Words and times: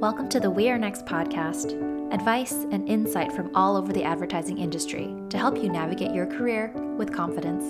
Welcome 0.00 0.30
to 0.30 0.40
the 0.40 0.50
We 0.50 0.70
Are 0.70 0.78
Next 0.78 1.04
podcast 1.04 1.74
advice 2.10 2.52
and 2.52 2.88
insight 2.88 3.30
from 3.32 3.54
all 3.54 3.76
over 3.76 3.92
the 3.92 4.02
advertising 4.02 4.56
industry 4.56 5.14
to 5.28 5.36
help 5.36 5.58
you 5.58 5.68
navigate 5.68 6.14
your 6.14 6.24
career 6.24 6.72
with 6.96 7.12
confidence. 7.12 7.62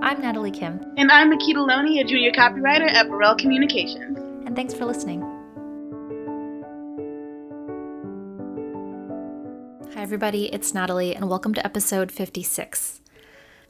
I'm 0.00 0.22
Natalie 0.22 0.50
Kim. 0.50 0.80
And 0.96 1.12
I'm 1.12 1.30
Makeda 1.30 1.68
Loney, 1.68 2.00
a 2.00 2.04
junior 2.04 2.32
copywriter 2.32 2.90
at 2.90 3.10
Burrell 3.10 3.36
Communications. 3.36 4.16
And 4.46 4.56
thanks 4.56 4.72
for 4.72 4.86
listening. 4.86 5.20
Hi, 9.92 10.00
everybody, 10.00 10.46
it's 10.46 10.72
Natalie, 10.72 11.14
and 11.14 11.28
welcome 11.28 11.52
to 11.52 11.66
episode 11.66 12.10
56 12.10 13.02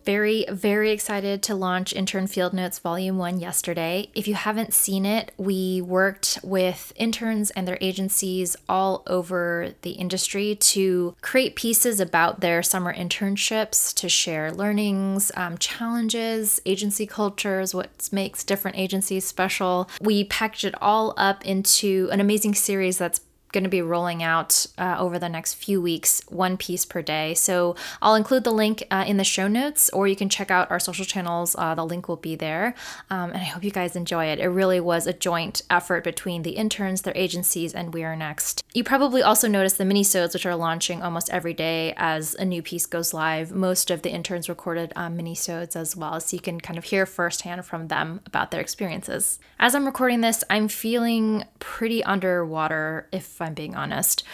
very, 0.07 0.47
very 0.49 0.93
excited 0.93 1.43
to 1.43 1.55
launch 1.57 1.93
Intern 1.93 2.29
Field 2.29 2.53
Notes 2.53 2.79
Volume 2.79 3.19
1 3.19 3.41
yesterday. 3.41 4.09
If 4.15 4.29
you 4.29 4.35
haven't 4.35 4.73
seen 4.73 5.05
it, 5.05 5.33
we 5.37 5.83
worked 5.83 6.39
with 6.45 6.93
interns 6.95 7.51
and 7.51 7.67
their 7.67 7.77
agencies 7.81 8.55
all 8.69 9.03
over 9.09 9.75
the 9.83 9.91
industry 9.91 10.55
to 10.55 11.17
create 11.23 11.57
pieces 11.57 11.99
about 11.99 12.39
their 12.41 12.63
summer 12.63 12.95
internships, 12.95 13.93
to 13.95 14.09
share 14.09 14.53
learnings, 14.53 15.33
um, 15.37 15.59
challenges, 15.59 16.61
agency 16.65 17.05
cultures, 17.05 17.75
what 17.75 18.09
makes 18.13 18.45
different 18.45 18.79
agencies 18.79 19.27
special. 19.27 19.91
We 20.01 20.23
packaged 20.23 20.67
it 20.67 20.75
all 20.81 21.15
up 21.17 21.45
into 21.45 22.09
an 22.13 22.21
amazing 22.21 22.55
series 22.55 22.97
that's 22.99 23.19
going 23.53 23.65
to 23.65 23.71
be 23.71 23.83
rolling 23.83 24.23
out 24.23 24.67
uh, 24.79 24.97
over 24.99 25.19
the 25.19 25.29
next 25.29 25.55
few 25.55 25.81
weeks, 25.81 26.23
one 26.29 26.57
piece 26.57 26.85
per 26.85 27.03
day. 27.03 27.35
So 27.35 27.77
I'll 28.03 28.15
include 28.15 28.45
the 28.45 28.53
link 28.53 28.85
uh, 28.91 29.05
in 29.07 29.17
the 29.17 29.25
show 29.25 29.49
notes, 29.49 29.89
or 29.91 30.09
you 30.09 30.17
can 30.17 30.29
check 30.29 30.51
out 30.51 30.71
our 30.71 30.81
social 30.81 31.05
channels. 31.05 31.55
Uh, 31.57 31.75
the 31.75 31.85
link 31.85 32.09
will 32.09 32.17
be 32.17 32.37
there. 32.37 32.75
Um, 33.11 33.31
and 33.31 33.39
I 33.39 33.45
hope 33.45 33.65
you 33.65 33.71
guys 33.71 33.97
enjoy 33.97 34.27
it. 34.27 34.39
It 34.39 34.49
really 34.49 34.81
was 34.81 35.07
a 35.07 35.13
joint 35.13 35.63
effort 35.71 36.05
between 36.05 36.43
the 36.43 36.53
interns, 36.53 37.03
their 37.03 37.17
agencies, 37.17 37.75
and 37.75 37.95
We 37.95 38.05
Are 38.05 38.17
Next. 38.17 38.66
You 38.77 38.85
probably 38.85 39.23
also 39.23 39.49
noticed 39.49 39.79
the 39.79 39.85
minisodes, 39.85 40.35
which 40.35 40.45
are 40.45 40.55
launching 40.55 41.03
almost 41.03 41.31
every 41.31 41.55
day 41.55 41.95
as 41.97 42.35
a 42.35 42.45
new 42.45 42.61
piece 42.61 42.85
goes 42.85 43.15
live. 43.15 43.51
Most 43.51 43.91
of 43.91 44.03
the 44.03 44.11
interns 44.11 44.51
recorded 44.51 44.93
um, 44.95 45.17
minisodes 45.17 45.77
as 45.77 45.97
well, 45.97 46.21
so 46.21 46.37
you 46.37 46.43
can 46.43 46.61
kind 46.61 46.77
of 46.77 46.85
hear 46.85 47.07
firsthand 47.07 47.65
from 47.65 47.89
them 47.89 48.21
about 48.27 48.51
their 48.51 48.61
experiences. 48.61 49.39
As 49.59 49.75
I'm 49.75 49.87
recording 49.87 50.21
this, 50.21 50.45
I'm 50.51 50.69
feeling 50.69 51.45
pretty 51.59 52.05
underwater, 52.05 53.09
if 53.13 53.41
I'm 53.41 53.55
being 53.55 53.75
honest. 53.75 54.25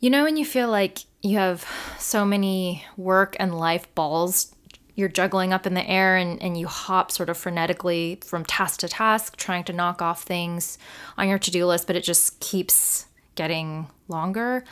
You 0.00 0.08
know, 0.08 0.24
when 0.24 0.38
you 0.38 0.46
feel 0.46 0.70
like 0.70 1.00
you 1.20 1.36
have 1.36 1.68
so 1.98 2.24
many 2.24 2.86
work 2.96 3.36
and 3.38 3.58
life 3.58 3.94
balls 3.94 4.54
you're 4.94 5.08
juggling 5.08 5.52
up 5.54 5.66
in 5.66 5.72
the 5.72 5.88
air 5.88 6.16
and, 6.16 6.40
and 6.42 6.58
you 6.58 6.66
hop 6.66 7.10
sort 7.10 7.30
of 7.30 7.38
frenetically 7.38 8.22
from 8.24 8.44
task 8.44 8.80
to 8.80 8.88
task, 8.88 9.36
trying 9.36 9.64
to 9.64 9.72
knock 9.72 10.02
off 10.02 10.22
things 10.22 10.76
on 11.16 11.28
your 11.28 11.38
to 11.38 11.50
do 11.50 11.66
list, 11.66 11.86
but 11.86 11.96
it 11.96 12.04
just 12.04 12.38
keeps 12.40 13.06
getting 13.34 13.88
longer. 14.08 14.64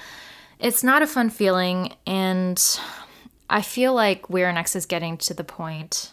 It's 0.58 0.84
not 0.84 1.02
a 1.02 1.06
fun 1.06 1.30
feeling. 1.30 1.94
And 2.06 2.62
I 3.48 3.62
feel 3.62 3.94
like 3.94 4.30
We 4.30 4.42
Are 4.42 4.52
Next 4.52 4.76
is 4.76 4.86
getting 4.86 5.16
to 5.18 5.34
the 5.34 5.44
point 5.44 6.12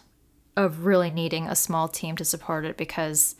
of 0.56 0.84
really 0.84 1.10
needing 1.10 1.46
a 1.46 1.54
small 1.54 1.86
team 1.86 2.16
to 2.16 2.24
support 2.24 2.64
it 2.64 2.76
because 2.76 3.36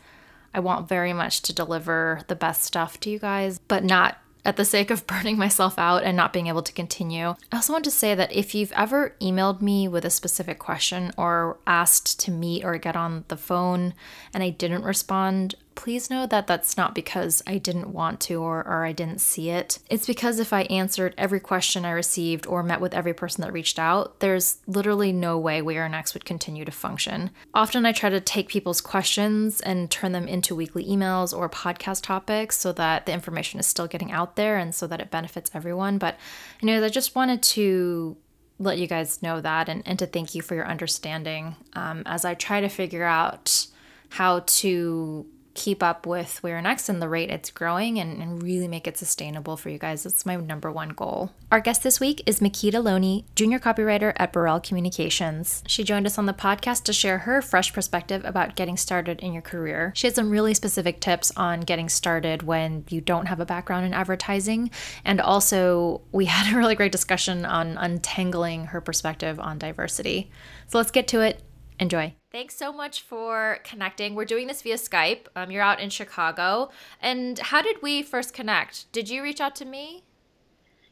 I 0.55 0.61
want 0.61 0.89
very 0.89 1.12
much 1.12 1.42
to 1.42 1.53
deliver 1.53 2.23
the 2.29 2.36
best 2.36 2.62
stuff 2.62 3.01
to 3.01 3.11
you 3.11 3.19
guys, 3.19 3.59
but 3.59 3.84
not 3.84 4.19
at 4.45 4.56
the 4.56 4.64
sake 4.64 4.91
of 4.91 5.06
burning 5.09 5.36
myself 5.36 5.79
out 5.79 6.05
and 6.05 6.17
not 6.17 6.33
being 6.33 6.47
able 6.47 6.62
to 6.62 6.73
continue. 6.73 7.29
I 7.53 7.56
also 7.56 7.73
want 7.73 7.84
to 7.84 7.91
say 7.91 8.14
that 8.14 8.33
if 8.33 8.55
you've 8.55 8.73
ever 8.73 9.14
emailed 9.20 9.61
me 9.61 9.89
with 9.89 10.05
a 10.05 10.11
specific 10.11 10.59
question 10.59 11.12
or 11.17 11.59
asked 11.67 12.20
to 12.20 12.31
meet 12.31 12.64
or 12.64 12.79
get 12.79 12.97
on 12.97 13.25
the 13.29 13.36
phone 13.36 13.95
and 14.33 14.42
I 14.42 14.51
didn't 14.51 14.84
respond, 14.84 15.55
please 15.78 16.10
know 16.10 16.26
that 16.26 16.48
that's 16.48 16.76
not 16.76 16.92
because 16.92 17.40
I 17.46 17.58
didn't 17.58 17.92
want 17.92 18.18
to 18.22 18.42
or, 18.42 18.66
or 18.66 18.84
I 18.84 18.90
didn't 18.90 19.20
see 19.20 19.50
it. 19.50 19.78
It's 19.88 20.08
because 20.08 20.40
if 20.40 20.52
I 20.52 20.62
answered 20.62 21.14
every 21.16 21.39
question 21.39 21.84
I 21.84 21.92
received 21.92 22.48
or 22.48 22.64
met 22.64 22.80
with 22.80 22.92
every 22.92 23.14
person 23.14 23.42
that 23.42 23.52
reached 23.52 23.78
out, 23.78 24.18
there's 24.18 24.58
literally 24.67 25.12
no 25.12 25.38
way 25.38 25.62
We 25.62 25.78
Are 25.78 25.88
Next 25.88 26.14
would 26.14 26.24
continue 26.24 26.64
to 26.64 26.72
function. 26.72 27.30
Often 27.55 27.86
I 27.86 27.92
try 27.92 28.11
to 28.11 28.20
take 28.20 28.48
people's 28.48 28.80
questions 28.80 29.61
and 29.61 29.88
turn 29.88 30.11
them 30.11 30.27
into 30.27 30.56
weekly 30.56 30.84
emails 30.84 31.33
or 31.33 31.48
podcast 31.48 32.02
topics 32.02 32.58
so 32.58 32.72
that 32.72 33.06
the 33.06 33.12
information 33.12 33.61
is 33.61 33.67
still 33.68 33.86
getting 33.86 34.11
out 34.11 34.34
there 34.34 34.58
and 34.58 34.74
so 34.74 34.88
that 34.88 35.00
it 35.00 35.12
benefits 35.12 35.48
everyone. 35.55 35.96
But, 35.98 36.18
know, 36.61 36.84
I 36.84 36.88
just 36.88 37.14
wanted 37.14 37.40
to 37.55 38.17
let 38.58 38.78
you 38.78 38.88
guys 38.88 39.22
know 39.22 39.40
that 39.40 39.68
and, 39.68 39.84
and 39.86 39.96
to 40.00 40.06
thank 40.06 40.34
you 40.34 40.42
for 40.42 40.56
your 40.56 40.67
understanding 40.67 41.55
um, 41.74 42.02
as 42.05 42.24
I 42.24 42.34
try 42.34 42.61
to 42.61 42.68
figure 42.68 43.05
out 43.05 43.68
how 44.08 44.40
to 44.40 45.27
keep 45.58 45.83
up 45.83 46.07
with 46.07 46.41
We 46.45 46.52
Are 46.52 46.63
Next 46.63 46.89
and 46.89 47.02
the 47.02 47.08
rate 47.08 47.30
it's 47.30 47.51
growing 47.51 47.98
and, 47.98 48.23
and 48.23 48.41
really 48.41 48.69
make 48.69 48.86
it 48.86 48.96
sustainable 48.96 49.57
for 49.57 49.70
you 49.70 49.79
guys. 49.79 50.05
That's 50.05 50.24
my 50.24 50.36
number 50.36 50.70
one 50.70 50.91
goal. 50.91 51.33
Our 51.51 51.58
guest 51.58 51.83
this 51.83 51.98
week 51.98 52.23
is 52.27 52.39
Makeda 52.39 52.83
Loney, 52.83 53.27
junior 53.35 53.58
copywriter 53.58 54.13
at 54.17 54.33
Burrell 54.33 54.61
Communications. 54.61 55.64
She 55.67 55.83
joined 55.83 56.07
us 56.07 56.17
on 56.17 56.27
the 56.27 56.33
podcast 56.33 56.85
to 56.85 56.92
share 56.92 57.18
her 57.18 57.42
fresh 57.42 57.73
perspective 57.73 58.24
about 58.24 58.55
getting 58.55 58.77
started 58.77 59.18
in 59.18 59.33
your 59.33 59.42
career. 59.42 59.92
She 59.97 60.07
had 60.07 60.14
some 60.14 60.30
really 60.30 60.55
specific 60.55 61.01
tips 61.01 61.33
on 61.36 61.63
getting 61.63 61.89
started 61.89 62.45
when 62.45 62.85
you 62.89 63.01
don't 63.01 63.27
have 63.27 63.41
a 63.41 63.47
background 63.47 63.85
in 63.85 63.95
advertising. 63.95 64.70
And 65.05 65.20
also, 65.20 66.02
we 66.13 66.24
had 66.27 66.55
a 66.55 66.57
really 66.57 66.77
great 66.77 66.92
discussion 66.92 67.45
on 67.45 67.77
untangling 67.79 68.67
her 68.67 68.80
perspective 68.80 69.41
on 69.41 69.58
diversity. 69.58 70.30
So 70.68 70.79
let's 70.79 70.92
get 70.92 71.08
to 71.08 71.20
it. 71.20 71.42
Enjoy. 71.80 72.14
Thanks 72.38 72.54
so 72.54 72.72
much 72.72 73.02
for 73.02 73.58
connecting. 73.64 74.14
We're 74.14 74.24
doing 74.24 74.46
this 74.46 74.62
via 74.62 74.76
Skype. 74.76 75.26
Um, 75.34 75.50
you're 75.50 75.60
out 75.60 75.80
in 75.80 75.90
Chicago. 75.90 76.70
And 77.02 77.36
how 77.36 77.62
did 77.62 77.82
we 77.82 78.00
first 78.00 78.32
connect? 78.32 78.92
Did 78.92 79.10
you 79.10 79.24
reach 79.24 79.40
out 79.40 79.56
to 79.56 79.64
me? 79.64 80.04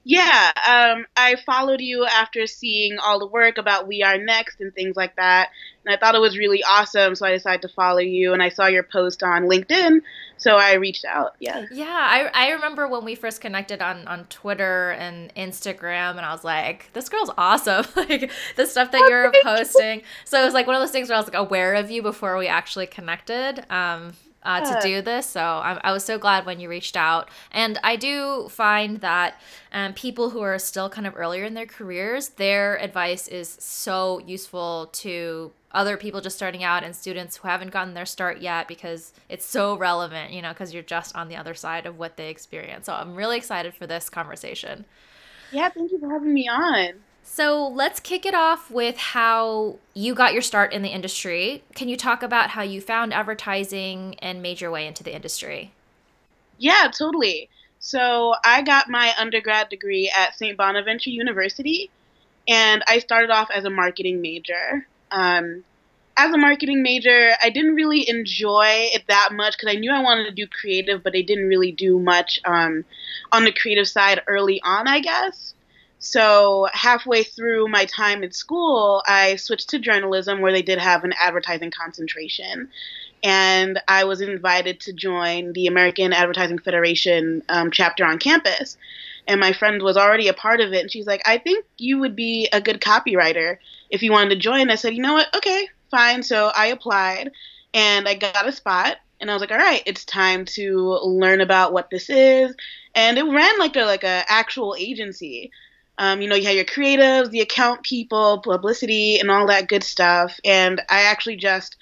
Yeah, 0.08 0.52
um, 0.68 1.04
I 1.16 1.34
followed 1.44 1.80
you 1.80 2.04
after 2.06 2.46
seeing 2.46 2.96
all 2.96 3.18
the 3.18 3.26
work 3.26 3.58
about 3.58 3.88
We 3.88 4.04
Are 4.04 4.16
Next 4.16 4.60
and 4.60 4.72
things 4.72 4.94
like 4.94 5.16
that, 5.16 5.50
and 5.84 5.92
I 5.92 5.98
thought 5.98 6.14
it 6.14 6.20
was 6.20 6.38
really 6.38 6.62
awesome, 6.62 7.16
so 7.16 7.26
I 7.26 7.32
decided 7.32 7.62
to 7.62 7.68
follow 7.68 7.98
you. 7.98 8.32
And 8.32 8.40
I 8.40 8.50
saw 8.50 8.66
your 8.66 8.84
post 8.84 9.24
on 9.24 9.48
LinkedIn, 9.48 10.02
so 10.36 10.54
I 10.54 10.74
reached 10.74 11.04
out. 11.04 11.34
Yeah. 11.40 11.66
Yeah, 11.72 11.86
I, 11.88 12.30
I 12.32 12.50
remember 12.52 12.86
when 12.86 13.04
we 13.04 13.16
first 13.16 13.40
connected 13.40 13.82
on 13.82 14.06
on 14.06 14.26
Twitter 14.26 14.92
and 14.92 15.34
Instagram, 15.34 16.10
and 16.10 16.20
I 16.20 16.30
was 16.30 16.44
like, 16.44 16.88
this 16.92 17.08
girl's 17.08 17.32
awesome. 17.36 17.84
like 17.96 18.30
the 18.54 18.66
stuff 18.66 18.92
that 18.92 19.08
you're 19.08 19.32
posting. 19.42 20.02
So 20.24 20.40
it 20.40 20.44
was 20.44 20.54
like 20.54 20.68
one 20.68 20.76
of 20.76 20.82
those 20.82 20.92
things 20.92 21.08
where 21.08 21.16
I 21.16 21.20
was 21.20 21.26
like 21.26 21.34
aware 21.34 21.74
of 21.74 21.90
you 21.90 22.00
before 22.00 22.36
we 22.36 22.46
actually 22.46 22.86
connected. 22.86 23.68
Um, 23.72 24.12
uh, 24.46 24.60
to 24.60 24.80
do 24.80 25.02
this. 25.02 25.26
So 25.26 25.40
I, 25.40 25.78
I, 25.82 25.92
was 25.92 26.04
so 26.04 26.18
glad 26.18 26.46
when 26.46 26.60
you 26.60 26.68
reached 26.68 26.96
out. 26.96 27.28
And 27.50 27.78
I 27.82 27.96
do 27.96 28.48
find 28.48 29.00
that 29.00 29.40
um, 29.72 29.92
people 29.92 30.30
who 30.30 30.40
are 30.40 30.58
still 30.58 30.88
kind 30.88 31.06
of 31.06 31.14
earlier 31.16 31.44
in 31.44 31.54
their 31.54 31.66
careers, 31.66 32.30
their 32.30 32.80
advice 32.80 33.26
is 33.26 33.56
so 33.60 34.20
useful 34.20 34.88
to 34.92 35.50
other 35.72 35.96
people 35.96 36.20
just 36.20 36.36
starting 36.36 36.62
out 36.62 36.84
and 36.84 36.94
students 36.94 37.36
who 37.36 37.48
haven't 37.48 37.72
gotten 37.72 37.94
their 37.94 38.06
start 38.06 38.38
yet 38.38 38.68
because 38.68 39.12
it's 39.28 39.44
so 39.44 39.76
relevant, 39.76 40.32
you 40.32 40.40
know, 40.40 40.50
because 40.50 40.72
you're 40.72 40.82
just 40.82 41.14
on 41.16 41.28
the 41.28 41.36
other 41.36 41.52
side 41.52 41.84
of 41.84 41.98
what 41.98 42.16
they 42.16 42.30
experience. 42.30 42.86
So 42.86 42.94
I'm 42.94 43.16
really 43.16 43.36
excited 43.36 43.74
for 43.74 43.86
this 43.86 44.08
conversation. 44.08 44.84
Yeah, 45.50 45.68
thank 45.68 45.90
you 45.90 45.98
for 45.98 46.08
having 46.08 46.32
me 46.32 46.48
on. 46.48 46.94
So 47.28 47.68
let's 47.68 47.98
kick 47.98 48.24
it 48.24 48.34
off 48.34 48.70
with 48.70 48.96
how 48.96 49.76
you 49.92 50.14
got 50.14 50.32
your 50.32 50.40
start 50.40 50.72
in 50.72 50.82
the 50.82 50.88
industry. 50.88 51.64
Can 51.74 51.88
you 51.88 51.96
talk 51.96 52.22
about 52.22 52.50
how 52.50 52.62
you 52.62 52.80
found 52.80 53.12
advertising 53.12 54.14
and 54.20 54.40
made 54.40 54.60
your 54.60 54.70
way 54.70 54.86
into 54.86 55.02
the 55.02 55.14
industry? 55.14 55.72
Yeah, 56.56 56.88
totally. 56.96 57.50
So 57.80 58.36
I 58.42 58.62
got 58.62 58.88
my 58.88 59.12
undergrad 59.18 59.68
degree 59.68 60.10
at 60.16 60.36
St. 60.36 60.56
Bonaventure 60.56 61.10
University, 61.10 61.90
and 62.48 62.82
I 62.86 63.00
started 63.00 63.30
off 63.30 63.50
as 63.50 63.64
a 63.64 63.70
marketing 63.70 64.22
major. 64.22 64.86
Um, 65.10 65.64
as 66.16 66.32
a 66.32 66.38
marketing 66.38 66.82
major, 66.82 67.32
I 67.42 67.50
didn't 67.50 67.74
really 67.74 68.08
enjoy 68.08 68.88
it 68.94 69.02
that 69.08 69.30
much 69.32 69.58
because 69.58 69.74
I 69.74 69.78
knew 69.78 69.92
I 69.92 70.00
wanted 70.00 70.24
to 70.26 70.30
do 70.30 70.46
creative, 70.46 71.02
but 71.02 71.14
I 71.14 71.22
didn't 71.22 71.48
really 71.48 71.72
do 71.72 71.98
much 71.98 72.40
um, 72.44 72.84
on 73.32 73.44
the 73.44 73.52
creative 73.52 73.88
side 73.88 74.22
early 74.28 74.62
on, 74.62 74.88
I 74.88 75.00
guess. 75.00 75.55
So 76.06 76.68
halfway 76.72 77.24
through 77.24 77.68
my 77.68 77.84
time 77.84 78.22
at 78.22 78.34
school, 78.34 79.02
I 79.06 79.36
switched 79.36 79.70
to 79.70 79.78
journalism 79.78 80.40
where 80.40 80.52
they 80.52 80.62
did 80.62 80.78
have 80.78 81.04
an 81.04 81.12
advertising 81.18 81.72
concentration. 81.72 82.68
And 83.24 83.80
I 83.88 84.04
was 84.04 84.20
invited 84.20 84.80
to 84.80 84.92
join 84.92 85.52
the 85.52 85.66
American 85.66 86.12
Advertising 86.12 86.60
Federation 86.60 87.42
um, 87.48 87.70
chapter 87.72 88.04
on 88.04 88.18
campus. 88.18 88.76
And 89.26 89.40
my 89.40 89.52
friend 89.52 89.82
was 89.82 89.96
already 89.96 90.28
a 90.28 90.34
part 90.34 90.60
of 90.60 90.72
it. 90.72 90.82
And 90.82 90.92
she's 90.92 91.06
like, 91.06 91.22
I 91.26 91.38
think 91.38 91.64
you 91.76 91.98
would 91.98 92.14
be 92.14 92.48
a 92.52 92.60
good 92.60 92.80
copywriter 92.80 93.58
if 93.90 94.02
you 94.02 94.12
wanted 94.12 94.30
to 94.30 94.36
join. 94.36 94.70
I 94.70 94.76
said, 94.76 94.94
you 94.94 95.02
know 95.02 95.14
what? 95.14 95.34
Okay, 95.34 95.68
fine. 95.90 96.22
So 96.22 96.52
I 96.54 96.66
applied 96.66 97.32
and 97.74 98.06
I 98.06 98.14
got 98.14 98.46
a 98.46 98.52
spot. 98.52 98.98
And 99.20 99.30
I 99.30 99.34
was 99.34 99.40
like, 99.40 99.50
all 99.50 99.56
right, 99.56 99.82
it's 99.86 100.04
time 100.04 100.44
to 100.44 101.00
learn 101.02 101.40
about 101.40 101.72
what 101.72 101.90
this 101.90 102.10
is. 102.10 102.54
And 102.94 103.18
it 103.18 103.24
ran 103.24 103.58
like 103.58 103.74
a 103.74 103.84
like 103.84 104.04
a 104.04 104.24
actual 104.28 104.76
agency. 104.78 105.50
Um, 105.98 106.20
you 106.20 106.28
know, 106.28 106.36
you 106.36 106.46
have 106.46 106.54
your 106.54 106.64
creatives, 106.64 107.30
the 107.30 107.40
account 107.40 107.82
people, 107.82 108.40
publicity, 108.40 109.18
and 109.18 109.30
all 109.30 109.46
that 109.46 109.68
good 109.68 109.82
stuff. 109.82 110.38
And 110.44 110.80
I 110.90 111.02
actually 111.02 111.36
just 111.36 111.76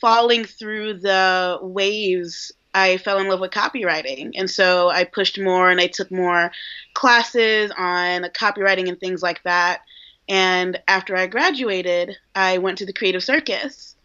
falling 0.00 0.44
through 0.44 0.94
the 1.00 1.58
waves, 1.62 2.52
I 2.74 2.98
fell 2.98 3.18
in 3.18 3.28
love 3.28 3.40
with 3.40 3.50
copywriting. 3.50 4.32
And 4.36 4.50
so 4.50 4.88
I 4.90 5.04
pushed 5.04 5.40
more 5.40 5.70
and 5.70 5.80
I 5.80 5.86
took 5.86 6.10
more 6.10 6.52
classes 6.94 7.72
on 7.76 8.24
copywriting 8.34 8.88
and 8.88 9.00
things 9.00 9.22
like 9.22 9.42
that. 9.44 9.80
And 10.28 10.80
after 10.86 11.16
I 11.16 11.26
graduated, 11.26 12.16
I 12.34 12.58
went 12.58 12.78
to 12.78 12.86
the 12.86 12.92
Creative 12.92 13.24
Circus 13.24 13.96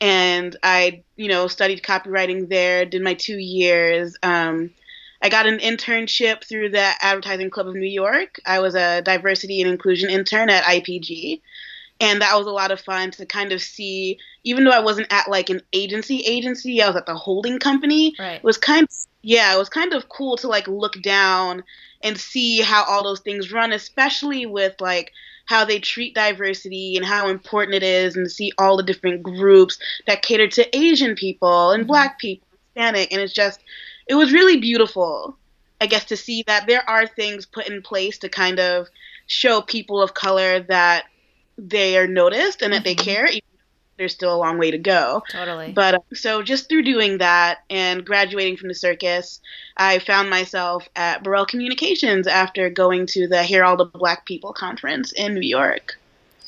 and 0.00 0.56
I, 0.62 1.02
you 1.16 1.28
know, 1.28 1.48
studied 1.48 1.82
copywriting 1.82 2.48
there, 2.50 2.84
did 2.84 3.02
my 3.02 3.14
two 3.14 3.38
years. 3.38 4.16
Um, 4.22 4.70
I 5.24 5.30
got 5.30 5.46
an 5.46 5.56
internship 5.56 6.44
through 6.44 6.68
the 6.68 6.86
Advertising 7.00 7.48
Club 7.48 7.66
of 7.66 7.74
New 7.74 7.88
York. 7.88 8.38
I 8.44 8.60
was 8.60 8.74
a 8.74 9.00
diversity 9.00 9.62
and 9.62 9.70
inclusion 9.70 10.10
intern 10.10 10.50
at 10.50 10.64
IPG. 10.64 11.40
And 11.98 12.20
that 12.20 12.36
was 12.36 12.46
a 12.46 12.50
lot 12.50 12.70
of 12.70 12.80
fun 12.82 13.10
to 13.12 13.24
kind 13.24 13.50
of 13.50 13.62
see, 13.62 14.18
even 14.42 14.64
though 14.64 14.70
I 14.70 14.80
wasn't 14.80 15.10
at 15.10 15.30
like 15.30 15.48
an 15.48 15.62
agency 15.72 16.20
agency, 16.20 16.82
I 16.82 16.88
was 16.88 16.96
at 16.96 17.06
the 17.06 17.14
holding 17.14 17.58
company. 17.58 18.14
Right. 18.18 18.34
It 18.34 18.44
was 18.44 18.58
kind 18.58 18.82
of, 18.82 18.90
yeah, 19.22 19.54
it 19.54 19.58
was 19.58 19.70
kind 19.70 19.94
of 19.94 20.10
cool 20.10 20.36
to 20.36 20.48
like 20.48 20.68
look 20.68 21.00
down 21.00 21.64
and 22.02 22.18
see 22.18 22.60
how 22.60 22.84
all 22.84 23.02
those 23.02 23.20
things 23.20 23.50
run, 23.50 23.72
especially 23.72 24.44
with 24.44 24.78
like 24.78 25.10
how 25.46 25.64
they 25.64 25.78
treat 25.78 26.14
diversity 26.14 26.98
and 26.98 27.06
how 27.06 27.28
important 27.28 27.76
it 27.76 27.82
is, 27.82 28.14
and 28.14 28.30
see 28.30 28.52
all 28.58 28.76
the 28.76 28.82
different 28.82 29.22
groups 29.22 29.78
that 30.06 30.20
cater 30.20 30.48
to 30.48 30.76
Asian 30.76 31.14
people 31.14 31.70
and 31.70 31.84
mm-hmm. 31.84 31.88
Black 31.88 32.18
people, 32.18 32.46
Hispanic, 32.74 33.10
and 33.10 33.22
it's 33.22 33.32
just, 33.32 33.60
it 34.06 34.14
was 34.14 34.32
really 34.32 34.58
beautiful, 34.58 35.36
I 35.80 35.86
guess, 35.86 36.04
to 36.06 36.16
see 36.16 36.44
that 36.46 36.66
there 36.66 36.88
are 36.88 37.06
things 37.06 37.46
put 37.46 37.68
in 37.68 37.82
place 37.82 38.18
to 38.18 38.28
kind 38.28 38.60
of 38.60 38.88
show 39.26 39.62
people 39.62 40.02
of 40.02 40.14
color 40.14 40.60
that 40.60 41.04
they 41.56 41.96
are 41.96 42.06
noticed 42.06 42.62
and 42.62 42.72
that 42.72 42.84
mm-hmm. 42.84 42.84
they 42.84 42.94
care, 42.94 43.28
there's 43.96 44.12
still 44.12 44.34
a 44.34 44.36
long 44.36 44.58
way 44.58 44.70
to 44.70 44.78
go. 44.78 45.22
Totally. 45.30 45.72
But 45.72 45.94
uh, 45.94 45.98
so 46.12 46.42
just 46.42 46.68
through 46.68 46.82
doing 46.82 47.18
that 47.18 47.60
and 47.70 48.04
graduating 48.04 48.56
from 48.56 48.68
the 48.68 48.74
circus, 48.74 49.40
I 49.76 50.00
found 50.00 50.30
myself 50.30 50.88
at 50.96 51.22
Burrell 51.22 51.46
Communications 51.46 52.26
after 52.26 52.68
going 52.70 53.06
to 53.06 53.28
the 53.28 53.42
Hear 53.42 53.64
All 53.64 53.76
the 53.76 53.84
Black 53.84 54.26
People 54.26 54.52
conference 54.52 55.12
in 55.12 55.34
New 55.34 55.46
York. 55.46 55.98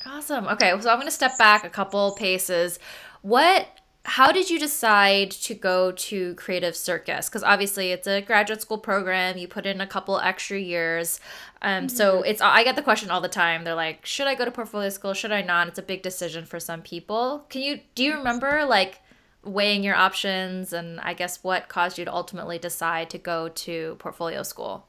Awesome. 0.04 0.46
Okay, 0.48 0.70
so 0.80 0.90
I'm 0.90 0.96
going 0.96 1.06
to 1.06 1.10
step 1.10 1.36
back 1.38 1.64
a 1.64 1.70
couple 1.70 2.14
paces. 2.16 2.78
What 3.22 3.66
how 4.06 4.30
did 4.30 4.48
you 4.48 4.58
decide 4.60 5.32
to 5.32 5.52
go 5.52 5.90
to 5.90 6.34
creative 6.36 6.76
circus? 6.76 7.28
Because 7.28 7.42
obviously 7.42 7.90
it's 7.90 8.06
a 8.06 8.22
graduate 8.22 8.62
school 8.62 8.78
program 8.78 9.36
you 9.36 9.48
put 9.48 9.66
in 9.66 9.80
a 9.80 9.86
couple 9.86 10.20
extra 10.20 10.58
years. 10.58 11.20
Um, 11.60 11.86
mm-hmm. 11.86 11.96
so 11.96 12.22
it's 12.22 12.40
i 12.40 12.62
get 12.62 12.76
the 12.76 12.82
question 12.82 13.10
all 13.10 13.20
the 13.20 13.28
time. 13.28 13.64
They're 13.64 13.74
like 13.74 14.06
should 14.06 14.28
i 14.28 14.36
go 14.36 14.44
to 14.44 14.50
portfolio 14.52 14.90
school? 14.90 15.12
Should 15.12 15.32
i 15.32 15.42
not? 15.42 15.66
It's 15.66 15.78
a 15.80 15.82
big 15.82 16.02
decision 16.02 16.46
for 16.46 16.60
some 16.60 16.82
people. 16.82 17.46
Can 17.50 17.62
you 17.62 17.80
do 17.96 18.04
you 18.04 18.14
remember 18.14 18.64
like 18.64 19.00
weighing 19.42 19.84
your 19.84 19.94
options 19.94 20.72
and 20.72 20.98
i 21.00 21.14
guess 21.14 21.44
what 21.44 21.68
caused 21.68 21.98
you 21.98 22.04
to 22.04 22.12
ultimately 22.12 22.58
decide 22.58 23.08
to 23.10 23.18
go 23.18 23.48
to 23.48 23.96
portfolio 23.98 24.44
school? 24.44 24.86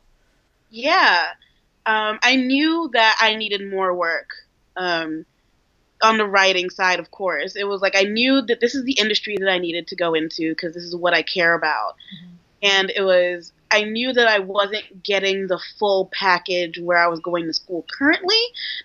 Yeah. 0.70 1.26
Um, 1.88 2.20
i 2.22 2.36
knew 2.36 2.90
that 2.94 3.18
i 3.20 3.36
needed 3.36 3.68
more 3.68 3.96
work. 3.96 4.30
Um, 4.76 5.26
on 6.02 6.18
the 6.18 6.26
writing 6.26 6.70
side, 6.70 7.00
of 7.00 7.12
course. 7.12 7.56
It 7.56 7.68
was 7.68 7.82
like 7.82 7.96
I 7.96 8.04
knew 8.04 8.42
that 8.44 8.60
this 8.60 8.76
is 8.76 8.84
the 8.84 8.98
industry 9.00 9.38
that 9.40 9.50
I 9.50 9.58
needed 9.58 9.88
to 9.88 9.96
go 9.96 10.14
into 10.14 10.52
because 10.52 10.74
this 10.74 10.84
is 10.84 10.96
what 10.96 11.14
I 11.14 11.22
care 11.22 11.54
about. 11.54 11.96
Mm-hmm. 11.96 12.34
And 12.64 12.92
it 12.96 13.04
was, 13.04 13.52
I 13.70 13.84
knew 13.84 14.14
that 14.14 14.28
I 14.28 14.40
wasn't 14.40 15.04
getting 15.04 15.48
the 15.48 15.60
full 15.78 16.10
package 16.12 16.80
where 16.80 16.98
I 16.98 17.08
was 17.08 17.20
going 17.20 17.46
to 17.46 17.54
school 17.54 17.86
currently. 17.92 18.40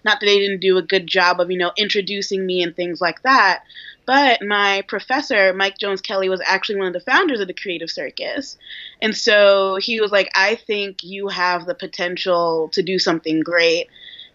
Not 0.05 0.20
that 0.20 0.26
they 0.26 0.38
didn't 0.38 0.61
do 0.61 0.76
a 0.76 0.82
good 0.82 1.06
job 1.06 1.41
of, 1.41 1.50
you 1.50 1.56
know, 1.56 1.73
introducing 1.76 2.44
me 2.44 2.62
and 2.62 2.76
things 2.76 3.00
like 3.00 3.23
that. 3.23 3.65
But 4.05 4.43
my 4.43 4.82
professor, 4.88 5.53
Mike 5.55 5.79
Jones 5.79 6.00
Kelly, 6.00 6.29
was 6.29 6.43
actually 6.44 6.76
one 6.76 6.88
of 6.88 6.93
the 6.93 7.00
founders 7.00 7.41
of 7.41 7.47
the 7.47 7.55
Creative 7.55 7.91
Circus. 7.91 8.58
And 9.00 9.17
so 9.17 9.76
he 9.76 10.00
was 10.00 10.11
like, 10.11 10.29
I 10.35 10.56
think 10.56 11.05
you 11.05 11.29
have 11.29 11.67
the 11.67 11.75
potential 11.75 12.69
to 12.73 12.82
do 12.82 12.99
something 12.99 13.41
great 13.41 13.88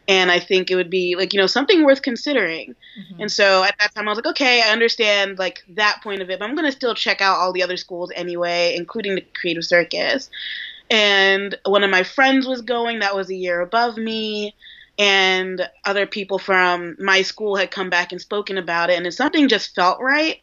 and 0.08 0.32
I 0.32 0.40
think 0.40 0.72
it 0.72 0.76
would 0.76 0.90
be 0.90 1.16
like 1.16 1.34
you 1.34 1.40
know 1.40 1.48
something 1.48 1.84
worth 1.84 2.02
considering. 2.02 2.76
Mm-hmm. 3.00 3.22
And 3.22 3.32
so 3.32 3.64
at 3.64 3.76
that 3.80 3.94
time 3.94 4.08
I 4.08 4.12
was 4.12 4.18
like, 4.18 4.28
okay, 4.28 4.62
I 4.62 4.72
understand 4.72 5.38
like 5.38 5.64
that 5.70 6.02
point 6.02 6.22
of 6.22 6.30
it, 6.30 6.40
but 6.40 6.48
I'm 6.48 6.56
gonna 6.56 6.72
still 6.72 6.96
check 6.96 7.22
out 7.22 7.38
all 7.38 7.54
the 7.54 7.64
other 7.64 7.78
schools 7.78 8.12
anyway, 8.16 8.76
including 8.78 9.16
the 9.16 9.26
Creative 9.34 9.66
Circus. 9.66 10.30
And 10.90 11.58
one 11.66 11.84
of 11.84 11.90
my 11.90 12.04
friends 12.04 12.48
was 12.48 12.62
going 12.62 13.00
that 13.00 13.16
was 13.16 13.30
a 13.30 13.36
year 13.36 13.60
above 13.60 13.98
me, 13.98 14.56
and 14.98 15.68
other 15.86 16.08
people 16.08 16.40
from 16.40 16.96
my 17.00 17.22
school 17.22 17.58
had 17.58 17.72
come 17.72 17.90
back 17.90 18.12
and 18.12 18.22
spoken 18.22 18.58
about 18.58 18.90
it, 18.90 18.98
and 19.02 19.14
something 19.14 19.50
just 19.50 19.76
felt 19.76 20.00
right 20.00 20.40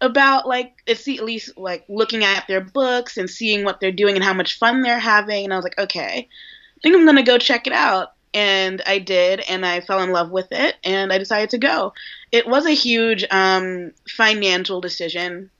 about 0.00 0.48
like 0.48 0.82
it's 0.86 1.06
at 1.06 1.22
least 1.22 1.56
like 1.56 1.84
looking 1.88 2.24
at 2.24 2.44
their 2.48 2.60
books 2.60 3.16
and 3.18 3.30
seeing 3.30 3.64
what 3.64 3.78
they're 3.78 3.92
doing 3.92 4.16
and 4.16 4.24
how 4.24 4.34
much 4.34 4.58
fun 4.58 4.80
they're 4.80 4.98
having, 4.98 5.44
and 5.44 5.52
I 5.52 5.56
was 5.56 5.64
like, 5.64 5.78
okay, 5.78 6.26
I 6.26 6.80
think 6.82 6.96
I'm 6.96 7.04
gonna 7.04 7.22
go 7.22 7.36
check 7.36 7.66
it 7.66 7.74
out 7.74 8.14
and 8.34 8.82
I 8.86 8.98
did, 8.98 9.40
and 9.40 9.64
I 9.64 9.80
fell 9.80 10.02
in 10.02 10.10
love 10.10 10.30
with 10.30 10.48
it, 10.50 10.76
and 10.84 11.12
I 11.12 11.18
decided 11.18 11.50
to 11.50 11.58
go. 11.58 11.92
It 12.30 12.46
was 12.46 12.66
a 12.66 12.72
huge 12.72 13.24
um, 13.30 13.92
financial 14.08 14.80
decision, 14.80 15.50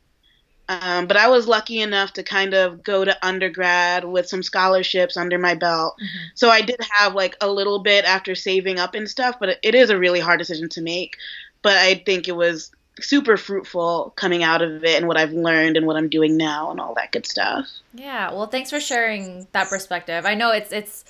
um, 0.68 1.06
but 1.06 1.16
I 1.16 1.28
was 1.28 1.46
lucky 1.46 1.80
enough 1.80 2.12
to 2.14 2.22
kind 2.22 2.54
of 2.54 2.82
go 2.82 3.04
to 3.04 3.26
undergrad 3.26 4.04
with 4.04 4.28
some 4.28 4.42
scholarships 4.42 5.16
under 5.16 5.38
my 5.38 5.54
belt. 5.54 5.96
Mm-hmm. 5.96 6.28
So 6.34 6.48
I 6.48 6.62
did 6.62 6.80
have 6.90 7.14
like 7.14 7.36
a 7.40 7.48
little 7.48 7.80
bit 7.80 8.04
after 8.04 8.34
saving 8.34 8.78
up 8.78 8.94
and 8.94 9.08
stuff, 9.08 9.36
but 9.38 9.50
it, 9.50 9.58
it 9.62 9.74
is 9.74 9.90
a 9.90 9.98
really 9.98 10.20
hard 10.20 10.38
decision 10.38 10.68
to 10.70 10.80
make. 10.80 11.16
But 11.62 11.76
I 11.76 11.94
think 11.94 12.28
it 12.28 12.36
was 12.36 12.70
super 13.00 13.36
fruitful 13.36 14.12
coming 14.16 14.42
out 14.42 14.62
of 14.62 14.84
it 14.84 14.96
and 14.96 15.08
what 15.08 15.16
I've 15.16 15.32
learned 15.32 15.76
and 15.76 15.86
what 15.86 15.96
I'm 15.96 16.08
doing 16.08 16.36
now 16.36 16.70
and 16.70 16.80
all 16.80 16.94
that 16.94 17.12
good 17.12 17.26
stuff. 17.26 17.66
Yeah, 17.94 18.30
well, 18.32 18.46
thanks 18.46 18.70
for 18.70 18.80
sharing 18.80 19.46
that 19.52 19.68
perspective. 19.68 20.24
I 20.26 20.34
know 20.34 20.50
it's 20.50 20.72
it's 20.72 21.04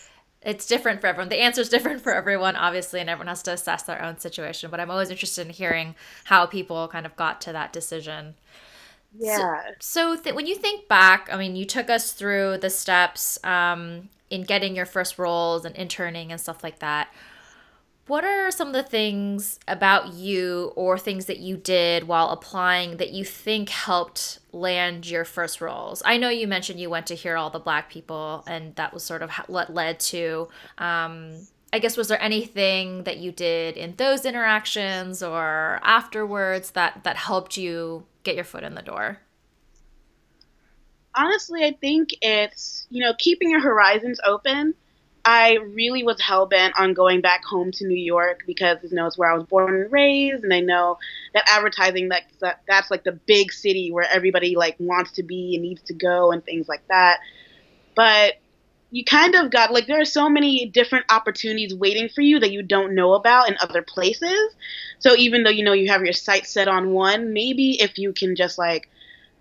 it's 0.45 0.67
different 0.67 1.01
for 1.01 1.07
everyone. 1.07 1.29
The 1.29 1.41
answer 1.41 1.61
is 1.61 1.69
different 1.69 2.03
for 2.03 2.13
everyone, 2.13 2.57
obviously, 2.57 3.01
and 3.01 3.09
everyone 3.09 3.29
has 3.29 3.43
to 3.45 3.53
assess 3.53 3.85
their 3.85 4.03
own 4.03 4.19
situation. 4.19 4.71
But 4.71 4.81
I'm 4.81 4.91
always 4.91 5.11
interested 5.11 5.47
in 5.47 5.53
hearing 5.53 5.95
how 6.25 6.47
people 6.47 6.89
kind 6.89 7.07
of 7.07 7.15
got 7.17 7.41
to 7.43 7.53
that 7.53 7.73
decision. 7.73 8.35
Yeah. 9.17 9.63
So, 9.79 10.15
so 10.15 10.17
th- 10.17 10.35
when 10.35 10.47
you 10.47 10.57
think 10.57 10.89
back, 10.89 11.29
I 11.31 11.37
mean, 11.37 11.55
you 11.55 11.65
took 11.65 11.91
us 11.91 12.13
through 12.13 12.59
the 12.59 12.71
steps 12.71 13.39
um, 13.45 14.09
in 14.31 14.43
getting 14.43 14.75
your 14.75 14.87
first 14.87 15.19
roles 15.19 15.65
and 15.65 15.77
interning 15.77 16.33
and 16.33 16.41
stuff 16.41 16.65
like 16.65 16.79
that. 16.81 17.09
What 18.09 18.25
are 18.25 18.51
some 18.51 18.69
of 18.69 18.75
the 18.75 18.83
things 18.83 19.61
about 19.69 20.13
you 20.13 20.73
or 20.75 20.99
things 20.99 21.27
that 21.27 21.39
you 21.39 21.57
did 21.57 22.09
while 22.09 22.31
applying 22.31 22.97
that 22.97 23.11
you 23.11 23.25
think 23.25 23.69
helped 23.69 24.41
land 24.51 25.09
your 25.09 25.25
first 25.25 25.61
roles? 25.61 26.03
I 26.05 26.17
know 26.17 26.29
you 26.29 26.49
mentioned 26.49 26.81
you 26.81 26.91
went 26.91 27.07
to 27.07 27.15
hear 27.15 27.37
all 27.37 27.51
the 27.51 27.61
black 27.61 27.89
people, 27.89 28.43
and 28.49 28.75
that 28.75 28.93
was 28.93 29.05
sort 29.05 29.23
of 29.23 29.31
what 29.47 29.73
led 29.73 30.01
to. 30.01 30.49
Um, 30.79 31.47
I 31.73 31.79
guess 31.79 31.97
was 31.97 32.09
there 32.09 32.21
anything 32.21 33.05
that 33.05 33.19
you 33.19 33.31
did 33.31 33.77
in 33.77 33.95
those 33.97 34.27
interactions 34.27 35.23
or 35.23 35.79
afterwards 35.83 36.73
that 36.73 37.05
that 37.05 37.17
helped 37.17 37.57
you 37.57 38.05
get 38.25 38.35
your 38.35 38.45
foot 38.45 38.65
in 38.65 38.75
the 38.75 38.83
door? 38.83 39.21
Honestly, 41.15 41.65
I 41.65 41.77
think 41.81 42.11
it's 42.21 42.87
you 42.91 43.01
know 43.01 43.15
keeping 43.17 43.49
your 43.49 43.61
horizons 43.61 44.19
open 44.27 44.75
I 45.25 45.59
really 45.75 46.03
was 46.03 46.21
hell 46.21 46.47
bent 46.47 46.79
on 46.79 46.95
going 46.95 47.21
back 47.21 47.45
home 47.45 47.71
to 47.73 47.87
New 47.87 47.99
York 47.99 48.43
because 48.47 48.79
you 48.83 48.95
know 48.95 49.07
it's 49.07 49.17
where 49.17 49.31
I 49.31 49.35
was 49.35 49.45
born 49.45 49.75
and 49.75 49.93
raised, 49.93 50.43
and 50.43 50.53
I 50.53 50.61
know 50.61 50.99
that 51.33 51.45
advertising 51.49 52.09
like 52.09 52.25
that, 52.41 52.63
that's 52.67 52.91
like 52.91 53.05
the 53.05 53.13
big 53.13 53.53
city 53.53 53.93
where 53.93 54.07
everybody 54.13 54.57
like 54.57 54.77
wants 54.81 55.13
to 55.13 55.23
be 55.23 55.55
and 55.55 55.63
needs 55.63 55.83
to 55.83 55.95
go 55.95 56.33
and 56.33 56.45
things 56.45 56.69
like 56.69 56.87
that. 56.89 57.21
But 57.95 58.35
you 58.91 59.05
kind 59.05 59.35
of 59.37 59.51
got 59.51 59.73
like 59.73 59.87
there 59.87 60.01
are 60.01 60.05
so 60.05 60.29
many 60.29 60.67
different 60.67 61.07
opportunities 61.11 61.75
waiting 61.75 62.09
for 62.09 62.21
you 62.21 62.41
that 62.41 62.51
you 62.51 62.63
don't 62.63 62.95
know 62.95 63.15
about 63.15 63.49
in 63.49 63.57
other 63.61 63.81
places. 63.81 64.55
So 64.99 65.15
even 65.17 65.45
though 65.45 65.51
you 65.51 65.65
know 65.65 65.73
you 65.73 65.89
have 65.89 66.03
your 66.03 66.13
sights 66.13 66.51
set 66.51 66.67
on 66.67 66.91
one, 66.91 67.33
maybe 67.33 67.81
if 67.81 67.97
you 67.97 68.13
can 68.13 68.35
just 68.35 68.59
like 68.59 68.89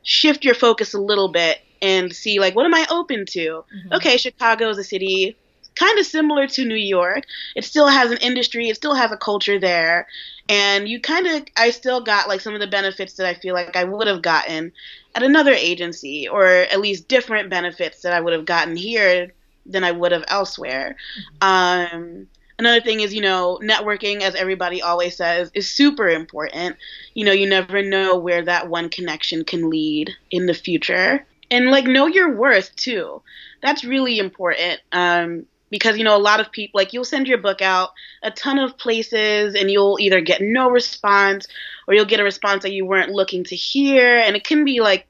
shift 0.04 0.46
your 0.46 0.56
focus 0.56 0.94
a 0.94 1.00
little 1.00 1.28
bit 1.28 1.60
and 1.82 2.14
see 2.16 2.40
like 2.40 2.56
what 2.56 2.66
am 2.68 2.74
I 2.76 2.86
open 2.92 3.26
to? 3.32 3.40
Mm-hmm. 3.76 3.94
Okay, 3.94 4.18
Chicago 4.18 4.70
is 4.70 4.78
a 4.78 4.84
city 4.84 5.36
kind 5.76 5.98
of 6.00 6.06
similar 6.06 6.48
to 6.48 6.66
New 6.66 6.76
York. 6.76 7.24
It 7.56 7.66
still 7.66 7.88
has 7.88 8.12
an 8.12 8.18
industry, 8.18 8.70
it 8.70 8.76
still 8.76 8.96
has 8.96 9.12
a 9.12 9.18
culture 9.18 9.60
there. 9.60 10.08
And 10.50 10.88
you 10.88 11.00
kind 11.00 11.28
of, 11.28 11.44
I 11.56 11.70
still 11.70 12.02
got 12.02 12.28
like 12.28 12.42
some 12.42 12.54
of 12.54 12.60
the 12.60 12.68
benefits 12.68 13.14
that 13.14 13.28
I 13.28 13.34
feel 13.34 13.54
like 13.54 13.76
I 13.76 13.84
would 13.84 14.08
have 14.08 14.22
gotten 14.22 14.72
at 15.16 15.24
another 15.24 15.54
agency, 15.54 16.28
or 16.28 16.46
at 16.46 16.82
least 16.82 17.08
different 17.08 17.50
benefits 17.50 18.02
that 18.02 18.14
I 18.14 18.20
would 18.20 18.34
have 18.34 18.46
gotten 18.46 18.76
here 18.76 19.32
than 19.66 19.84
I 19.84 19.92
would 19.92 20.12
have 20.12 20.26
elsewhere. 20.28 20.96
Um, 21.42 22.28
another 22.60 22.82
thing 22.82 23.02
is, 23.02 23.14
you 23.14 23.22
know, 23.22 23.60
networking, 23.62 24.22
as 24.22 24.36
everybody 24.36 24.82
always 24.82 25.16
says, 25.16 25.52
is 25.54 25.70
super 25.70 26.10
important. 26.10 26.76
You 27.14 27.26
know, 27.26 27.32
you 27.32 27.48
never 27.48 27.82
know 27.82 28.18
where 28.18 28.44
that 28.44 28.70
one 28.70 28.90
connection 28.90 29.44
can 29.46 29.70
lead 29.70 30.12
in 30.32 30.48
the 30.48 30.54
future. 30.54 31.26
And 31.50 31.70
like, 31.70 31.86
know 31.86 32.08
your 32.08 32.36
worth 32.36 32.76
too. 32.76 33.22
That's 33.62 33.84
really 33.84 34.18
important. 34.18 34.80
Um, 34.92 35.46
because 35.72 35.98
you 35.98 36.04
know 36.04 36.16
a 36.16 36.20
lot 36.20 36.40
of 36.40 36.52
people 36.52 36.78
like 36.78 36.94
you'll 36.94 37.04
send 37.04 37.28
your 37.28 37.40
book 37.40 37.62
out 37.64 37.90
a 38.22 38.30
ton 38.30 38.60
of 38.60 38.78
places 38.78 39.56
and 39.56 39.72
you'll 39.72 39.98
either 40.00 40.22
get 40.22 40.42
no 40.42 40.70
response 40.70 41.48
or 41.88 41.96
you'll 41.96 42.06
get 42.06 42.20
a 42.20 42.24
response 42.24 42.62
that 42.62 42.74
you 42.74 42.86
weren't 42.86 43.12
looking 43.12 43.44
to 43.44 43.56
hear 43.56 44.18
and 44.20 44.36
it 44.36 44.44
can 44.44 44.64
be 44.64 44.80
like 44.82 45.08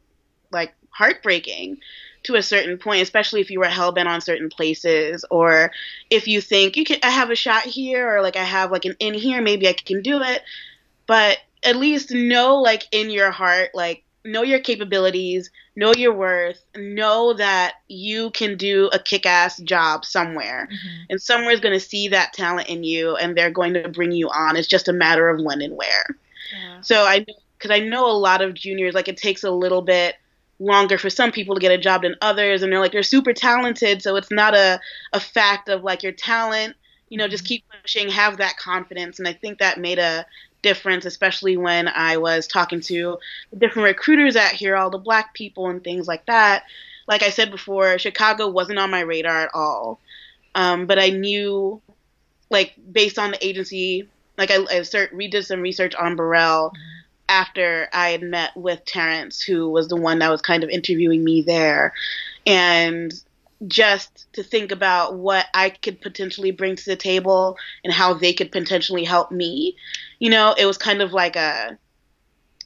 like 0.52 0.74
heartbreaking 0.92 1.78
to 2.24 2.36
a 2.36 2.44
certain 2.44 2.78
point, 2.78 3.02
especially 3.02 3.42
if 3.42 3.50
you 3.50 3.60
were 3.60 3.66
hell 3.66 3.92
bent 3.92 4.08
on 4.08 4.22
certain 4.22 4.50
places, 4.50 5.26
or 5.32 5.72
if 6.10 6.28
you 6.28 6.40
think 6.40 6.78
you 6.78 6.84
can, 6.84 7.00
I 7.04 7.10
have 7.10 7.32
a 7.32 7.36
shot 7.36 7.64
here, 7.64 8.16
or 8.18 8.22
like 8.22 8.36
I 8.36 8.44
have 8.44 8.72
like 8.72 8.86
an 8.86 8.96
in 9.00 9.14
here, 9.14 9.42
maybe 9.42 9.68
I 9.68 9.74
can 9.74 10.02
do 10.02 10.22
it. 10.22 10.42
But 11.08 11.40
at 11.64 11.76
least 11.76 12.12
know, 12.12 12.58
like 12.58 12.88
in 12.92 13.10
your 13.10 13.32
heart, 13.32 13.72
like 13.74 14.04
know 14.24 14.44
your 14.44 14.60
capabilities, 14.60 15.50
know 15.76 15.94
your 15.94 16.14
worth, 16.14 16.64
know 16.76 17.34
that 17.34 17.76
you 17.88 18.30
can 18.32 18.58
do 18.58 18.90
a 18.94 19.00
kick 19.00 19.26
ass 19.26 19.58
job 19.62 20.06
somewhere. 20.06 20.68
Mm-hmm. 20.72 21.04
And 21.10 21.22
somewhere 21.22 21.52
is 21.52 21.60
going 21.60 21.78
to 21.78 21.86
see 21.86 22.08
that 22.10 22.34
talent 22.34 22.70
in 22.70 22.84
you 22.84 23.16
and 23.16 23.36
they're 23.36 23.52
going 23.52 23.74
to 23.74 23.90
bring 23.90 24.12
you 24.12 24.30
on. 24.30 24.56
It's 24.56 24.68
just 24.68 24.88
a 24.88 24.94
matter 24.94 25.30
of 25.30 25.44
when 25.44 25.62
and 25.62 25.76
where. 25.76 26.06
Yeah. 26.54 26.82
So 26.82 27.04
I, 27.04 27.26
because 27.58 27.72
I 27.72 27.80
know 27.80 28.06
a 28.10 28.14
lot 28.14 28.42
of 28.42 28.54
juniors, 28.54 28.94
like 28.94 29.08
it 29.08 29.18
takes 29.18 29.44
a 29.44 29.52
little 29.52 29.82
bit 29.82 30.16
longer 30.60 30.98
for 30.98 31.10
some 31.10 31.32
people 31.32 31.56
to 31.56 31.62
get 31.62 31.72
a 31.72 31.78
job 31.78 32.04
than 32.04 32.16
others 32.22 32.62
and 32.62 32.72
they're 32.72 32.80
like 32.80 32.92
they're 32.92 33.02
super 33.02 33.34
talented 33.34 34.00
so 34.04 34.16
it's 34.16 34.30
not 34.30 34.54
a, 34.54 34.80
a 35.12 35.20
fact 35.20 35.68
of 35.70 35.84
like 35.84 36.04
your 36.04 36.12
talent 36.12 36.76
you 37.10 37.18
know 37.18 37.28
just 37.28 37.44
mm-hmm. 37.44 37.48
keep 37.48 37.64
pushing 37.82 38.08
have 38.08 38.38
that 38.38 38.56
confidence 38.58 39.18
and 39.18 39.28
i 39.28 39.34
think 39.34 39.58
that 39.58 39.80
made 39.80 39.98
a 39.98 40.24
difference 40.62 41.06
especially 41.06 41.58
when 41.58 41.88
i 41.88 42.18
was 42.18 42.48
talking 42.48 42.82
to 42.82 43.18
different 43.58 43.86
recruiters 43.86 44.36
at 44.36 44.52
here 44.52 44.76
all 44.76 44.90
the 44.90 44.98
black 44.98 45.34
people 45.34 45.68
and 45.68 45.84
things 45.84 46.08
like 46.08 46.26
that 46.26 46.64
like 47.08 47.24
i 47.24 47.30
said 47.30 47.52
before 47.52 47.98
chicago 47.98 48.48
wasn't 48.48 48.78
on 48.78 48.92
my 48.92 49.02
radar 49.02 49.42
at 49.42 49.52
all 49.54 50.00
um, 50.56 50.86
but 50.86 51.00
i 51.00 51.10
knew 51.10 51.82
like 52.50 52.74
based 52.92 53.18
on 53.18 53.32
the 53.32 53.46
agency 53.46 54.08
like 54.38 54.52
i, 54.52 54.56
I 54.56 54.80
cert- 54.82 55.14
redid 55.14 55.46
some 55.46 55.62
research 55.62 55.96
on 55.96 56.16
burrell 56.16 56.74
after 57.32 57.88
I 57.94 58.10
had 58.10 58.22
met 58.24 58.52
with 58.58 58.84
Terrence, 58.84 59.42
who 59.42 59.70
was 59.70 59.88
the 59.88 59.96
one 59.96 60.20
that 60.20 60.30
was 60.30 60.42
kind 60.42 60.66
of 60.66 60.70
interviewing 60.70 61.24
me 61.24 61.42
there, 61.42 61.94
and 62.46 63.14
just 63.68 64.32
to 64.34 64.44
think 64.44 64.72
about 64.72 65.16
what 65.16 65.46
I 65.54 65.70
could 65.70 66.02
potentially 66.02 66.52
bring 66.52 66.76
to 66.76 66.86
the 66.86 66.96
table 66.96 67.58
and 67.84 67.94
how 67.94 68.14
they 68.14 68.34
could 68.34 68.52
potentially 68.52 69.04
help 69.04 69.32
me. 69.32 69.78
You 70.22 70.30
know, 70.30 70.54
it 70.56 70.66
was 70.66 70.78
kind 70.78 71.02
of 71.02 71.14
like 71.14 71.36
a 71.36 71.78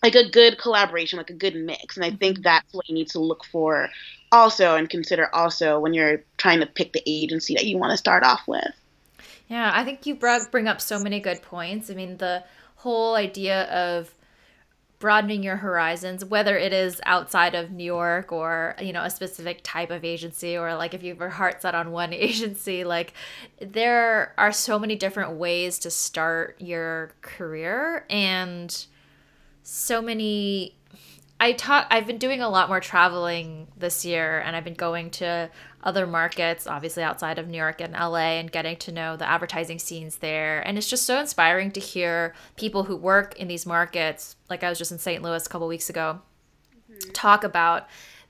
like 0.03 0.13
a 0.13 0.29
good 0.29 0.59
collaboration, 0.59 1.17
like 1.17 1.29
a 1.29 1.33
good 1.33 1.55
mix. 1.55 1.95
And 1.95 2.05
I 2.05 2.12
think 2.12 2.35
mm-hmm. 2.35 2.43
that's 2.43 2.74
what 2.74 2.88
you 2.88 2.93
need 2.93 3.07
to 3.09 3.19
look 3.19 3.45
for 3.45 3.89
also 4.31 4.75
and 4.75 4.89
consider 4.89 5.33
also 5.33 5.79
when 5.79 5.93
you're 5.93 6.21
trying 6.38 6.59
to 6.59 6.65
pick 6.65 6.91
the 6.91 7.01
agency 7.07 7.55
that 7.55 7.65
you 7.65 7.77
want 7.77 7.91
to 7.91 7.97
start 7.97 8.24
off 8.24 8.41
with. 8.45 8.67
Yeah, 9.47 9.71
I 9.74 9.85
think 9.85 10.05
you 10.05 10.15
brought, 10.15 10.51
bring 10.51 10.67
up 10.67 10.81
so 10.81 11.00
many 11.00 11.19
good 11.21 11.41
points. 11.41 11.89
I 11.89 11.93
mean, 11.93 12.17
the 12.17 12.43
whole 12.75 13.15
idea 13.15 13.63
of 13.71 14.13
broadening 15.05 15.43
your 15.43 15.57
horizons 15.57 16.25
whether 16.25 16.57
it 16.57 16.74
is 16.74 17.00
outside 17.05 17.53
of 17.53 17.69
new 17.69 17.83
york 17.83 18.31
or 18.31 18.75
you 18.81 18.91
know 18.91 19.03
a 19.03 19.09
specific 19.12 19.59
type 19.62 19.91
of 19.91 20.03
agency 20.03 20.57
or 20.57 20.74
like 20.74 20.95
if 20.95 21.03
you 21.03 21.09
have 21.09 21.19
your 21.19 21.29
heart 21.29 21.62
set 21.62 21.75
on 21.75 21.91
one 21.91 22.12
agency 22.27 22.83
like 22.83 23.13
there 23.59 24.33
are 24.35 24.51
so 24.51 24.79
many 24.79 24.95
different 24.95 25.33
ways 25.33 25.77
to 25.77 25.91
start 25.91 26.55
your 26.59 27.12
career 27.21 28.03
and 28.09 28.88
so 29.62 30.01
many 30.01 30.75
I 31.39 31.51
talk 31.51 31.88
I've 31.89 32.08
been 32.08 32.18
doing 32.18 32.42
a 32.42 32.50
lot 32.50 32.70
more 32.70 32.80
traveling 32.80 33.68
this 33.77 34.06
year 34.06 34.39
and 34.39 34.56
I've 34.56 34.63
been 34.63 34.74
going 34.74 35.10
to 35.12 35.50
other 35.84 36.08
markets, 36.08 36.65
obviously 36.65 37.04
outside 37.04 37.38
of 37.38 37.48
New 37.48 37.58
York 37.58 37.82
and 37.82 37.94
LA, 37.94 38.39
and 38.39 38.51
getting 38.51 38.77
to 38.77 38.92
know 38.92 39.18
the 39.18 39.30
advertising 39.30 39.77
scenes 39.77 40.18
there. 40.18 40.62
And 40.62 40.77
it's 40.77 40.89
just 40.89 41.06
so 41.06 41.20
inspiring 41.20 41.72
to 41.72 41.80
hear 41.80 42.34
people 42.56 42.84
who 42.86 42.96
work 42.96 43.36
in 43.38 43.48
these 43.48 43.65
markets, 43.65 44.36
like 44.50 44.63
I 44.63 44.70
was 44.70 44.77
just 44.77 44.92
in 44.92 44.98
St. 44.98 45.22
Louis 45.22 45.46
a 45.46 45.50
couple 45.50 45.68
weeks 45.68 45.89
ago, 45.89 46.22
mm-hmm. 46.89 47.12
talk 47.12 47.44
about 47.44 47.88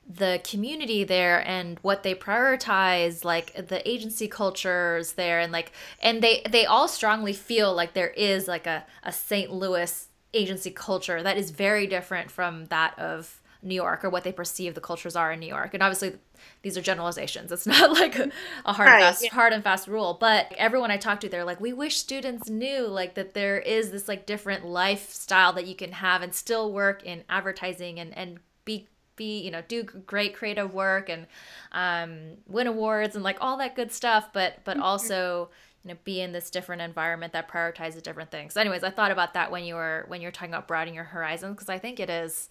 the 0.08 0.40
community 0.44 1.04
there 1.04 1.48
and 1.48 1.80
what 1.82 2.04
they 2.04 2.14
prioritize 2.14 3.24
like 3.24 3.54
the 3.68 3.88
agency 3.90 4.28
cultures 4.28 5.14
there 5.14 5.40
and 5.40 5.52
like 5.52 5.72
and 6.00 6.22
they 6.22 6.44
they 6.48 6.64
all 6.64 6.88
strongly 6.88 7.34
feel 7.34 7.74
like 7.74 7.94
there 7.94 8.10
is 8.10 8.48
like 8.48 8.68
a, 8.68 8.86
a 9.02 9.12
st 9.12 9.52
louis 9.52 10.05
agency 10.36 10.72
culture 10.72 11.24
that 11.24 11.38
is 11.38 11.52
very 11.52 11.88
different 11.88 12.30
from 12.30 12.66
that 12.66 12.98
of 13.00 13.42
New 13.66 13.76
York 13.76 14.06
or 14.06 14.10
what 14.10 14.24
they 14.24 14.32
perceive 14.32 14.76
the 14.76 14.82
cultures 14.82 15.16
are 15.16 15.32
in 15.32 15.40
New 15.40 15.48
York. 15.48 15.74
And 15.74 15.82
obviously, 15.82 16.14
these 16.62 16.78
are 16.78 16.82
generalizations. 16.82 17.52
It's 17.52 17.66
not 17.68 17.92
like 17.92 18.18
a, 18.18 18.30
a 18.66 18.74
hard 18.74 18.88
right, 18.88 18.96
and 18.96 19.04
fast, 19.04 19.24
yeah. 19.24 19.30
hard 19.32 19.54
and 19.54 19.64
fast 19.64 19.88
rule. 19.88 20.16
But 20.20 20.54
everyone 20.58 20.92
I 20.92 20.98
talk 20.98 21.20
to, 21.22 21.30
they're 21.30 21.44
like, 21.44 21.60
we 21.60 21.74
wish 21.74 21.98
students 21.98 22.50
knew 22.50 22.88
like 22.88 23.16
that 23.16 23.34
there 23.34 23.60
is 23.60 23.92
this 23.92 24.08
like 24.08 24.26
different 24.26 24.66
lifestyle 24.66 25.52
that 25.54 25.66
you 25.66 25.76
can 25.76 25.94
have 25.94 26.22
and 26.22 26.34
still 26.34 26.72
work 26.72 27.04
in 27.04 27.24
advertising 27.28 28.00
and 28.00 28.16
and 28.16 28.40
be 28.64 28.88
be 29.16 29.40
you 29.40 29.50
know 29.50 29.64
do 29.68 29.84
great 29.84 30.36
creative 30.36 30.74
work 30.74 31.10
and 31.10 31.26
um, 31.72 32.38
win 32.48 32.68
awards 32.68 33.16
and 33.16 33.24
like 33.24 33.38
all 33.42 33.58
that 33.58 33.76
good 33.76 33.92
stuff. 33.92 34.30
But 34.32 34.60
but 34.64 34.78
mm-hmm. 34.78 34.84
also 34.84 35.50
you 35.86 35.94
know 35.94 36.00
be 36.04 36.20
in 36.20 36.32
this 36.32 36.50
different 36.50 36.82
environment 36.82 37.34
that 37.34 37.48
prioritizes 37.48 38.02
different 38.02 38.32
things. 38.32 38.58
Anyways 38.58 38.84
i 38.84 38.90
thought 38.90 39.12
about 39.12 39.36
that 39.36 39.52
when 39.52 39.64
you 39.64 39.76
were 39.76 40.06
when 40.08 40.22
you're 40.22 40.32
talking 40.32 40.54
about 40.54 40.68
broadening 40.68 40.96
your 40.96 41.04
horizons 41.04 41.56
because 41.56 41.70
i 41.70 41.78
think 41.78 42.00
it 42.00 42.10
is 42.10 42.50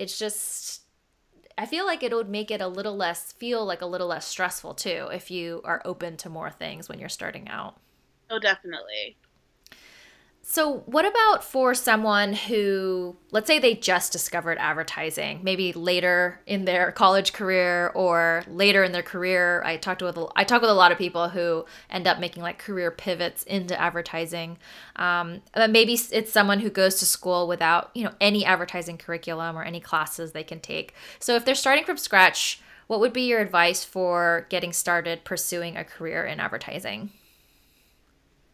it's 0.00 0.18
just 0.18 0.82
i 1.58 1.66
feel 1.66 1.84
like 1.86 2.02
it 2.02 2.14
would 2.14 2.28
make 2.28 2.50
it 2.50 2.60
a 2.60 2.66
little 2.66 2.96
less 2.96 3.32
feel 3.32 3.64
like 3.64 3.82
a 3.82 3.86
little 3.86 4.08
less 4.08 4.26
stressful 4.26 4.74
too 4.74 5.08
if 5.12 5.30
you 5.30 5.60
are 5.64 5.82
open 5.84 6.16
to 6.16 6.28
more 6.30 6.50
things 6.50 6.88
when 6.88 6.98
you're 6.98 7.08
starting 7.08 7.48
out. 7.48 7.76
Oh 8.30 8.38
definitely 8.38 9.16
so, 10.44 10.78
what 10.86 11.06
about 11.06 11.44
for 11.44 11.72
someone 11.72 12.32
who, 12.32 13.16
let's 13.30 13.46
say 13.46 13.60
they 13.60 13.74
just 13.74 14.10
discovered 14.10 14.58
advertising, 14.58 15.38
maybe 15.44 15.72
later 15.72 16.40
in 16.46 16.64
their 16.64 16.90
college 16.90 17.32
career 17.32 17.92
or 17.94 18.42
later 18.48 18.82
in 18.82 18.90
their 18.90 19.04
career? 19.04 19.62
I 19.64 19.76
talked 19.76 20.02
with 20.02 20.18
I 20.34 20.42
talk 20.42 20.60
with 20.60 20.70
a 20.70 20.74
lot 20.74 20.90
of 20.90 20.98
people 20.98 21.28
who 21.28 21.64
end 21.88 22.08
up 22.08 22.18
making 22.18 22.42
like 22.42 22.58
career 22.58 22.90
pivots 22.90 23.44
into 23.44 23.80
advertising. 23.80 24.58
Um, 24.96 25.42
but 25.54 25.70
maybe 25.70 25.94
it's 25.94 26.32
someone 26.32 26.58
who 26.58 26.70
goes 26.70 26.96
to 26.96 27.06
school 27.06 27.46
without 27.46 27.92
you 27.94 28.02
know 28.02 28.12
any 28.20 28.44
advertising 28.44 28.98
curriculum 28.98 29.56
or 29.56 29.62
any 29.62 29.78
classes 29.78 30.32
they 30.32 30.44
can 30.44 30.58
take. 30.58 30.92
So, 31.20 31.36
if 31.36 31.44
they're 31.44 31.54
starting 31.54 31.84
from 31.84 31.98
scratch, 31.98 32.60
what 32.88 32.98
would 32.98 33.12
be 33.12 33.22
your 33.22 33.40
advice 33.40 33.84
for 33.84 34.46
getting 34.48 34.72
started 34.72 35.22
pursuing 35.22 35.76
a 35.76 35.84
career 35.84 36.24
in 36.24 36.40
advertising? 36.40 37.10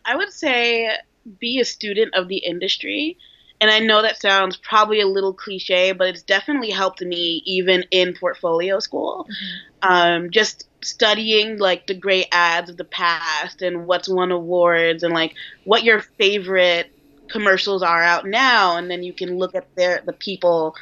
I 0.04 0.16
would 0.16 0.32
say 0.32 0.90
be 1.38 1.60
a 1.60 1.64
student 1.64 2.14
of 2.14 2.28
the 2.28 2.38
industry. 2.38 3.18
And 3.60 3.70
I 3.70 3.80
know 3.80 4.02
that 4.02 4.20
sounds 4.20 4.56
probably 4.56 5.00
a 5.00 5.06
little 5.06 5.34
cliche, 5.34 5.92
but 5.92 6.08
it's 6.08 6.22
definitely 6.22 6.70
helped 6.70 7.00
me 7.00 7.42
even 7.44 7.84
in 7.90 8.14
portfolio 8.14 8.78
school. 8.78 9.26
Mm-hmm. 9.28 9.90
Um, 9.90 10.30
just 10.30 10.68
studying 10.80 11.58
like 11.58 11.86
the 11.86 11.94
great 11.94 12.28
ads 12.30 12.70
of 12.70 12.76
the 12.76 12.84
past 12.84 13.62
and 13.62 13.86
what's 13.86 14.08
won 14.08 14.30
awards 14.30 15.02
and 15.02 15.12
like 15.12 15.34
what 15.64 15.82
your 15.82 16.00
favorite 16.00 16.92
commercials 17.28 17.82
are 17.82 18.02
out 18.02 18.26
now, 18.26 18.76
and 18.76 18.90
then 18.90 19.02
you 19.02 19.12
can 19.12 19.38
look 19.38 19.54
at 19.54 19.74
their 19.74 20.02
the 20.04 20.12
people 20.12 20.74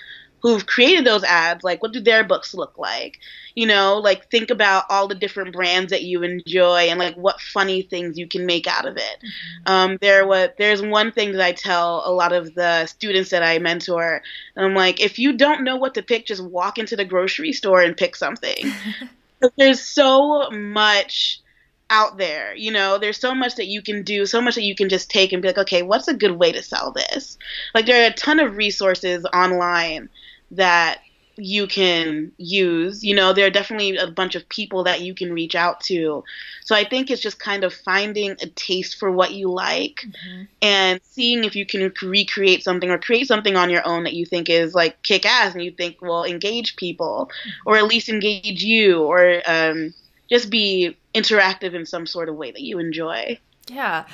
who've 0.46 0.66
created 0.66 1.04
those 1.04 1.24
ads 1.24 1.64
like 1.64 1.82
what 1.82 1.92
do 1.92 1.98
their 1.98 2.22
books 2.22 2.54
look 2.54 2.78
like 2.78 3.18
you 3.56 3.66
know 3.66 3.98
like 3.98 4.30
think 4.30 4.48
about 4.48 4.84
all 4.88 5.08
the 5.08 5.14
different 5.16 5.52
brands 5.52 5.90
that 5.90 6.04
you 6.04 6.22
enjoy 6.22 6.82
and 6.82 7.00
like 7.00 7.16
what 7.16 7.40
funny 7.40 7.82
things 7.82 8.16
you 8.16 8.28
can 8.28 8.46
make 8.46 8.68
out 8.68 8.86
of 8.86 8.96
it 8.96 9.02
mm-hmm. 9.02 9.72
um, 9.72 9.98
there 10.00 10.24
was 10.24 10.50
there's 10.56 10.80
one 10.80 11.10
thing 11.10 11.32
that 11.32 11.40
i 11.40 11.50
tell 11.50 12.00
a 12.06 12.12
lot 12.12 12.32
of 12.32 12.54
the 12.54 12.86
students 12.86 13.30
that 13.30 13.42
i 13.42 13.58
mentor 13.58 14.22
and 14.54 14.64
i'm 14.64 14.74
like 14.74 15.00
if 15.00 15.18
you 15.18 15.32
don't 15.32 15.64
know 15.64 15.74
what 15.74 15.94
to 15.94 16.02
pick 16.02 16.26
just 16.26 16.44
walk 16.44 16.78
into 16.78 16.94
the 16.94 17.04
grocery 17.04 17.52
store 17.52 17.80
and 17.80 17.96
pick 17.96 18.14
something 18.14 18.70
there's 19.56 19.80
so 19.80 20.48
much 20.50 21.40
out 21.88 22.16
there. 22.18 22.54
You 22.54 22.72
know, 22.72 22.98
there's 22.98 23.18
so 23.18 23.32
much 23.32 23.54
that 23.56 23.66
you 23.66 23.80
can 23.80 24.02
do, 24.02 24.26
so 24.26 24.40
much 24.40 24.56
that 24.56 24.64
you 24.64 24.74
can 24.74 24.88
just 24.88 25.08
take 25.08 25.32
and 25.32 25.40
be 25.40 25.48
like, 25.48 25.58
okay, 25.58 25.82
what's 25.82 26.08
a 26.08 26.14
good 26.14 26.32
way 26.32 26.50
to 26.50 26.62
sell 26.62 26.90
this? 26.90 27.38
Like, 27.74 27.86
there 27.86 28.02
are 28.02 28.10
a 28.10 28.14
ton 28.14 28.40
of 28.40 28.56
resources 28.56 29.24
online 29.32 30.08
that 30.52 31.00
you 31.38 31.66
can 31.66 32.32
use. 32.38 33.04
You 33.04 33.14
know, 33.14 33.32
there 33.32 33.46
are 33.46 33.50
definitely 33.50 33.96
a 33.96 34.10
bunch 34.10 34.34
of 34.34 34.48
people 34.48 34.84
that 34.84 35.02
you 35.02 35.14
can 35.14 35.32
reach 35.32 35.54
out 35.54 35.80
to. 35.82 36.24
So 36.64 36.74
I 36.74 36.84
think 36.84 37.10
it's 37.10 37.20
just 37.20 37.38
kind 37.38 37.64
of 37.64 37.74
finding 37.74 38.32
a 38.40 38.46
taste 38.46 38.98
for 38.98 39.10
what 39.10 39.32
you 39.32 39.50
like 39.50 40.04
mm-hmm. 40.06 40.42
and 40.62 41.00
seeing 41.04 41.44
if 41.44 41.54
you 41.54 41.66
can 41.66 41.92
recreate 42.02 42.64
something 42.64 42.90
or 42.90 42.98
create 42.98 43.28
something 43.28 43.56
on 43.56 43.70
your 43.70 43.86
own 43.86 44.04
that 44.04 44.14
you 44.14 44.24
think 44.24 44.48
is 44.48 44.74
like 44.74 45.02
kick 45.02 45.26
ass 45.26 45.54
and 45.54 45.62
you 45.62 45.70
think 45.70 46.00
will 46.00 46.24
engage 46.24 46.76
people 46.76 47.30
mm-hmm. 47.30 47.50
or 47.66 47.76
at 47.76 47.84
least 47.84 48.08
engage 48.08 48.62
you 48.62 49.02
or 49.02 49.42
um, 49.46 49.94
just 50.28 50.50
be 50.50 50.96
interactive 51.14 51.74
in 51.74 51.86
some 51.86 52.06
sort 52.06 52.28
of 52.28 52.36
way 52.36 52.50
that 52.50 52.62
you 52.62 52.78
enjoy. 52.78 53.38
Yeah. 53.68 54.06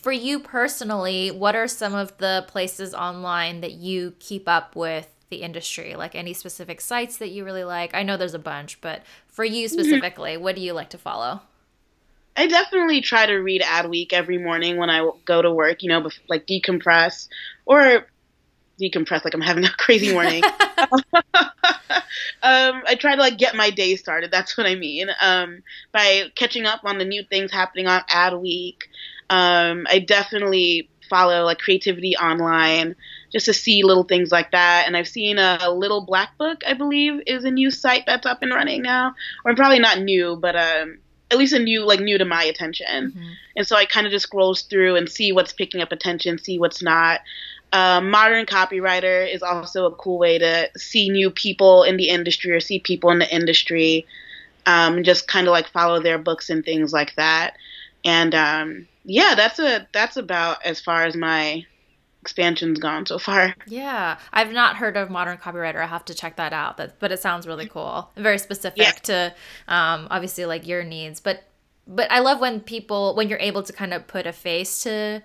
For 0.00 0.12
you 0.12 0.38
personally, 0.38 1.32
what 1.32 1.56
are 1.56 1.66
some 1.66 1.92
of 1.92 2.16
the 2.18 2.44
places 2.46 2.94
online 2.94 3.62
that 3.62 3.72
you 3.72 4.14
keep 4.20 4.48
up 4.48 4.76
with 4.76 5.11
the 5.32 5.42
industry? 5.42 5.96
Like 5.96 6.14
any 6.14 6.34
specific 6.34 6.80
sites 6.80 7.16
that 7.16 7.30
you 7.30 7.44
really 7.44 7.64
like? 7.64 7.94
I 7.94 8.02
know 8.02 8.16
there's 8.16 8.34
a 8.34 8.38
bunch, 8.38 8.80
but 8.80 9.02
for 9.26 9.44
you 9.44 9.66
mm-hmm. 9.66 9.72
specifically, 9.72 10.36
what 10.36 10.54
do 10.54 10.60
you 10.60 10.74
like 10.74 10.90
to 10.90 10.98
follow? 10.98 11.40
I 12.36 12.46
definitely 12.46 13.00
try 13.00 13.26
to 13.26 13.34
read 13.34 13.62
Adweek 13.62 14.12
every 14.12 14.38
morning 14.38 14.76
when 14.76 14.90
I 14.90 15.08
go 15.24 15.42
to 15.42 15.50
work, 15.50 15.82
you 15.82 15.88
know, 15.88 16.08
like 16.28 16.46
decompress 16.46 17.28
or 17.66 18.06
decompress 18.80 19.24
like 19.24 19.34
I'm 19.34 19.40
having 19.40 19.64
a 19.64 19.70
crazy 19.78 20.12
morning. 20.12 20.42
um, 21.34 22.82
I 22.86 22.96
try 22.98 23.16
to 23.16 23.20
like 23.20 23.38
get 23.38 23.54
my 23.54 23.70
day 23.70 23.96
started. 23.96 24.30
That's 24.30 24.56
what 24.56 24.66
I 24.66 24.74
mean. 24.74 25.08
Um, 25.20 25.62
by 25.92 26.30
catching 26.36 26.66
up 26.66 26.80
on 26.84 26.98
the 26.98 27.04
new 27.04 27.22
things 27.24 27.50
happening 27.50 27.86
on 27.86 28.02
Adweek. 28.10 28.82
Um, 29.30 29.86
I 29.90 29.98
definitely 29.98 30.90
follow 31.08 31.44
like 31.44 31.58
creativity 31.58 32.16
online 32.16 32.96
just 33.32 33.46
to 33.46 33.54
see 33.54 33.82
little 33.82 34.04
things 34.04 34.30
like 34.30 34.50
that. 34.52 34.84
And 34.86 34.96
I've 34.96 35.08
seen 35.08 35.38
a, 35.38 35.58
a, 35.62 35.72
little 35.72 36.02
black 36.02 36.36
book, 36.38 36.62
I 36.66 36.74
believe, 36.74 37.22
is 37.26 37.44
a 37.44 37.50
new 37.50 37.70
site 37.70 38.04
that's 38.06 38.26
up 38.26 38.42
and 38.42 38.52
running 38.52 38.82
now, 38.82 39.14
or 39.44 39.54
probably 39.54 39.78
not 39.78 40.00
new, 40.00 40.36
but 40.36 40.54
um, 40.54 40.98
at 41.30 41.38
least 41.38 41.54
a 41.54 41.58
new 41.58 41.84
like 41.84 42.00
new 42.00 42.18
to 42.18 42.24
my 42.24 42.44
attention. 42.44 43.10
Mm-hmm. 43.10 43.28
And 43.56 43.66
so 43.66 43.74
I 43.76 43.86
kind 43.86 44.06
of 44.06 44.12
just 44.12 44.24
scrolls 44.24 44.62
through 44.62 44.96
and 44.96 45.08
see 45.08 45.32
what's 45.32 45.52
picking 45.52 45.80
up 45.80 45.90
attention, 45.90 46.38
see 46.38 46.58
what's 46.58 46.82
not. 46.82 47.20
Uh, 47.72 48.02
modern 48.02 48.44
copywriter 48.44 49.26
is 49.32 49.42
also 49.42 49.86
a 49.86 49.94
cool 49.94 50.18
way 50.18 50.38
to 50.38 50.70
see 50.76 51.08
new 51.08 51.30
people 51.30 51.84
in 51.84 51.96
the 51.96 52.10
industry 52.10 52.50
or 52.50 52.60
see 52.60 52.78
people 52.78 53.10
in 53.10 53.18
the 53.18 53.34
industry, 53.34 54.06
um, 54.66 55.02
just 55.02 55.26
kind 55.26 55.46
of 55.46 55.52
like 55.52 55.66
follow 55.68 56.02
their 56.02 56.18
books 56.18 56.50
and 56.50 56.66
things 56.66 56.92
like 56.92 57.14
that. 57.16 57.56
And 58.04 58.34
um, 58.34 58.88
yeah, 59.04 59.34
that's 59.34 59.58
a 59.58 59.88
that's 59.92 60.18
about 60.18 60.64
as 60.66 60.80
far 60.80 61.04
as 61.04 61.16
my 61.16 61.64
expansion's 62.22 62.78
gone 62.78 63.04
so 63.04 63.18
far. 63.18 63.54
Yeah, 63.66 64.16
I've 64.32 64.52
not 64.52 64.76
heard 64.76 64.96
of 64.96 65.10
Modern 65.10 65.36
Copywriter. 65.38 65.82
I 65.82 65.86
have 65.86 66.04
to 66.06 66.14
check 66.14 66.36
that 66.36 66.52
out. 66.52 66.76
But 66.76 66.98
but 66.98 67.12
it 67.12 67.20
sounds 67.20 67.46
really 67.46 67.68
cool. 67.68 68.10
Very 68.16 68.38
specific 68.38 68.78
yeah. 68.78 68.92
to 68.92 69.34
um, 69.68 70.08
obviously 70.10 70.46
like 70.46 70.66
your 70.66 70.84
needs. 70.84 71.20
But 71.20 71.44
but 71.86 72.10
I 72.10 72.20
love 72.20 72.40
when 72.40 72.60
people 72.60 73.14
when 73.16 73.28
you're 73.28 73.40
able 73.40 73.62
to 73.64 73.72
kind 73.72 73.92
of 73.92 74.06
put 74.06 74.26
a 74.26 74.32
face 74.32 74.84
to 74.84 75.22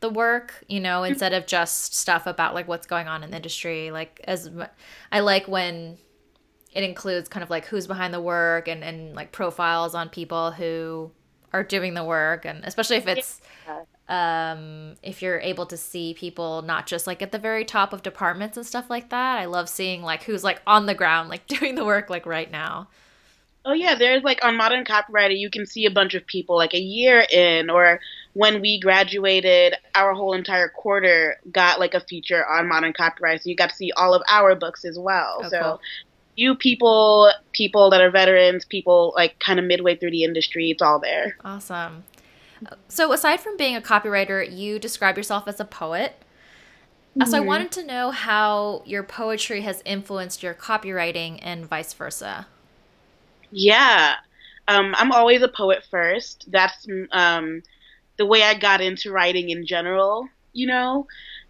the 0.00 0.10
work, 0.10 0.62
you 0.68 0.80
know, 0.80 1.00
mm-hmm. 1.00 1.12
instead 1.12 1.32
of 1.32 1.46
just 1.46 1.94
stuff 1.94 2.26
about 2.26 2.54
like 2.54 2.68
what's 2.68 2.86
going 2.86 3.08
on 3.08 3.24
in 3.24 3.30
the 3.30 3.36
industry. 3.36 3.90
Like 3.90 4.20
as 4.24 4.50
I 5.10 5.20
like 5.20 5.48
when 5.48 5.96
it 6.72 6.84
includes 6.84 7.28
kind 7.28 7.42
of 7.42 7.48
like 7.48 7.64
who's 7.66 7.86
behind 7.86 8.12
the 8.12 8.20
work 8.20 8.68
and 8.68 8.84
and 8.84 9.14
like 9.14 9.32
profiles 9.32 9.94
on 9.94 10.10
people 10.10 10.50
who 10.50 11.10
are 11.54 11.62
doing 11.62 11.94
the 11.94 12.04
work 12.04 12.44
and 12.44 12.64
especially 12.64 12.96
if 12.96 13.06
it's 13.06 13.40
um 14.08 14.94
if 15.02 15.22
you're 15.22 15.40
able 15.40 15.64
to 15.64 15.76
see 15.76 16.12
people 16.12 16.60
not 16.62 16.86
just 16.86 17.06
like 17.06 17.22
at 17.22 17.32
the 17.32 17.38
very 17.38 17.64
top 17.64 17.92
of 17.92 18.02
departments 18.02 18.56
and 18.56 18.66
stuff 18.66 18.90
like 18.90 19.08
that 19.08 19.38
i 19.38 19.46
love 19.46 19.68
seeing 19.68 20.02
like 20.02 20.24
who's 20.24 20.44
like 20.44 20.60
on 20.66 20.86
the 20.86 20.94
ground 20.94 21.30
like 21.30 21.46
doing 21.58 21.74
the 21.74 21.84
work 21.84 22.10
like 22.10 22.26
right 22.26 22.50
now 22.50 22.86
oh 23.64 23.72
yeah 23.72 23.94
there's 23.94 24.22
like 24.22 24.44
on 24.44 24.56
modern 24.56 24.84
copywriter 24.84 25.36
you 25.36 25.48
can 25.48 25.64
see 25.64 25.86
a 25.86 25.90
bunch 25.90 26.12
of 26.14 26.26
people 26.26 26.54
like 26.54 26.74
a 26.74 26.80
year 26.80 27.24
in 27.32 27.70
or 27.70 27.98
when 28.34 28.60
we 28.60 28.78
graduated 28.78 29.74
our 29.94 30.12
whole 30.12 30.34
entire 30.34 30.68
quarter 30.68 31.36
got 31.50 31.80
like 31.80 31.94
a 31.94 32.00
feature 32.00 32.46
on 32.46 32.68
modern 32.68 32.92
copywriter 32.92 33.40
so 33.40 33.48
you 33.48 33.56
got 33.56 33.70
to 33.70 33.76
see 33.76 33.90
all 33.96 34.12
of 34.12 34.22
our 34.28 34.54
books 34.54 34.84
as 34.84 34.98
well 34.98 35.40
oh, 35.44 35.48
so 35.48 35.60
cool 35.60 35.80
you 36.36 36.54
people, 36.54 37.30
people 37.52 37.90
that 37.90 38.00
are 38.00 38.10
veterans, 38.10 38.64
people 38.64 39.12
like 39.16 39.38
kind 39.38 39.58
of 39.58 39.64
midway 39.64 39.96
through 39.96 40.10
the 40.10 40.24
industry, 40.24 40.70
it's 40.70 40.82
all 40.82 40.98
there. 40.98 41.36
Awesome. 41.44 42.04
So, 42.88 43.12
aside 43.12 43.40
from 43.40 43.56
being 43.56 43.76
a 43.76 43.80
copywriter, 43.80 44.46
you 44.50 44.78
describe 44.78 45.16
yourself 45.16 45.48
as 45.48 45.60
a 45.60 45.64
poet. 45.64 46.16
Mm-hmm. 47.16 47.28
So, 47.28 47.36
I 47.36 47.40
mm-hmm. 47.40 47.48
wanted 47.48 47.72
to 47.72 47.86
know 47.86 48.10
how 48.10 48.82
your 48.84 49.02
poetry 49.02 49.62
has 49.62 49.82
influenced 49.84 50.42
your 50.42 50.54
copywriting 50.54 51.38
and 51.42 51.66
vice 51.66 51.92
versa. 51.92 52.46
Yeah. 53.50 54.14
Um, 54.66 54.94
I'm 54.96 55.12
always 55.12 55.42
a 55.42 55.48
poet 55.48 55.84
first. 55.90 56.50
That's 56.50 56.86
um, 57.12 57.62
the 58.16 58.26
way 58.26 58.42
I 58.42 58.54
got 58.54 58.80
into 58.80 59.12
writing 59.12 59.50
in 59.50 59.66
general, 59.66 60.28
you 60.52 60.66
know? 60.66 61.06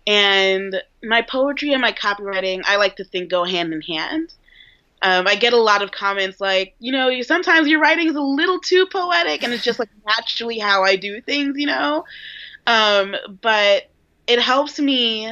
And 0.06 0.82
my 1.02 1.22
poetry 1.22 1.72
and 1.72 1.80
my 1.80 1.92
copywriting, 1.92 2.62
I 2.64 2.76
like 2.76 2.96
to 2.96 3.04
think 3.04 3.30
go 3.30 3.44
hand 3.44 3.72
in 3.72 3.80
hand. 3.80 4.34
Um, 5.04 5.26
I 5.26 5.36
get 5.36 5.52
a 5.52 5.58
lot 5.58 5.82
of 5.82 5.92
comments 5.92 6.40
like, 6.40 6.74
you 6.78 6.90
know, 6.90 7.20
sometimes 7.20 7.68
your 7.68 7.78
writing 7.78 8.08
is 8.08 8.16
a 8.16 8.22
little 8.22 8.58
too 8.58 8.86
poetic, 8.86 9.42
and 9.44 9.52
it's 9.52 9.62
just 9.62 9.78
like 9.78 9.90
naturally 10.06 10.58
how 10.58 10.82
I 10.82 10.96
do 10.96 11.20
things, 11.20 11.56
you 11.58 11.66
know. 11.66 12.06
Um, 12.66 13.14
but 13.42 13.90
it 14.26 14.40
helps 14.40 14.80
me, 14.80 15.30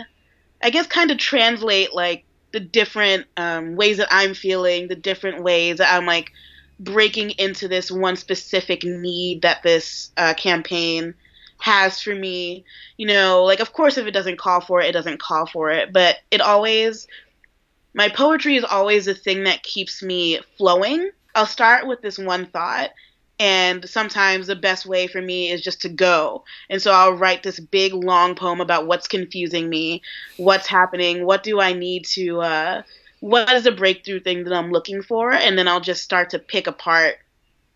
I 0.63 0.71
guess, 0.71 0.87
kind 0.87 1.11
of 1.11 1.17
translate 1.17 1.95
like 1.95 2.25
the 2.53 2.61
different 2.61 3.27
um, 3.39 3.75
ways 3.77 3.97
that 3.97 4.09
I'm 4.11 4.35
feeling, 4.35 4.89
the 4.89 4.95
different 4.95 5.43
ways 5.43 5.79
that 5.79 5.91
I'm 5.91 6.05
like 6.05 6.33
breaking 6.79 7.31
into 7.39 7.67
this 7.67 7.91
one 7.91 8.17
specific 8.17 8.85
need 8.85 9.41
that 9.43 9.63
this 9.63 10.11
uh, 10.19 10.35
campaign 10.35 11.15
has 11.61 12.03
for 12.03 12.15
me. 12.15 12.67
You 12.99 13.07
know, 13.07 13.45
like 13.45 13.61
of 13.61 13.73
course 13.73 13.97
if 13.97 14.07
it 14.07 14.11
doesn't 14.11 14.39
call 14.39 14.61
for 14.61 14.83
it, 14.83 14.89
it 14.89 14.93
doesn't 14.93 15.21
call 15.21 15.47
for 15.47 15.71
it, 15.71 15.95
but 15.95 16.17
it 16.31 16.43
always 16.43 17.07
my 17.95 18.09
poetry 18.09 18.57
is 18.57 18.65
always 18.65 19.05
the 19.05 19.15
thing 19.15 19.45
that 19.45 19.63
keeps 19.63 20.03
me 20.03 20.41
flowing. 20.57 21.11
I'll 21.35 21.47
start 21.47 21.87
with 21.87 22.03
this 22.03 22.19
one 22.19 22.47
thought, 22.47 22.91
and 23.39 23.89
sometimes 23.89 24.47
the 24.47 24.57
best 24.57 24.87
way 24.87 25.07
for 25.07 25.21
me 25.21 25.51
is 25.51 25.63
just 25.63 25.83
to 25.83 25.89
go. 25.89 26.45
And 26.71 26.81
so 26.81 26.93
I'll 26.93 27.15
write 27.15 27.43
this 27.43 27.61
big 27.61 27.93
long 27.93 28.35
poem 28.35 28.61
about 28.61 28.87
what's 28.87 29.09
confusing 29.09 29.69
me, 29.69 30.03
what's 30.37 30.67
happening, 30.67 31.25
what 31.27 31.43
do 31.43 31.61
I 31.61 31.73
need 31.73 32.05
to, 32.07 32.41
uh, 32.41 32.83
what 33.21 33.53
is 33.53 33.65
the 33.65 33.73
breakthrough 33.73 34.21
thing 34.21 34.45
that 34.45 34.53
I'm 34.53 34.71
looking 34.71 35.03
for, 35.03 35.33
and 35.33 35.57
then 35.57 35.69
I'll 35.69 35.81
just 35.81 36.03
start 36.03 36.31
to 36.31 36.39
pick 36.39 36.67
apart 36.67 37.17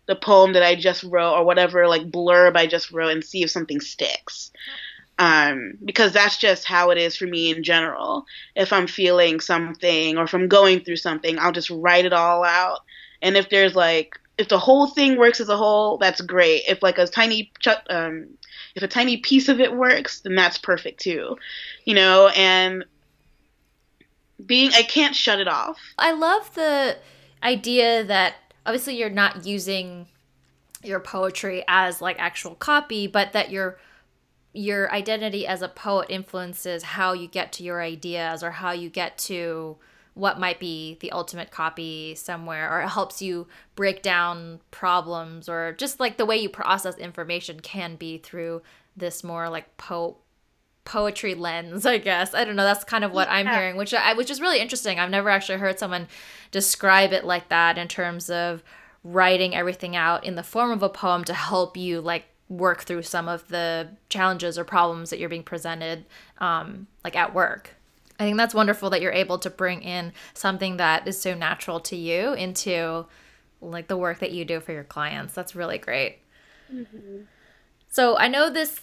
the 0.07 0.15
poem 0.15 0.53
that 0.53 0.63
I 0.63 0.75
just 0.75 1.03
wrote 1.03 1.33
or 1.33 1.43
whatever 1.43 1.87
like 1.87 2.09
blurb 2.09 2.55
I 2.55 2.65
just 2.65 2.91
wrote 2.91 3.11
and 3.11 3.23
see 3.23 3.43
if 3.43 3.51
something 3.51 3.81
sticks 3.81 4.51
um, 5.19 5.73
because 5.83 6.11
that's 6.11 6.37
just 6.37 6.65
how 6.65 6.91
it 6.91 6.97
is 6.97 7.15
for 7.15 7.25
me 7.25 7.51
in 7.51 7.63
general. 7.63 8.25
If 8.55 8.71
I'm 8.71 8.87
feeling 8.87 9.39
something 9.39 10.17
or 10.17 10.23
if 10.23 10.33
I'm 10.33 10.47
going 10.47 10.81
through 10.81 10.97
something, 10.97 11.39
I'll 11.39 11.51
just 11.51 11.69
write 11.69 12.05
it 12.05 12.13
all 12.13 12.43
out. 12.43 12.79
And 13.21 13.35
if 13.35 13.49
there's 13.49 13.75
like, 13.75 14.19
if 14.37 14.49
the 14.49 14.59
whole 14.59 14.87
thing 14.87 15.17
works 15.17 15.39
as 15.39 15.49
a 15.49 15.57
whole, 15.57 15.97
that's 15.97 16.21
great. 16.21 16.63
If 16.67 16.83
like 16.83 16.99
a 16.99 17.07
tiny, 17.07 17.51
um, 17.89 18.27
if 18.75 18.83
a 18.83 18.87
tiny 18.87 19.17
piece 19.17 19.49
of 19.49 19.59
it 19.59 19.75
works, 19.75 20.21
then 20.21 20.35
that's 20.35 20.59
perfect 20.59 20.99
too, 20.99 21.37
you 21.85 21.95
know. 21.95 22.27
And 22.35 22.85
being, 24.45 24.71
I 24.75 24.83
can't 24.83 25.15
shut 25.15 25.39
it 25.39 25.47
off. 25.47 25.79
I 25.97 26.11
love 26.11 26.53
the 26.53 26.97
idea 27.41 28.03
that 28.03 28.35
obviously 28.67 28.97
you're 28.97 29.09
not 29.09 29.47
using 29.47 30.05
your 30.83 30.99
poetry 30.99 31.63
as 31.67 31.99
like 31.99 32.17
actual 32.19 32.53
copy, 32.53 33.07
but 33.07 33.33
that 33.33 33.49
you're 33.49 33.79
your 34.57 34.91
identity 34.91 35.45
as 35.45 35.61
a 35.61 35.69
poet 35.69 36.07
influences 36.09 36.81
how 36.81 37.13
you 37.13 37.27
get 37.27 37.51
to 37.53 37.63
your 37.63 37.79
ideas 37.79 38.41
or 38.41 38.49
how 38.49 38.71
you 38.71 38.89
get 38.89 39.15
to 39.17 39.77
what 40.15 40.39
might 40.39 40.59
be 40.59 40.97
the 40.99 41.11
ultimate 41.11 41.51
copy 41.51 42.15
somewhere 42.15 42.73
or 42.73 42.81
it 42.81 42.87
helps 42.87 43.21
you 43.21 43.47
break 43.75 44.01
down 44.01 44.59
problems 44.71 45.47
or 45.47 45.73
just 45.73 45.99
like 45.99 46.17
the 46.17 46.25
way 46.25 46.35
you 46.35 46.49
process 46.49 46.97
information 46.97 47.59
can 47.59 47.95
be 47.95 48.17
through 48.17 48.59
this 48.95 49.23
more 49.23 49.47
like 49.47 49.77
po- 49.77 50.17
poetry 50.85 51.35
lens 51.35 51.85
i 51.85 51.99
guess 51.99 52.33
i 52.33 52.43
don't 52.43 52.55
know 52.55 52.63
that's 52.63 52.83
kind 52.83 53.03
of 53.03 53.11
what 53.11 53.27
yeah. 53.27 53.35
i'm 53.35 53.47
hearing 53.47 53.75
which 53.75 53.93
i 53.93 54.13
which 54.13 54.31
is 54.31 54.41
really 54.41 54.59
interesting 54.59 54.99
i've 54.99 55.11
never 55.11 55.29
actually 55.29 55.59
heard 55.59 55.77
someone 55.77 56.07
describe 56.49 57.13
it 57.13 57.23
like 57.23 57.49
that 57.49 57.77
in 57.77 57.87
terms 57.87 58.27
of 58.27 58.63
writing 59.03 59.53
everything 59.53 59.95
out 59.95 60.23
in 60.25 60.33
the 60.33 60.41
form 60.41 60.71
of 60.71 60.81
a 60.81 60.89
poem 60.89 61.23
to 61.23 61.33
help 61.35 61.77
you 61.77 62.01
like 62.01 62.25
work 62.49 62.83
through 62.83 63.01
some 63.01 63.27
of 63.27 63.47
the 63.49 63.89
challenges 64.09 64.57
or 64.57 64.63
problems 64.63 65.09
that 65.09 65.19
you're 65.19 65.29
being 65.29 65.43
presented 65.43 66.05
um, 66.39 66.87
like 67.03 67.15
at 67.15 67.33
work 67.33 67.75
i 68.19 68.23
think 68.23 68.37
that's 68.37 68.53
wonderful 68.53 68.89
that 68.89 69.01
you're 69.01 69.11
able 69.11 69.37
to 69.37 69.49
bring 69.49 69.81
in 69.81 70.13
something 70.33 70.77
that 70.77 71.07
is 71.07 71.19
so 71.19 71.33
natural 71.33 71.79
to 71.79 71.95
you 71.95 72.33
into 72.33 73.05
like 73.61 73.87
the 73.87 73.97
work 73.97 74.19
that 74.19 74.31
you 74.31 74.45
do 74.45 74.59
for 74.59 74.71
your 74.71 74.83
clients 74.83 75.33
that's 75.33 75.55
really 75.55 75.77
great 75.77 76.19
mm-hmm. 76.73 77.21
so 77.89 78.17
i 78.17 78.27
know 78.27 78.49
this 78.49 78.81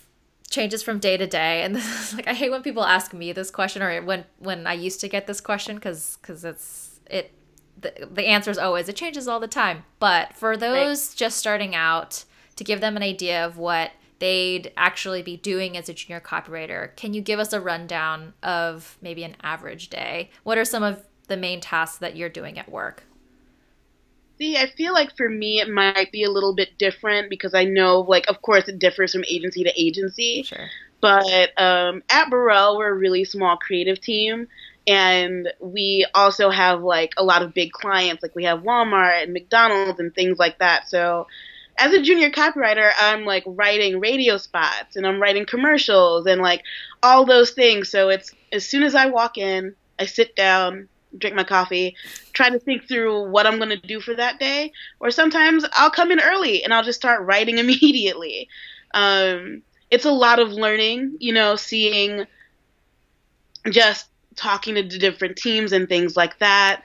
changes 0.51 0.83
from 0.83 0.99
day 0.99 1.17
to 1.17 1.27
day 1.27 1.63
and 1.63 1.75
this 1.75 1.85
is 2.13 2.15
like 2.15 2.29
i 2.29 2.35
hate 2.35 2.51
when 2.51 2.63
people 2.63 2.85
ask 2.85 3.15
me 3.15 3.33
this 3.33 3.51
question 3.51 3.83
or 3.83 4.03
when 4.03 4.25
when 4.39 4.67
i 4.67 4.73
used 4.73 5.01
to 5.01 5.09
get 5.09 5.27
this 5.27 5.41
question 5.41 5.77
because 5.77 6.19
because 6.21 6.45
it's 6.45 7.01
it 7.11 7.33
the, 7.81 8.09
the 8.13 8.27
answer 8.27 8.51
is 8.51 8.59
always 8.59 8.89
it 8.89 8.97
changes 8.97 9.27
all 9.27 9.41
the 9.41 9.49
time 9.49 9.85
but 9.99 10.35
for 10.35 10.57
those 10.57 11.09
right. 11.09 11.17
just 11.17 11.39
starting 11.39 11.75
out 11.75 12.25
to 12.57 12.65
give 12.65 12.81
them 12.81 12.97
an 12.97 13.03
idea 13.03 13.45
of 13.45 13.57
what 13.57 13.93
they'd 14.19 14.73
actually 14.77 15.23
be 15.23 15.37
doing 15.37 15.77
as 15.77 15.89
a 15.89 15.95
junior 15.95 16.21
copywriter. 16.21 16.95
Can 16.97 17.15
you 17.15 17.21
give 17.21 17.39
us 17.39 17.53
a 17.53 17.61
rundown 17.61 18.35
of 18.43 18.97
maybe 19.03 19.25
an 19.25 19.37
average 19.43 19.91
day? 19.91 20.31
What 20.45 20.57
are 20.57 20.65
some 20.65 20.83
of 20.83 21.05
the 21.29 21.37
main 21.37 21.61
tasks 21.61 21.99
that 21.99 22.17
you're 22.17 22.29
doing 22.29 22.59
at 22.59 22.71
work? 22.71 23.03
See, 24.39 24.57
I 24.57 24.67
feel 24.77 24.93
like 24.93 25.17
for 25.17 25.29
me 25.29 25.61
it 25.61 25.69
might 25.69 26.11
be 26.11 26.25
a 26.25 26.31
little 26.31 26.55
bit 26.55 26.77
different 26.79 27.31
because 27.31 27.55
I 27.55 27.65
know, 27.65 28.01
like, 28.01 28.29
of 28.29 28.43
course, 28.43 28.69
it 28.69 28.79
differs 28.79 29.13
from 29.13 29.25
agency 29.29 29.63
to 29.65 29.73
agency. 29.77 30.43
Sure. 30.43 30.69
But 31.01 31.51
um, 31.61 32.03
at 32.11 32.31
Burrell, 32.31 32.79
we're 32.79 32.89
a 32.89 32.95
really 32.95 33.25
small 33.25 33.57
creative 33.59 34.01
team, 34.01 34.49
and 34.87 35.53
we 35.61 36.07
also 36.15 36.51
have 36.51 36.83
like 36.83 37.13
a 37.17 37.25
lot 37.25 37.43
of 37.43 37.53
big 37.55 37.73
clients. 37.73 38.23
Like 38.23 38.35
we 38.35 38.45
have 38.45 38.61
Walmart 38.61 39.23
and 39.23 39.33
McDonald's 39.33 40.01
and 40.01 40.15
things 40.15 40.39
like 40.39 40.59
that. 40.61 40.89
So 40.89 41.27
as 41.79 41.93
a 41.93 42.03
junior 42.03 42.31
copywriter, 42.31 42.93
I'm 42.99 43.25
like 43.25 43.43
writing 43.47 44.01
radio 44.01 44.37
spots 44.37 44.97
and 44.97 45.07
I'm 45.07 45.21
writing 45.21 45.47
commercials 45.47 46.27
and 46.27 46.41
like 46.41 46.63
all 47.03 47.25
those 47.25 47.51
things. 47.51 47.91
So 47.91 48.09
it's 48.09 48.33
as 48.53 48.69
soon 48.69 48.83
as 48.83 48.95
I 48.95 49.07
walk 49.07 49.39
in, 49.39 49.75
I 49.99 50.07
sit 50.07 50.37
down, 50.37 50.89
drink 51.19 51.35
my 51.35 51.45
coffee, 51.45 51.97
try 52.33 52.51
to 52.51 52.59
think 52.59 52.87
through 52.87 53.31
what 53.31 53.47
I'm 53.47 53.57
going 53.57 53.71
to 53.71 53.77
do 53.77 54.01
for 54.01 54.15
that 54.15 54.39
day. 54.39 54.73
Or 55.01 55.11
sometimes 55.11 55.65
I'll 55.73 55.91
come 55.91 56.11
in 56.11 56.21
early 56.21 56.63
and 56.63 56.73
I'll 56.73 56.85
just 56.85 57.01
start 57.01 57.23
writing 57.23 57.59
immediately. 57.59 58.49
Um, 58.93 59.63
it's 59.91 60.05
a 60.05 60.13
lot 60.13 60.39
of 60.39 60.53
learning, 60.53 61.17
you 61.19 61.33
know, 61.33 61.57
seeing 61.57 62.27
just 63.71 64.09
talking 64.37 64.75
to 64.75 64.83
different 64.83 65.37
teams 65.37 65.73
and 65.73 65.89
things 65.89 66.17
like 66.17 66.39
that. 66.39 66.83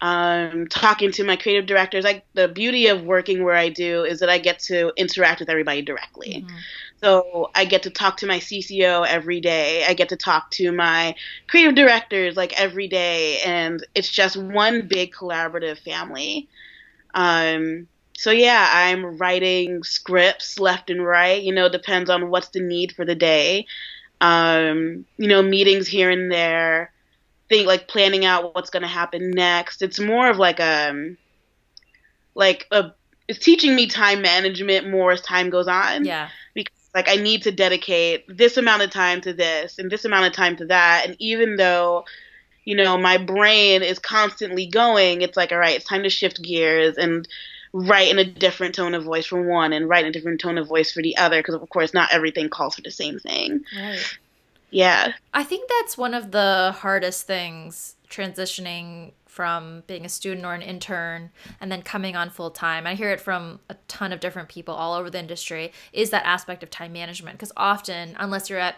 Um, 0.00 0.68
talking 0.68 1.10
to 1.12 1.24
my 1.24 1.34
creative 1.34 1.66
directors. 1.66 2.04
Like 2.04 2.24
the 2.34 2.46
beauty 2.46 2.86
of 2.86 3.02
working 3.02 3.42
where 3.42 3.56
I 3.56 3.68
do 3.68 4.04
is 4.04 4.20
that 4.20 4.30
I 4.30 4.38
get 4.38 4.60
to 4.60 4.92
interact 4.96 5.40
with 5.40 5.50
everybody 5.50 5.82
directly. 5.82 6.44
Mm-hmm. 6.46 6.56
So 7.00 7.50
I 7.54 7.64
get 7.64 7.84
to 7.84 7.90
talk 7.90 8.16
to 8.18 8.26
my 8.26 8.38
CCO 8.38 9.06
every 9.06 9.40
day. 9.40 9.84
I 9.84 9.94
get 9.94 10.08
to 10.08 10.16
talk 10.16 10.50
to 10.52 10.72
my 10.72 11.14
creative 11.48 11.74
directors 11.74 12.36
like 12.36 12.58
every 12.60 12.88
day, 12.88 13.40
and 13.40 13.84
it's 13.94 14.08
just 14.08 14.36
one 14.36 14.86
big 14.88 15.12
collaborative 15.12 15.78
family. 15.78 16.48
Um, 17.14 17.86
so 18.16 18.32
yeah, 18.32 18.68
I'm 18.72 19.16
writing 19.16 19.84
scripts 19.84 20.58
left 20.58 20.90
and 20.90 21.04
right. 21.04 21.40
You 21.40 21.54
know, 21.54 21.68
depends 21.68 22.10
on 22.10 22.30
what's 22.30 22.48
the 22.48 22.60
need 22.60 22.92
for 22.92 23.04
the 23.04 23.14
day. 23.14 23.66
Um, 24.20 25.06
you 25.18 25.28
know, 25.28 25.40
meetings 25.40 25.86
here 25.86 26.10
and 26.10 26.30
there. 26.30 26.92
Think 27.48 27.66
like 27.66 27.88
planning 27.88 28.24
out 28.24 28.54
what's 28.54 28.70
going 28.70 28.82
to 28.82 28.88
happen 28.88 29.30
next. 29.30 29.82
It's 29.82 29.98
more 29.98 30.28
of 30.28 30.36
like 30.36 30.60
a 30.60 30.90
um, 30.90 31.16
like 32.34 32.66
a 32.70 32.92
it's 33.28 33.38
teaching 33.38 33.76
me 33.76 33.86
time 33.86 34.22
management 34.22 34.88
more 34.88 35.12
as 35.12 35.20
time 35.20 35.50
goes 35.50 35.68
on. 35.68 36.04
Yeah. 36.04 36.30
Because 36.54 36.74
like 36.94 37.08
I 37.08 37.16
need 37.16 37.42
to 37.42 37.52
dedicate 37.52 38.24
this 38.28 38.56
amount 38.56 38.82
of 38.82 38.90
time 38.90 39.20
to 39.20 39.32
this 39.32 39.78
and 39.78 39.90
this 39.90 40.04
amount 40.04 40.26
of 40.26 40.32
time 40.32 40.56
to 40.56 40.66
that. 40.66 41.04
And 41.06 41.16
even 41.18 41.56
though, 41.56 42.06
you 42.64 42.74
know, 42.74 42.96
my 42.96 43.18
brain 43.18 43.82
is 43.82 43.98
constantly 43.98 44.66
going, 44.66 45.20
it's 45.20 45.36
like, 45.36 45.52
all 45.52 45.58
right, 45.58 45.76
it's 45.76 45.84
time 45.84 46.02
to 46.02 46.10
shift 46.10 46.42
gears 46.42 46.96
and 46.96 47.28
write 47.74 48.10
in 48.10 48.18
a 48.18 48.24
different 48.24 48.74
tone 48.74 48.94
of 48.94 49.04
voice 49.04 49.26
for 49.26 49.42
one 49.42 49.74
and 49.74 49.88
write 49.88 50.04
in 50.04 50.10
a 50.10 50.12
different 50.12 50.40
tone 50.40 50.56
of 50.56 50.66
voice 50.66 50.90
for 50.90 51.02
the 51.02 51.16
other. 51.18 51.40
Because, 51.40 51.54
of 51.54 51.68
course, 51.68 51.92
not 51.92 52.12
everything 52.12 52.48
calls 52.48 52.76
for 52.76 52.82
the 52.82 52.90
same 52.90 53.18
thing. 53.18 53.62
Right. 53.76 54.18
Yeah. 54.70 55.12
I 55.32 55.44
think 55.44 55.68
that's 55.68 55.96
one 55.96 56.14
of 56.14 56.30
the 56.30 56.74
hardest 56.78 57.26
things 57.26 57.96
transitioning 58.10 59.12
from 59.26 59.84
being 59.86 60.04
a 60.04 60.08
student 60.08 60.44
or 60.44 60.54
an 60.54 60.62
intern 60.62 61.30
and 61.60 61.70
then 61.70 61.82
coming 61.82 62.16
on 62.16 62.28
full 62.28 62.50
time. 62.50 62.86
I 62.86 62.94
hear 62.94 63.10
it 63.10 63.20
from 63.20 63.60
a 63.68 63.76
ton 63.86 64.12
of 64.12 64.20
different 64.20 64.48
people 64.48 64.74
all 64.74 64.94
over 64.94 65.10
the 65.10 65.18
industry 65.18 65.72
is 65.92 66.10
that 66.10 66.26
aspect 66.26 66.62
of 66.62 66.70
time 66.70 66.92
management 66.92 67.38
because 67.38 67.52
often 67.56 68.16
unless 68.18 68.50
you're 68.50 68.58
at 68.58 68.76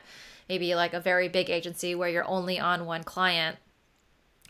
maybe 0.48 0.74
like 0.74 0.92
a 0.92 1.00
very 1.00 1.29
big 1.29 1.48
agency 1.48 1.94
where 1.94 2.09
you're 2.09 2.29
only 2.29 2.59
on 2.59 2.85
one 2.85 3.05
client 3.05 3.57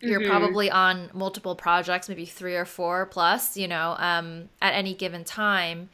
you're 0.00 0.20
mm-hmm. 0.20 0.30
probably 0.30 0.70
on 0.70 1.10
multiple 1.12 1.54
projects 1.54 2.08
maybe 2.08 2.24
three 2.24 2.56
or 2.56 2.64
four 2.64 3.06
plus 3.06 3.56
you 3.56 3.68
know 3.68 3.94
um, 3.98 4.48
at 4.60 4.72
any 4.72 4.94
given 4.94 5.22
time 5.22 5.90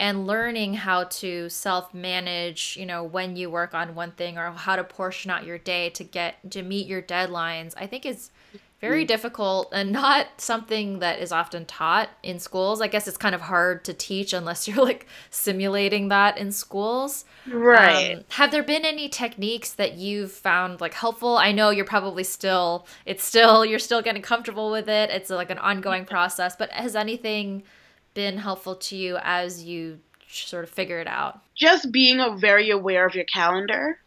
and 0.00 0.26
learning 0.26 0.74
how 0.74 1.04
to 1.04 1.48
self 1.48 1.94
manage 1.94 2.76
you 2.76 2.86
know 2.86 3.04
when 3.04 3.36
you 3.36 3.48
work 3.48 3.74
on 3.74 3.94
one 3.94 4.10
thing 4.12 4.36
or 4.36 4.50
how 4.50 4.74
to 4.74 4.82
portion 4.82 5.30
out 5.30 5.44
your 5.44 5.58
day 5.58 5.90
to 5.90 6.02
get 6.02 6.50
to 6.50 6.62
meet 6.62 6.86
your 6.86 7.02
deadlines 7.02 7.74
i 7.76 7.86
think 7.86 8.04
is 8.04 8.30
very 8.80 9.04
mm. 9.04 9.08
difficult 9.08 9.68
and 9.72 9.92
not 9.92 10.26
something 10.38 11.00
that 11.00 11.20
is 11.20 11.32
often 11.32 11.66
taught 11.66 12.08
in 12.22 12.38
schools. 12.38 12.80
I 12.80 12.88
guess 12.88 13.06
it's 13.06 13.16
kind 13.16 13.34
of 13.34 13.42
hard 13.42 13.84
to 13.84 13.94
teach 13.94 14.32
unless 14.32 14.66
you're 14.68 14.82
like 14.82 15.06
simulating 15.30 16.08
that 16.08 16.38
in 16.38 16.50
schools. 16.50 17.24
Right. 17.46 18.16
Um, 18.16 18.24
have 18.30 18.50
there 18.50 18.62
been 18.62 18.84
any 18.84 19.08
techniques 19.08 19.72
that 19.74 19.94
you've 19.94 20.32
found 20.32 20.80
like 20.80 20.94
helpful? 20.94 21.36
I 21.36 21.52
know 21.52 21.70
you're 21.70 21.84
probably 21.84 22.24
still, 22.24 22.86
it's 23.04 23.22
still, 23.22 23.64
you're 23.64 23.78
still 23.78 24.02
getting 24.02 24.22
comfortable 24.22 24.70
with 24.70 24.88
it. 24.88 25.10
It's 25.10 25.30
like 25.30 25.50
an 25.50 25.58
ongoing 25.58 26.06
process, 26.06 26.56
but 26.56 26.70
has 26.70 26.96
anything 26.96 27.62
been 28.14 28.38
helpful 28.38 28.76
to 28.76 28.96
you 28.96 29.18
as 29.22 29.62
you 29.62 29.98
sort 30.28 30.64
of 30.64 30.70
figure 30.70 31.00
it 31.00 31.08
out? 31.08 31.40
Just 31.54 31.90
being 31.92 32.38
very 32.38 32.70
aware 32.70 33.06
of 33.06 33.14
your 33.14 33.24
calendar 33.24 33.98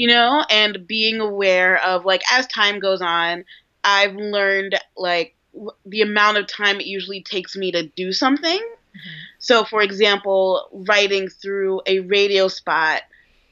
you 0.00 0.08
know, 0.08 0.44
and 0.48 0.86
being 0.86 1.20
aware 1.20 1.82
of 1.84 2.06
like 2.06 2.22
as 2.32 2.46
time 2.46 2.78
goes 2.78 3.02
on, 3.02 3.44
I've 3.84 4.14
learned 4.14 4.78
like 4.96 5.36
the 5.84 6.00
amount 6.00 6.38
of 6.38 6.46
time 6.46 6.80
it 6.80 6.86
usually 6.86 7.22
takes 7.22 7.54
me 7.54 7.70
to 7.72 7.86
do 7.88 8.10
something. 8.10 8.58
Mm-hmm. 8.58 9.18
So, 9.40 9.64
for 9.64 9.82
example, 9.82 10.68
writing 10.88 11.28
through 11.28 11.82
a 11.86 12.00
radio 12.00 12.48
spot 12.48 13.02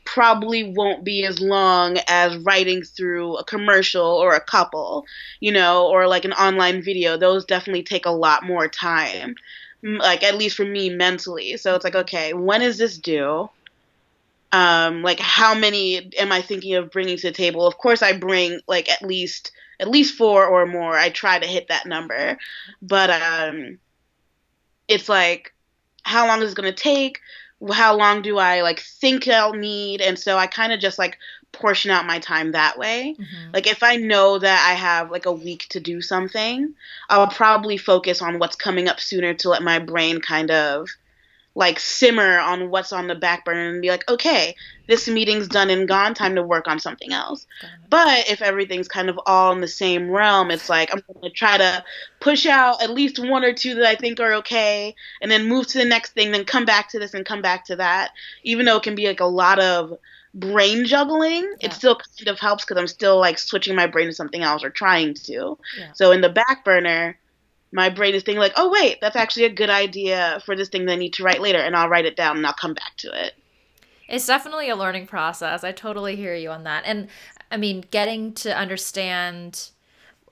probably 0.05 0.73
won't 0.73 1.05
be 1.05 1.27
as 1.27 1.39
long 1.39 1.99
as 2.09 2.39
writing 2.39 2.83
through 2.83 3.37
a 3.37 3.45
commercial 3.45 4.07
or 4.07 4.35
a 4.35 4.41
couple, 4.41 5.05
you 5.41 5.53
know, 5.53 5.87
or 5.87 6.07
like 6.09 6.25
an 6.25 6.33
online 6.33 6.83
video. 6.83 7.19
Those 7.19 7.45
definitely 7.45 7.83
take 7.83 8.07
a 8.07 8.11
lot 8.11 8.43
more 8.43 8.69
time, 8.69 9.35
like 9.83 10.23
at 10.23 10.37
least 10.37 10.57
for 10.57 10.65
me 10.65 10.91
mentally. 10.91 11.57
So 11.57 11.75
it's 11.75 11.85
like, 11.85 11.95
okay, 11.95 12.35
when 12.35 12.63
is 12.63 12.79
this 12.79 12.99
due? 12.99 13.49
Um, 14.51 15.03
like 15.03 15.21
how 15.21 15.55
many 15.55 16.11
am 16.19 16.33
I 16.33 16.41
thinking 16.41 16.75
of 16.75 16.91
bringing 16.91 17.17
to 17.19 17.29
the 17.29 17.33
table? 17.33 17.67
Of 17.67 17.79
course, 17.79 18.03
I 18.03 18.17
bring 18.17 18.61
like 18.67 18.91
at 18.91 19.03
least 19.03 19.53
at 19.81 19.89
least 19.89 20.17
four 20.17 20.47
or 20.47 20.67
more. 20.67 20.97
I 20.97 21.11
try 21.11 21.39
to 21.39 21.47
hit 21.47 21.69
that 21.69 21.87
number, 21.87 22.39
but 22.81 23.11
um, 23.11 23.79
it's 24.89 25.09
like 25.09 25.53
how 26.03 26.27
long 26.27 26.43
is 26.43 26.53
it 26.53 26.57
going 26.57 26.73
to 26.73 26.83
take? 26.83 27.21
How 27.71 27.97
long 27.97 28.23
do 28.23 28.39
I 28.39 28.63
like 28.63 28.81
think 28.81 29.29
I'll 29.29 29.53
need? 29.53 30.01
And 30.01 30.19
so 30.19 30.39
I 30.39 30.47
kind 30.47 30.73
of 30.73 30.81
just 30.81 30.99
like 30.99 31.19
portion 31.53 31.91
out 31.91 32.07
my 32.07 32.19
time 32.19 32.53
that 32.53 32.79
way. 32.79 33.17
Mm-hmm. 33.19 33.51
Like 33.53 33.67
if 33.67 33.83
I 33.83 33.97
know 33.97 34.39
that 34.39 34.69
I 34.71 34.75
have 34.75 35.11
like 35.11 35.27
a 35.27 35.33
week 35.33 35.67
to 35.71 35.81
do 35.81 36.01
something, 36.01 36.75
I'll 37.09 37.29
probably 37.29 37.77
focus 37.77 38.23
on 38.23 38.39
what's 38.39 38.57
coming 38.57 38.89
up 38.89 39.01
sooner 39.01 39.35
to 39.35 39.49
let 39.49 39.63
my 39.63 39.79
brain 39.79 40.21
kind 40.21 40.51
of 40.51 40.89
like 41.59 41.81
simmer 41.81 42.39
on 42.39 42.71
what's 42.71 42.93
on 42.93 43.09
the 43.09 43.17
back 43.17 43.45
burner 43.45 43.71
and 43.71 43.83
be 43.83 43.89
like, 43.89 44.09
okay, 44.09 44.55
this 44.87 45.09
meeting's 45.09 45.49
done 45.49 45.71
and 45.71 45.89
gone, 45.89 46.15
time 46.15 46.37
to 46.37 46.43
work 46.43 46.69
on 46.69 46.79
something 46.79 47.13
else. 47.13 47.49
But 47.91 48.31
if 48.31 48.41
everything's 48.43 48.87
kind 48.87 49.11
of 49.11 49.19
all 49.27 49.51
in 49.51 49.61
the 49.61 49.67
same 49.67 50.09
realm, 50.09 50.53
it's 50.53 50.69
like 50.69 50.95
I'm 50.95 51.03
going 51.13 51.29
to 51.29 51.37
try 51.37 51.59
to 51.59 51.85
push 52.21 52.47
out 52.47 52.81
at 52.81 52.91
least 52.91 53.19
one 53.19 53.45
or 53.45 53.53
two 53.53 53.75
that 53.75 53.87
I 53.87 53.97
think 53.97 54.21
are 54.21 54.35
okay 54.35 54.95
and 55.21 55.29
then 55.31 55.49
move 55.49 55.67
to 55.69 55.79
the 55.79 55.85
next 55.85 56.13
thing, 56.13 56.31
then 56.31 56.45
come 56.45 56.65
back 56.65 56.91
to 56.91 57.01
this 57.01 57.13
and 57.13 57.27
come 57.27 57.43
back 57.43 57.65
to 57.65 57.77
that. 57.77 58.13
Even 58.45 58.65
though 58.65 58.77
it 58.77 58.85
can 58.85 58.95
be 58.95 59.09
like 59.09 59.21
a 59.21 59.25
lot 59.25 59.59
of 59.59 59.99
brain 60.39 60.85
juggling, 60.85 61.43
yeah. 61.43 61.67
it 61.67 61.73
still 61.73 61.97
kind 61.97 62.29
of 62.29 62.39
helps 62.39 62.65
because 62.65 62.79
I'm 62.79 62.87
still 62.87 63.19
like 63.19 63.39
switching 63.39 63.75
my 63.75 63.87
brain 63.87 64.07
to 64.07 64.13
something 64.13 64.43
else 64.43 64.65
or 64.65 64.71
trying 64.71 65.15
to. 65.15 65.59
Yeah. 65.79 65.93
So 65.95 66.13
in 66.13 66.21
the 66.21 66.29
back 66.29 66.65
burner, 66.65 67.19
my 67.73 67.89
brain 67.91 68.15
is 68.15 68.23
thinking 68.23 68.41
like, 68.41 68.55
oh 68.57 68.71
wait, 68.71 69.01
that's 69.01 69.17
actually 69.17 69.45
a 69.45 69.53
good 69.53 69.71
idea 69.71 70.41
for 70.45 70.57
this 70.57 70.69
thing 70.69 70.87
that 70.87 70.93
I 70.93 70.97
need 70.97 71.15
to 71.15 71.23
write 71.23 71.41
later, 71.41 71.59
and 71.59 71.77
I'll 71.77 71.89
write 71.89 72.07
it 72.07 72.17
down 72.17 72.37
and 72.37 72.47
I'll 72.47 72.55
come 72.55 72.75
back 72.75 72.97
to 72.99 73.27
it. 73.27 73.35
It's 74.09 74.27
definitely 74.27 74.71
a 74.71 74.77
learning 74.77 75.07
process. 75.07 75.63
I 75.63 75.73
totally 75.73 76.17
hear 76.17 76.35
you 76.35 76.51
on 76.51 76.65
that. 76.65 76.85
And 76.87 77.09
I 77.51 77.59
mean, 77.59 77.85
getting 77.91 78.33
to 78.35 78.57
understand 78.57 79.71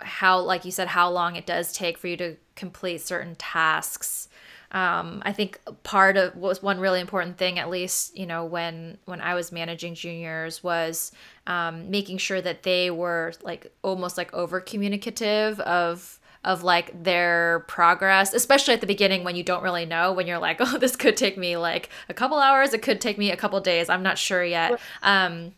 how, 0.01 0.41
like 0.41 0.65
you 0.65 0.71
said, 0.71 0.89
how 0.89 1.11
long 1.11 1.37
it 1.37 1.47
does 1.47 1.73
take 1.73 1.99
for 1.99 2.09
you 2.09 2.17
to 2.17 2.37
complete 2.55 3.03
certain 3.03 3.35
tasks. 3.37 4.29
Um, 4.73 5.23
I 5.25 5.33
think 5.33 5.61
part 5.85 6.17
of 6.17 6.35
what 6.35 6.49
was 6.49 6.63
one 6.63 6.81
really 6.81 7.01
important 7.01 7.39
thing, 7.39 7.59
at 7.59 7.71
least 7.71 8.17
you 8.17 8.27
know 8.27 8.45
when 8.45 8.99
when 9.05 9.21
I 9.21 9.35
was 9.35 9.53
managing 9.53 9.95
juniors, 9.95 10.63
was 10.63 11.13
um, 11.47 11.91
making 11.91 12.19
sure 12.19 12.41
that 12.41 12.63
they 12.63 12.91
were 12.91 13.33
like 13.43 13.73
almost 13.83 14.17
like 14.17 14.33
over 14.35 14.61
communicative 14.61 15.61
of 15.61 16.19
of 16.47 16.63
like 16.63 17.03
their 17.03 17.65
progress, 17.67 18.33
especially 18.33 18.73
at 18.73 18.81
the 18.81 18.87
beginning 18.87 19.25
when 19.25 19.35
you 19.35 19.43
don't 19.43 19.65
really 19.65 19.85
know, 19.85 20.13
when 20.13 20.27
you're 20.27 20.39
like, 20.39 20.57
oh, 20.61 20.79
this 20.79 20.97
could 20.97 21.17
take 21.17 21.37
me 21.37 21.57
like 21.57 21.91
a 22.09 22.15
couple 22.15 22.39
hours, 22.39 22.73
it 22.73 22.83
could 22.83 23.01
take 23.01 23.19
me 23.19 23.31
a 23.31 23.37
couple 23.37 23.61
days, 23.61 23.89
I'm 23.91 24.03
not 24.03 24.17
sure 24.17 24.45
yet. 24.45 24.81
Um, 25.03 25.53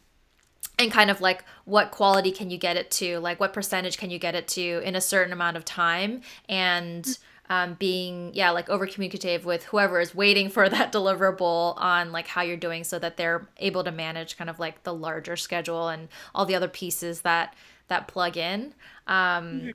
and 0.78 0.90
kind 0.92 1.10
of 1.10 1.20
like 1.20 1.44
what 1.64 1.90
quality 1.90 2.30
can 2.30 2.50
you 2.50 2.58
get 2.58 2.76
it 2.76 2.90
to? 2.92 3.18
Like 3.18 3.40
what 3.40 3.52
percentage 3.52 3.98
can 3.98 4.10
you 4.10 4.18
get 4.18 4.34
it 4.34 4.48
to 4.48 4.80
in 4.84 4.94
a 4.94 5.00
certain 5.00 5.32
amount 5.32 5.56
of 5.56 5.64
time? 5.64 6.22
And 6.48 7.18
um, 7.50 7.74
being 7.74 8.32
yeah 8.34 8.50
like 8.50 8.68
over 8.68 8.86
communicative 8.86 9.44
with 9.44 9.64
whoever 9.64 10.00
is 10.00 10.14
waiting 10.14 10.48
for 10.48 10.68
that 10.68 10.92
deliverable 10.92 11.74
on 11.78 12.12
like 12.12 12.26
how 12.26 12.42
you're 12.42 12.56
doing 12.56 12.84
so 12.84 12.98
that 12.98 13.16
they're 13.16 13.48
able 13.58 13.84
to 13.84 13.92
manage 13.92 14.36
kind 14.36 14.50
of 14.50 14.58
like 14.58 14.82
the 14.82 14.94
larger 14.94 15.36
schedule 15.36 15.88
and 15.88 16.08
all 16.34 16.44
the 16.46 16.54
other 16.54 16.68
pieces 16.68 17.22
that 17.22 17.54
that 17.88 18.06
plug 18.06 18.36
in. 18.36 18.74
Um, 19.06 19.16
mm-hmm 19.16 19.70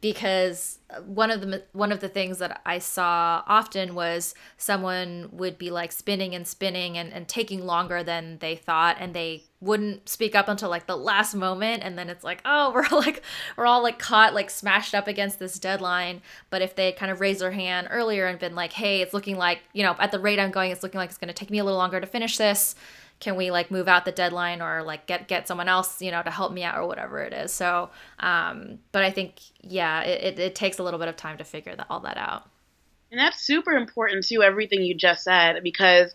because 0.00 0.78
one 1.06 1.30
of 1.30 1.40
the 1.40 1.62
one 1.72 1.90
of 1.90 2.00
the 2.00 2.08
things 2.08 2.38
that 2.38 2.60
I 2.64 2.78
saw 2.78 3.42
often 3.46 3.94
was 3.94 4.34
someone 4.56 5.28
would 5.32 5.58
be 5.58 5.70
like 5.70 5.90
spinning 5.90 6.34
and 6.34 6.46
spinning 6.46 6.96
and, 6.96 7.12
and 7.12 7.26
taking 7.26 7.66
longer 7.66 8.02
than 8.04 8.38
they 8.38 8.54
thought 8.54 8.96
and 9.00 9.12
they 9.12 9.44
wouldn't 9.60 10.08
speak 10.08 10.36
up 10.36 10.48
until 10.48 10.70
like 10.70 10.86
the 10.86 10.96
last 10.96 11.34
moment 11.34 11.82
and 11.82 11.98
then 11.98 12.08
it's 12.08 12.22
like 12.22 12.40
oh 12.44 12.70
we're 12.74 12.86
like 12.96 13.22
we're 13.56 13.66
all 13.66 13.82
like 13.82 13.98
caught 13.98 14.34
like 14.34 14.50
smashed 14.50 14.94
up 14.94 15.08
against 15.08 15.38
this 15.38 15.58
deadline. 15.58 16.22
But 16.48 16.62
if 16.62 16.76
they 16.76 16.92
kind 16.92 17.10
of 17.10 17.20
raised 17.20 17.40
their 17.40 17.50
hand 17.50 17.88
earlier 17.90 18.26
and 18.26 18.38
been 18.38 18.54
like 18.54 18.72
hey 18.72 19.02
it's 19.02 19.12
looking 19.12 19.36
like 19.36 19.60
you 19.72 19.82
know 19.82 19.96
at 19.98 20.12
the 20.12 20.20
rate 20.20 20.38
I'm 20.38 20.52
going 20.52 20.70
it's 20.70 20.82
looking 20.84 20.98
like 20.98 21.10
it's 21.10 21.18
going 21.18 21.28
to 21.28 21.34
take 21.34 21.50
me 21.50 21.58
a 21.58 21.64
little 21.64 21.78
longer 21.78 22.00
to 22.00 22.06
finish 22.06 22.36
this 22.36 22.76
can 23.20 23.36
we 23.36 23.50
like 23.50 23.70
move 23.70 23.88
out 23.88 24.04
the 24.04 24.12
deadline 24.12 24.62
or 24.62 24.82
like 24.82 25.06
get 25.06 25.28
get 25.28 25.48
someone 25.48 25.68
else 25.68 26.00
you 26.00 26.10
know 26.10 26.22
to 26.22 26.30
help 26.30 26.52
me 26.52 26.62
out 26.62 26.76
or 26.76 26.86
whatever 26.86 27.20
it 27.20 27.32
is 27.32 27.52
so 27.52 27.90
um 28.20 28.78
but 28.92 29.02
i 29.02 29.10
think 29.10 29.34
yeah 29.60 30.02
it, 30.02 30.22
it, 30.24 30.38
it 30.38 30.54
takes 30.54 30.78
a 30.78 30.82
little 30.82 31.00
bit 31.00 31.08
of 31.08 31.16
time 31.16 31.38
to 31.38 31.44
figure 31.44 31.74
that 31.74 31.86
all 31.90 32.00
that 32.00 32.16
out 32.16 32.48
and 33.10 33.18
that's 33.20 33.40
super 33.40 33.72
important 33.72 34.24
too 34.24 34.42
everything 34.42 34.82
you 34.82 34.94
just 34.94 35.24
said 35.24 35.62
because 35.62 36.12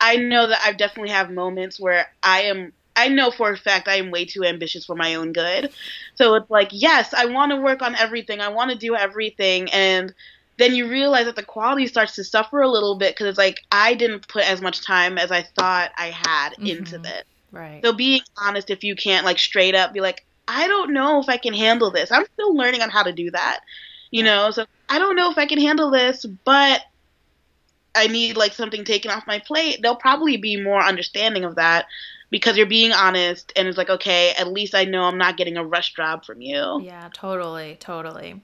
i 0.00 0.16
know 0.16 0.46
that 0.46 0.60
i 0.64 0.72
definitely 0.72 1.10
have 1.10 1.30
moments 1.30 1.80
where 1.80 2.06
i 2.22 2.42
am 2.42 2.72
I 2.96 3.08
know 3.08 3.32
for 3.32 3.50
a 3.50 3.56
fact 3.56 3.88
I 3.88 3.96
am 3.96 4.12
way 4.12 4.24
too 4.24 4.44
ambitious 4.44 4.84
for 4.84 4.94
my 4.94 5.16
own 5.16 5.32
good. 5.32 5.72
So 6.14 6.36
it's 6.36 6.48
like, 6.48 6.68
yes, 6.70 7.12
I 7.12 7.26
want 7.26 7.50
to 7.50 7.56
work 7.56 7.82
on 7.82 7.96
everything. 7.96 8.40
I 8.40 8.50
want 8.50 8.70
to 8.70 8.78
do 8.78 8.94
everything. 8.94 9.68
And 9.72 10.14
then 10.56 10.74
you 10.74 10.88
realize 10.88 11.26
that 11.26 11.36
the 11.36 11.42
quality 11.42 11.86
starts 11.86 12.14
to 12.16 12.24
suffer 12.24 12.60
a 12.60 12.68
little 12.68 12.96
bit 12.96 13.14
because 13.14 13.26
it's 13.26 13.38
like 13.38 13.60
I 13.70 13.94
didn't 13.94 14.28
put 14.28 14.48
as 14.48 14.60
much 14.60 14.84
time 14.84 15.18
as 15.18 15.30
I 15.30 15.42
thought 15.42 15.90
I 15.96 16.10
had 16.10 16.50
mm-hmm. 16.52 16.66
into 16.66 16.98
this. 16.98 17.24
Right. 17.50 17.80
So 17.84 17.92
being 17.92 18.22
honest, 18.36 18.70
if 18.70 18.84
you 18.84 18.96
can't 18.96 19.24
like 19.24 19.38
straight 19.38 19.74
up 19.74 19.92
be 19.92 20.00
like, 20.00 20.24
I 20.46 20.68
don't 20.68 20.92
know 20.92 21.20
if 21.20 21.28
I 21.28 21.36
can 21.36 21.54
handle 21.54 21.90
this. 21.90 22.12
I'm 22.12 22.26
still 22.34 22.54
learning 22.54 22.82
on 22.82 22.90
how 22.90 23.02
to 23.02 23.12
do 23.12 23.30
that. 23.30 23.60
You 24.10 24.22
know, 24.22 24.50
so 24.50 24.66
I 24.88 24.98
don't 24.98 25.16
know 25.16 25.30
if 25.30 25.38
I 25.38 25.46
can 25.46 25.60
handle 25.60 25.90
this, 25.90 26.24
but 26.24 26.82
I 27.94 28.06
need 28.06 28.36
like 28.36 28.52
something 28.52 28.84
taken 28.84 29.10
off 29.10 29.26
my 29.26 29.40
plate. 29.40 29.80
They'll 29.82 29.96
probably 29.96 30.36
be 30.36 30.60
more 30.60 30.80
understanding 30.80 31.44
of 31.44 31.56
that 31.56 31.86
because 32.30 32.56
you're 32.56 32.66
being 32.66 32.92
honest 32.92 33.52
and 33.56 33.66
it's 33.66 33.78
like, 33.78 33.90
okay, 33.90 34.32
at 34.38 34.48
least 34.48 34.74
I 34.74 34.84
know 34.84 35.02
I'm 35.04 35.18
not 35.18 35.36
getting 35.36 35.56
a 35.56 35.64
rush 35.64 35.94
job 35.94 36.24
from 36.24 36.40
you. 36.40 36.80
Yeah, 36.82 37.08
totally, 37.12 37.76
totally. 37.80 38.42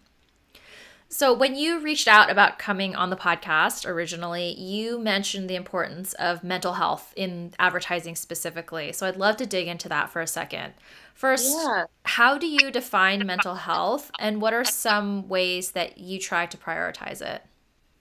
So, 1.13 1.35
when 1.35 1.57
you 1.57 1.81
reached 1.81 2.07
out 2.07 2.31
about 2.31 2.61
coming 2.61 2.95
on 2.95 3.11
the 3.11 3.17
podcast 3.17 3.85
originally, 3.85 4.55
you 4.57 4.97
mentioned 4.97 5.51
the 5.51 5.57
importance 5.57 6.13
of 6.15 6.45
mental 6.45 6.75
health 6.75 7.13
in 7.17 7.53
advertising 7.59 8.15
specifically. 8.15 8.93
So, 8.93 9.09
I'd 9.09 9.17
love 9.17 9.37
to 9.39 9.47
dig 9.47 9.67
into 9.67 9.89
that 9.89 10.11
for 10.11 10.23
a 10.23 10.27
second. 10.29 10.73
First, 11.15 11.53
yeah. 11.53 11.87
how 12.05 12.39
do 12.39 12.47
you 12.47 12.71
define 12.71 13.27
mental 13.27 13.57
health, 13.57 14.13
and 14.21 14.41
what 14.41 14.55
are 14.55 14.65
some 14.65 15.29
ways 15.29 15.73
that 15.73 15.99
you 15.99 16.21
try 16.21 16.47
to 16.47 16.57
prioritize 16.57 17.21
it? 17.21 17.43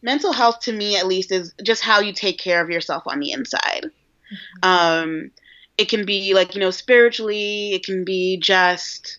Mental 0.03 0.31
health, 0.31 0.59
to 0.61 0.71
me 0.71 0.95
at 0.95 1.07
least, 1.07 1.31
is 1.31 1.51
just 1.63 1.81
how 1.81 2.01
you 2.01 2.13
take 2.13 2.37
care 2.37 2.61
of 2.61 2.69
yourself 2.69 3.03
on 3.07 3.19
the 3.19 3.31
inside. 3.31 3.89
Mm-hmm. 4.31 4.69
Um, 4.69 5.31
it 5.79 5.89
can 5.89 6.05
be 6.05 6.35
like, 6.35 6.53
you 6.53 6.61
know, 6.61 6.71
spiritually, 6.71 7.73
it 7.73 7.83
can 7.83 8.05
be 8.05 8.37
just 8.37 9.17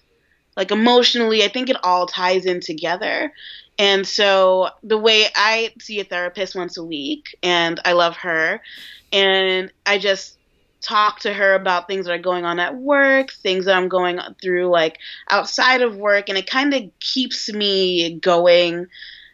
like 0.56 0.70
emotionally. 0.70 1.42
I 1.42 1.48
think 1.48 1.68
it 1.68 1.76
all 1.82 2.06
ties 2.06 2.46
in 2.46 2.60
together. 2.60 3.32
And 3.80 4.06
so 4.06 4.68
the 4.82 4.98
way 4.98 5.24
I 5.34 5.72
see 5.80 6.00
a 6.00 6.04
therapist 6.04 6.54
once 6.54 6.76
a 6.76 6.84
week, 6.84 7.34
and 7.42 7.80
I 7.82 7.92
love 7.92 8.14
her, 8.18 8.60
and 9.10 9.72
I 9.86 9.98
just 9.98 10.36
talk 10.82 11.20
to 11.20 11.32
her 11.32 11.54
about 11.54 11.86
things 11.86 12.04
that 12.04 12.12
are 12.12 12.18
going 12.18 12.44
on 12.44 12.60
at 12.60 12.76
work, 12.76 13.32
things 13.32 13.64
that 13.64 13.74
I'm 13.74 13.88
going 13.88 14.20
through 14.42 14.66
like 14.66 14.98
outside 15.30 15.80
of 15.80 15.96
work, 15.96 16.28
and 16.28 16.36
it 16.36 16.46
kind 16.46 16.74
of 16.74 16.90
keeps 17.00 17.50
me 17.50 18.16
going, 18.16 18.86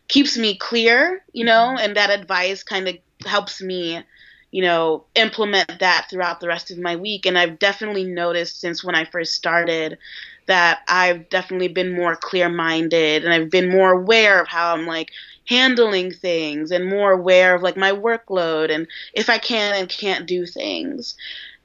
keeps 0.07 0.39
me 0.39 0.57
clear, 0.57 1.25
you 1.33 1.45
know, 1.45 1.71
mm-hmm. 1.71 1.85
and 1.85 1.97
that 1.97 2.11
advice 2.11 2.63
kind 2.63 2.87
of 2.87 2.97
helps 3.27 3.61
me 3.61 4.05
you 4.53 4.63
know, 4.63 5.05
implement 5.17 5.81
that 5.81 6.07
throughout 6.09 6.41
the 6.41 6.49
rest 6.49 6.71
of 6.71 6.79
my 6.79 6.97
week. 6.97 7.27
And 7.27 7.37
I've 7.37 7.59
definitely 7.59 8.05
noticed 8.05 8.59
since 8.61 8.83
when 8.83 8.95
I 8.95 9.05
first 9.05 9.35
started 9.35 9.99
that 10.47 10.81
I've 10.89 11.29
definitely 11.29 11.69
been 11.69 11.95
more 11.95 12.17
clear 12.17 12.49
minded 12.49 13.25
and 13.25 13.33
I've 13.33 13.51
been 13.51 13.71
more 13.71 13.93
aware 13.93 14.41
of 14.41 14.49
how 14.49 14.75
I'm 14.75 14.87
like 14.87 15.11
handling 15.49 16.13
things 16.13 16.71
and 16.71 16.89
more 16.89 17.13
aware 17.13 17.55
of 17.55 17.63
like 17.63 17.77
my 17.77 17.93
workload 17.93 18.71
and 18.71 18.87
if 19.15 19.29
I 19.29 19.39
can 19.39 19.75
and 19.75 19.89
can't 19.89 20.27
do 20.27 20.47
things. 20.47 21.17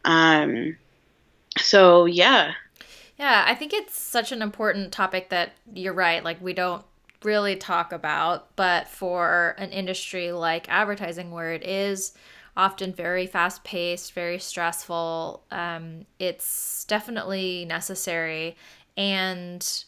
Um, 0.05 0.77
so 1.57 2.05
yeah. 2.05 2.53
Yeah, 3.17 3.43
I 3.45 3.53
think 3.53 3.71
it's 3.71 3.99
such 3.99 4.31
an 4.31 4.41
important 4.41 4.91
topic 4.91 5.29
that 5.29 5.51
you're 5.71 5.93
right. 5.93 6.23
Like, 6.23 6.41
we 6.41 6.53
don't 6.53 6.83
really 7.23 7.55
talk 7.55 7.93
about, 7.93 8.55
but 8.55 8.87
for 8.87 9.53
an 9.59 9.69
industry 9.69 10.31
like 10.31 10.67
advertising, 10.69 11.29
where 11.29 11.53
it 11.53 11.63
is 11.63 12.13
often 12.55 12.93
very 12.93 13.27
fast 13.27 13.63
paced, 13.63 14.13
very 14.13 14.39
stressful. 14.39 15.43
Um, 15.51 16.05
it's 16.19 16.85
definitely 16.85 17.65
necessary. 17.65 18.55
And 18.97 19.85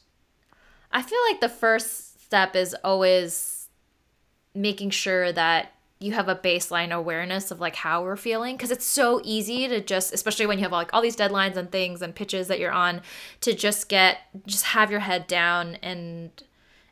I 0.92 1.02
feel 1.02 1.20
like 1.30 1.42
the 1.42 1.50
first 1.50 2.24
step 2.24 2.56
is 2.56 2.76
always 2.84 3.68
making 4.56 4.92
sure 4.92 5.32
that 5.32 5.74
you 6.00 6.12
have 6.12 6.28
a 6.28 6.36
baseline 6.36 6.92
awareness 6.92 7.50
of 7.50 7.62
like 7.62 7.76
how 7.76 8.04
we're 8.04 8.18
feeling 8.18 8.58
because 8.58 8.72
it's 8.72 8.86
so 8.86 9.22
easy 9.24 9.70
to 9.70 9.80
just 9.80 10.14
especially 10.14 10.46
when 10.46 10.58
you 10.58 10.64
have 10.64 10.72
like 10.72 10.94
all 10.94 11.02
these 11.02 11.16
deadlines 11.16 11.56
and 11.56 11.72
things 11.72 12.02
and 12.02 12.14
pitches 12.14 12.50
that 12.50 12.60
you're 12.60 12.74
on 12.74 13.02
to 13.40 13.54
just 13.54 13.88
get 13.88 14.18
just 14.46 14.66
have 14.66 14.92
your 14.92 15.00
head 15.00 15.28
down 15.28 15.76
and 15.82 16.44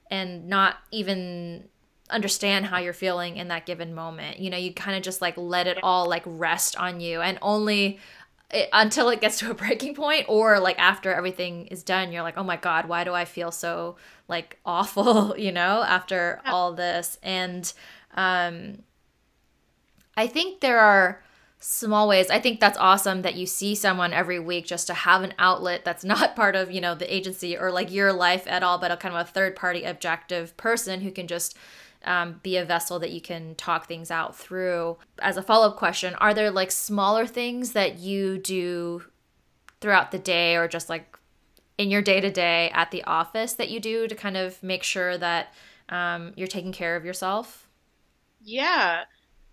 and 0.10 0.48
not 0.48 0.78
even 0.92 1.68
understand 2.12 2.66
how 2.68 2.80
you're 2.80 2.94
feeling 2.94 3.38
in 3.38 3.48
that 3.50 3.66
given 3.66 3.94
moment. 3.94 4.40
You 4.40 4.50
know, 4.50 4.58
you 4.58 4.74
kind 4.74 4.96
of 4.96 5.04
just 5.04 5.22
like 5.22 5.36
let 5.38 5.68
it 5.68 5.80
all 5.84 6.08
like 6.08 6.24
rest 6.26 6.78
on 6.78 7.00
you 7.00 7.22
and 7.22 7.38
only 7.42 8.00
it, 8.52 8.70
until 8.74 9.10
it 9.10 9.22
gets 9.22 9.40
to 9.40 9.52
a 9.52 9.54
breaking 9.56 9.96
point 9.96 10.26
or 10.28 10.60
like 10.60 10.80
after 10.80 11.14
everything 11.14 11.68
is 11.68 11.84
done 11.84 12.12
you're 12.12 12.24
like, 12.24 12.38
"Oh 12.38 12.44
my 12.44 12.58
god, 12.58 12.88
why 12.88 13.04
do 13.04 13.14
I 13.14 13.26
feel 13.26 13.52
so 13.52 13.98
like 14.28 14.60
awful, 14.66 15.38
you 15.38 15.52
know, 15.52 15.84
after 15.84 16.42
all 16.46 16.74
this?" 16.74 17.18
And 17.24 17.72
um 18.16 18.84
I 20.18 20.28
think 20.28 20.60
there 20.60 20.80
are 20.80 21.24
small 21.62 22.08
ways. 22.08 22.30
I 22.30 22.40
think 22.40 22.60
that's 22.60 22.78
awesome 22.78 23.22
that 23.22 23.36
you 23.36 23.46
see 23.46 23.76
someone 23.76 24.14
every 24.14 24.40
week 24.40 24.66
just 24.66 24.88
to 24.88 24.94
have 24.94 25.22
an 25.22 25.34
outlet 25.38 25.86
that's 25.86 26.04
not 26.14 26.36
part 26.36 26.56
of, 26.56 26.72
you 26.72 26.82
know, 26.82 26.96
the 26.96 27.14
agency 27.14 27.58
or 27.58 27.72
like 27.72 27.92
your 27.92 28.12
life 28.12 28.46
at 28.48 28.64
all, 28.64 28.78
but 28.78 28.92
a 28.92 28.98
kind 28.98 29.16
of 29.16 29.22
a 29.22 29.32
third 29.32 29.56
party 29.56 29.84
objective 29.84 30.58
person 30.58 31.02
who 31.02 31.12
can 31.12 31.28
just 31.28 31.56
um, 32.06 32.40
be 32.44 32.58
a 32.58 32.66
vessel 32.66 33.00
that 33.00 33.12
you 33.12 33.22
can 33.22 33.56
talk 33.56 33.88
things 33.88 34.12
out 34.12 34.36
through. 34.36 34.98
As 35.20 35.38
a 35.38 35.44
follow 35.44 35.70
up 35.70 35.78
question, 35.78 36.16
are 36.16 36.34
there 36.34 36.52
like 36.52 36.72
smaller 36.72 37.28
things 37.28 37.74
that 37.74 38.00
you 38.00 38.38
do 38.38 39.04
throughout 39.80 40.12
the 40.12 40.20
day 40.20 40.56
or 40.56 40.68
just 40.68 40.90
like 40.90 41.18
in 41.78 41.90
your 41.90 42.02
day 42.02 42.22
to 42.22 42.30
day 42.30 42.70
at 42.74 42.92
the 42.92 43.04
office 43.06 43.54
that 43.54 43.70
you 43.70 43.80
do 43.80 44.08
to 44.08 44.16
kind 44.16 44.38
of 44.38 44.62
make 44.62 44.84
sure 44.84 45.18
that 45.18 45.54
um, 45.90 46.34
you're 46.36 46.48
taking 46.48 46.72
care 46.72 46.96
of 46.96 47.06
yourself? 47.06 47.68
Yeah, 48.44 49.04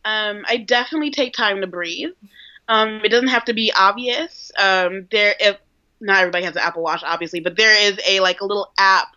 um, 0.04 0.44
I 0.46 0.58
definitely 0.58 1.11
take 1.11 1.32
time 1.32 1.61
to 1.61 1.66
breathe. 1.66 2.12
Um, 2.68 3.00
it 3.04 3.08
doesn't 3.08 3.28
have 3.28 3.46
to 3.46 3.54
be 3.54 3.72
obvious. 3.76 4.52
Um, 4.58 5.08
there, 5.11 5.34
if 5.40 5.58
not 6.00 6.18
everybody 6.18 6.44
has 6.44 6.56
an 6.56 6.62
Apple 6.62 6.82
Watch, 6.82 7.02
obviously, 7.04 7.40
but 7.40 7.56
there 7.56 7.76
is 7.78 7.98
a 8.06 8.20
like 8.20 8.40
a 8.40 8.46
little 8.46 8.72
app 8.78 9.08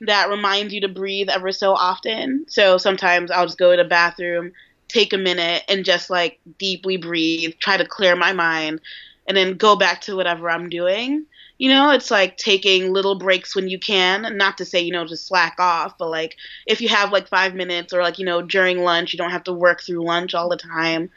that 0.00 0.30
reminds 0.30 0.72
you 0.72 0.80
to 0.82 0.88
breathe 0.88 1.28
ever 1.28 1.52
so 1.52 1.72
often. 1.72 2.46
So 2.48 2.78
sometimes 2.78 3.30
I'll 3.30 3.46
just 3.46 3.58
go 3.58 3.70
to 3.70 3.82
the 3.82 3.88
bathroom, 3.88 4.52
take 4.88 5.12
a 5.12 5.18
minute, 5.18 5.64
and 5.68 5.84
just 5.84 6.10
like 6.10 6.40
deeply 6.58 6.96
breathe, 6.96 7.54
try 7.58 7.76
to 7.76 7.86
clear 7.86 8.16
my 8.16 8.32
mind, 8.32 8.80
and 9.26 9.36
then 9.36 9.56
go 9.56 9.76
back 9.76 10.00
to 10.02 10.16
whatever 10.16 10.50
I'm 10.50 10.68
doing. 10.68 11.26
You 11.58 11.68
know, 11.68 11.90
it's 11.90 12.10
like 12.10 12.38
taking 12.38 12.92
little 12.92 13.18
breaks 13.18 13.54
when 13.54 13.68
you 13.68 13.78
can. 13.78 14.36
Not 14.38 14.56
to 14.58 14.64
say, 14.64 14.80
you 14.80 14.92
know, 14.92 15.04
just 15.04 15.26
slack 15.26 15.56
off, 15.58 15.98
but 15.98 16.08
like 16.08 16.36
if 16.66 16.80
you 16.80 16.88
have 16.88 17.12
like 17.12 17.28
five 17.28 17.54
minutes 17.54 17.92
or 17.92 18.02
like, 18.02 18.18
you 18.18 18.24
know, 18.24 18.40
during 18.40 18.78
lunch, 18.82 19.12
you 19.12 19.18
don't 19.18 19.30
have 19.30 19.44
to 19.44 19.52
work 19.52 19.82
through 19.82 20.04
lunch 20.04 20.34
all 20.34 20.48
the 20.48 20.56
time 20.56 21.10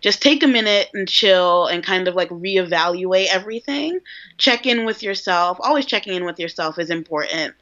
just 0.00 0.22
take 0.22 0.42
a 0.42 0.48
minute 0.48 0.88
and 0.94 1.08
chill 1.08 1.66
and 1.66 1.84
kind 1.84 2.06
of 2.06 2.14
like 2.14 2.28
reevaluate 2.30 3.26
everything. 3.26 3.98
Check 4.36 4.66
in 4.66 4.84
with 4.84 5.02
yourself. 5.02 5.58
Always 5.60 5.86
checking 5.86 6.14
in 6.14 6.24
with 6.24 6.38
yourself 6.38 6.78
is 6.78 6.90
important. 6.90 7.54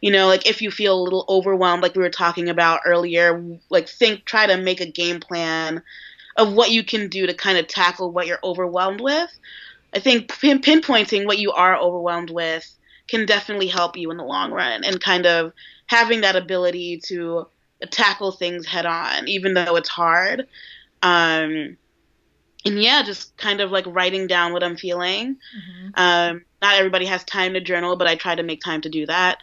You 0.00 0.10
know, 0.10 0.26
like 0.26 0.48
if 0.48 0.60
you 0.60 0.70
feel 0.70 0.98
a 0.98 1.02
little 1.02 1.24
overwhelmed, 1.28 1.82
like 1.82 1.94
we 1.94 2.02
were 2.02 2.10
talking 2.10 2.48
about 2.48 2.80
earlier, 2.84 3.44
like 3.70 3.88
think, 3.88 4.24
try 4.24 4.46
to 4.46 4.56
make 4.56 4.80
a 4.80 4.90
game 4.90 5.20
plan 5.20 5.82
of 6.36 6.52
what 6.52 6.70
you 6.72 6.82
can 6.82 7.08
do 7.08 7.26
to 7.26 7.34
kind 7.34 7.58
of 7.58 7.68
tackle 7.68 8.10
what 8.10 8.26
you're 8.26 8.40
overwhelmed 8.42 9.00
with. 9.00 9.30
I 9.94 10.00
think 10.00 10.28
pin- 10.40 10.60
pinpointing 10.60 11.26
what 11.26 11.38
you 11.38 11.52
are 11.52 11.76
overwhelmed 11.76 12.30
with 12.30 12.68
can 13.06 13.26
definitely 13.26 13.68
help 13.68 13.96
you 13.96 14.10
in 14.10 14.16
the 14.16 14.24
long 14.24 14.50
run 14.50 14.82
and 14.82 15.00
kind 15.00 15.26
of 15.26 15.52
having 15.86 16.22
that 16.22 16.34
ability 16.36 17.00
to 17.04 17.46
tackle 17.90 18.32
things 18.32 18.66
head 18.66 18.86
on, 18.86 19.28
even 19.28 19.54
though 19.54 19.76
it's 19.76 19.88
hard. 19.88 20.48
Um, 21.02 21.76
and 22.64 22.82
yeah, 22.82 23.02
just 23.02 23.36
kind 23.36 23.60
of 23.60 23.70
like 23.70 23.84
writing 23.86 24.26
down 24.26 24.52
what 24.52 24.62
I'm 24.62 24.76
feeling. 24.76 25.36
Mm-hmm. 25.36 25.88
Um, 25.94 26.44
not 26.62 26.76
everybody 26.76 27.06
has 27.06 27.24
time 27.24 27.54
to 27.54 27.60
journal, 27.60 27.96
but 27.96 28.06
I 28.06 28.14
try 28.16 28.34
to 28.34 28.42
make 28.42 28.60
time 28.62 28.80
to 28.82 28.88
do 28.88 29.06
that. 29.06 29.38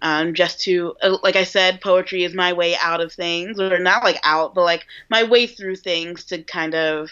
Um, 0.00 0.34
just 0.34 0.60
to, 0.62 0.96
uh, 1.00 1.18
like 1.22 1.36
I 1.36 1.44
said, 1.44 1.80
poetry 1.80 2.24
is 2.24 2.34
my 2.34 2.52
way 2.54 2.74
out 2.76 3.00
of 3.00 3.12
things, 3.12 3.60
or 3.60 3.78
not 3.78 4.02
like 4.02 4.18
out, 4.24 4.54
but 4.54 4.64
like 4.64 4.86
my 5.08 5.22
way 5.22 5.46
through 5.46 5.76
things 5.76 6.24
to 6.24 6.42
kind 6.42 6.74
of 6.74 7.10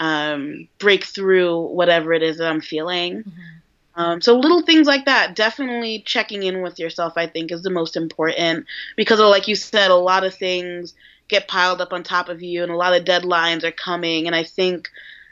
um, 0.00 0.68
break 0.78 1.04
through 1.04 1.60
whatever 1.68 2.12
it 2.12 2.22
is 2.22 2.38
that 2.38 2.50
I'm 2.50 2.60
feeling. 2.60 3.18
Mm-hmm. 3.18 3.40
Um, 3.94 4.20
so 4.20 4.38
little 4.38 4.62
things 4.62 4.86
like 4.86 5.04
that, 5.04 5.36
definitely 5.36 6.02
checking 6.04 6.42
in 6.42 6.62
with 6.62 6.78
yourself, 6.78 7.12
I 7.16 7.26
think, 7.26 7.52
is 7.52 7.62
the 7.62 7.70
most 7.70 7.94
important 7.94 8.66
because, 8.96 9.20
like 9.20 9.48
you 9.48 9.54
said, 9.54 9.90
a 9.90 9.94
lot 9.94 10.24
of 10.24 10.34
things 10.34 10.94
get 11.32 11.48
piled 11.48 11.80
up 11.80 11.92
on 11.92 12.02
top 12.02 12.28
of 12.28 12.42
you, 12.42 12.62
and 12.62 12.70
a 12.70 12.76
lot 12.76 12.94
of 12.94 13.04
deadlines 13.04 13.64
are 13.64 13.72
coming. 13.72 14.26
And 14.26 14.36
I 14.36 14.44
think 14.44 14.88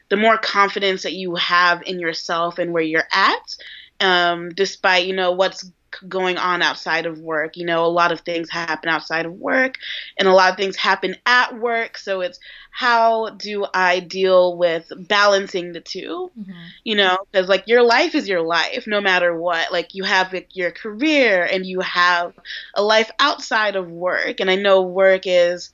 the 0.09 0.17
more 0.17 0.37
confidence 0.37 1.05
that 1.05 1.13
you 1.13 1.37
have 1.37 1.83
in 1.83 2.01
yourself 2.01 2.59
and 2.59 2.73
where 2.73 2.83
you're 2.83 3.09
at, 3.13 3.57
um, 4.01 4.51
despite 4.51 5.07
you 5.07 5.15
know 5.15 5.33
what's 5.33 5.71
going 6.09 6.37
on 6.37 6.63
outside 6.63 7.07
of 7.07 7.19
work. 7.19 7.57
You 7.57 7.67
know, 7.67 7.85
a 7.85 7.87
lot 7.87 8.13
of 8.13 8.21
things 8.21 8.51
happen 8.51 8.89
outside 8.89 9.27
of 9.27 9.33
work 9.33 9.77
and 10.19 10.29
a 10.29 10.33
lot 10.33 10.51
of 10.51 10.57
things 10.57 10.77
happen 10.77 11.17
at 11.27 11.59
work. 11.59 11.99
So 11.99 12.21
it's 12.21 12.39
how 12.71 13.31
do 13.31 13.67
I 13.75 14.01
deal 14.01 14.57
with 14.57 14.91
balancing 14.97 15.73
the 15.73 15.81
2 15.81 16.31
mm-hmm. 16.39 16.53
You 16.85 16.97
know, 16.97 17.19
because 17.31 17.49
like 17.49 17.67
your 17.67 17.83
life 17.83 18.15
is 18.15 18.29
your 18.29 18.43
life 18.43 18.85
no 18.87 19.01
matter 19.01 19.37
what. 19.37 19.73
Like 19.73 19.95
you 19.95 20.05
have 20.05 20.35
your 20.51 20.71
career 20.71 21.45
and 21.45 21.67
you 21.67 21.81
have 21.81 22.33
a 22.75 22.83
life 22.83 23.11
outside 23.19 23.77
of 23.77 23.91
work. 23.91 24.41
And 24.41 24.51
I 24.51 24.57
know 24.57 24.83
work 24.83 25.23
is, 25.25 25.73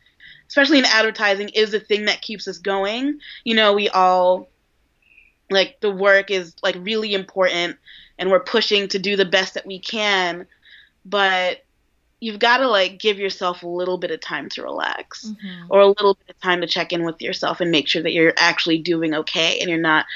especially 0.49 0.79
in 0.79 0.85
advertising, 0.85 1.51
is 1.51 1.71
the 1.71 1.81
thing 1.81 2.07
that 2.07 2.23
keeps 2.23 2.49
us 2.49 2.59
going. 2.59 3.21
You 3.45 3.55
know, 3.55 3.75
we 3.75 3.89
all 3.89 4.49
like 5.51 5.81
the 5.81 5.91
work 5.91 6.31
is 6.31 6.55
like 6.63 6.77
really 6.81 7.15
important 7.15 7.77
and 8.19 8.31
we're 8.31 8.41
pushing 8.41 8.89
to 8.89 8.99
do 8.99 9.17
the 9.17 9.25
best 9.25 9.55
that 9.55 9.67
we 9.67 9.79
can 9.79 10.47
but 11.05 11.65
you've 12.21 12.39
got 12.39 12.59
to 12.59 12.69
like 12.69 12.99
give 12.99 13.19
yourself 13.19 13.63
a 13.63 13.69
little 13.69 13.99
bit 13.99 14.11
of 14.11 14.21
time 14.21 14.49
to 14.49 14.63
relax 14.63 15.27
mm-hmm. 15.27 15.67
or 15.71 15.81
a 15.81 15.87
little 15.87 16.15
bit 16.15 16.35
of 16.35 16.41
time 16.41 16.61
to 16.61 16.67
check 16.67 16.93
in 16.93 17.05
with 17.05 17.21
yourself 17.21 17.61
and 17.61 17.71
make 17.71 17.87
sure 17.87 18.03
that 18.03 18.13
you're 18.13 18.35
actually 18.37 18.79
doing 18.79 19.15
okay 19.15 19.61
and 19.61 19.69
you're 19.69 19.79
not 19.79 20.07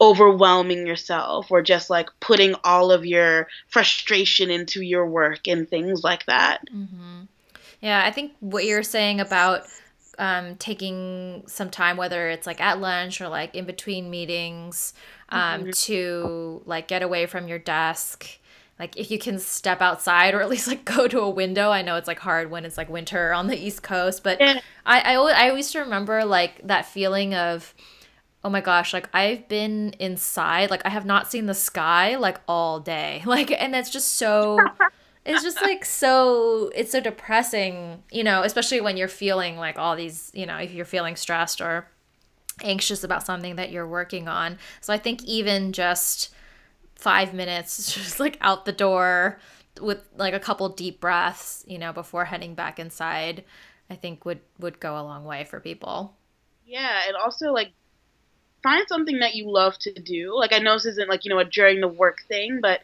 overwhelming 0.00 0.84
yourself 0.86 1.50
or 1.50 1.62
just 1.62 1.88
like 1.88 2.08
putting 2.18 2.54
all 2.64 2.90
of 2.90 3.06
your 3.06 3.46
frustration 3.68 4.50
into 4.50 4.82
your 4.82 5.06
work 5.06 5.46
and 5.46 5.68
things 5.68 6.02
like 6.02 6.26
that. 6.26 6.60
Mm-hmm. 6.74 7.22
Yeah, 7.82 8.02
I 8.04 8.12
think 8.12 8.32
what 8.40 8.64
you're 8.64 8.84
saying 8.84 9.20
about 9.20 9.66
um, 10.18 10.54
taking 10.56 11.42
some 11.46 11.68
time, 11.68 11.96
whether 11.96 12.28
it's 12.28 12.46
like 12.46 12.60
at 12.60 12.80
lunch 12.80 13.20
or 13.20 13.28
like 13.28 13.54
in 13.54 13.64
between 13.64 14.08
meetings, 14.08 14.94
um, 15.30 15.62
mm-hmm. 15.62 15.70
to 15.70 16.62
like 16.64 16.86
get 16.88 17.02
away 17.02 17.26
from 17.26 17.48
your 17.48 17.58
desk. 17.58 18.38
Like 18.78 18.96
if 18.96 19.10
you 19.10 19.18
can 19.18 19.38
step 19.38 19.80
outside 19.80 20.34
or 20.34 20.40
at 20.40 20.48
least 20.48 20.68
like 20.68 20.84
go 20.96 21.08
to 21.08 21.20
a 21.20 21.30
window. 21.30 21.70
I 21.70 21.82
know 21.82 21.96
it's 21.96 22.08
like 22.08 22.20
hard 22.20 22.50
when 22.50 22.64
it's 22.64 22.78
like 22.78 22.88
winter 22.88 23.32
on 23.32 23.48
the 23.48 23.56
East 23.58 23.82
Coast, 23.82 24.22
but 24.22 24.40
yeah. 24.40 24.60
I, 24.86 25.00
I 25.00 25.14
always, 25.16 25.34
I 25.36 25.48
always 25.48 25.74
remember 25.74 26.24
like 26.24 26.66
that 26.66 26.86
feeling 26.86 27.34
of 27.34 27.74
oh 28.44 28.50
my 28.50 28.60
gosh, 28.60 28.92
like 28.92 29.08
I've 29.14 29.48
been 29.48 29.94
inside, 29.98 30.70
like 30.70 30.82
I 30.84 30.88
have 30.88 31.06
not 31.06 31.30
seen 31.30 31.46
the 31.46 31.54
sky 31.54 32.16
like 32.16 32.40
all 32.46 32.80
day. 32.80 33.22
Like 33.26 33.50
and 33.50 33.74
that's 33.74 33.90
just 33.90 34.16
so 34.16 34.58
it's 35.24 35.42
just 35.42 35.62
like 35.62 35.84
so 35.84 36.70
it's 36.74 36.90
so 36.90 37.00
depressing, 37.00 38.02
you 38.10 38.24
know, 38.24 38.42
especially 38.42 38.80
when 38.80 38.96
you're 38.96 39.08
feeling 39.08 39.56
like 39.56 39.78
all 39.78 39.94
these, 39.96 40.30
you 40.34 40.46
know, 40.46 40.56
if 40.56 40.72
you're 40.72 40.84
feeling 40.84 41.16
stressed 41.16 41.60
or 41.60 41.86
anxious 42.62 43.04
about 43.04 43.24
something 43.24 43.56
that 43.56 43.70
you're 43.70 43.86
working 43.86 44.28
on. 44.28 44.58
So 44.80 44.92
I 44.92 44.98
think 44.98 45.22
even 45.24 45.72
just 45.72 46.30
5 46.96 47.34
minutes 47.34 47.94
just 47.94 48.20
like 48.20 48.36
out 48.40 48.64
the 48.64 48.72
door 48.72 49.38
with 49.80 50.06
like 50.16 50.34
a 50.34 50.40
couple 50.40 50.68
deep 50.68 51.00
breaths, 51.00 51.64
you 51.66 51.78
know, 51.78 51.92
before 51.92 52.24
heading 52.24 52.54
back 52.54 52.78
inside, 52.78 53.44
I 53.88 53.94
think 53.94 54.24
would 54.24 54.40
would 54.58 54.80
go 54.80 54.98
a 54.98 55.02
long 55.02 55.24
way 55.24 55.44
for 55.44 55.60
people. 55.60 56.16
Yeah, 56.66 57.02
and 57.06 57.16
also 57.16 57.52
like 57.52 57.72
find 58.62 58.86
something 58.88 59.18
that 59.20 59.34
you 59.34 59.50
love 59.50 59.78
to 59.80 59.92
do. 59.92 60.36
Like 60.36 60.52
I 60.52 60.58
know 60.58 60.74
this 60.74 60.86
isn't 60.86 61.08
like, 61.08 61.24
you 61.24 61.30
know, 61.30 61.38
a 61.38 61.44
during 61.44 61.80
the 61.80 61.88
work 61.88 62.22
thing, 62.28 62.60
but 62.60 62.80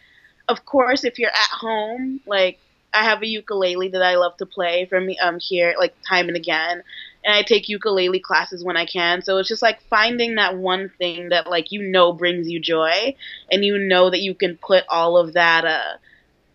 of 0.48 0.64
course, 0.64 1.04
if 1.04 1.18
you're 1.18 1.30
at 1.30 1.50
home, 1.50 2.20
like 2.26 2.58
I 2.94 3.04
have 3.04 3.22
a 3.22 3.28
ukulele 3.28 3.88
that 3.88 4.02
I 4.02 4.16
love 4.16 4.36
to 4.38 4.46
play 4.46 4.86
from 4.86 5.08
um 5.22 5.38
here 5.38 5.74
like 5.78 5.94
time 6.08 6.28
and 6.28 6.36
again, 6.36 6.82
and 7.24 7.34
I 7.34 7.42
take 7.42 7.68
ukulele 7.68 8.20
classes 8.20 8.64
when 8.64 8.76
I 8.76 8.86
can. 8.86 9.22
So 9.22 9.38
it's 9.38 9.48
just 9.48 9.62
like 9.62 9.80
finding 9.82 10.36
that 10.36 10.56
one 10.56 10.90
thing 10.98 11.28
that 11.30 11.48
like 11.48 11.70
you 11.70 11.82
know 11.82 12.12
brings 12.12 12.48
you 12.48 12.60
joy, 12.60 13.14
and 13.52 13.64
you 13.64 13.78
know 13.78 14.10
that 14.10 14.20
you 14.20 14.34
can 14.34 14.56
put 14.56 14.84
all 14.88 15.16
of 15.16 15.34
that 15.34 15.64
uh 15.64 15.98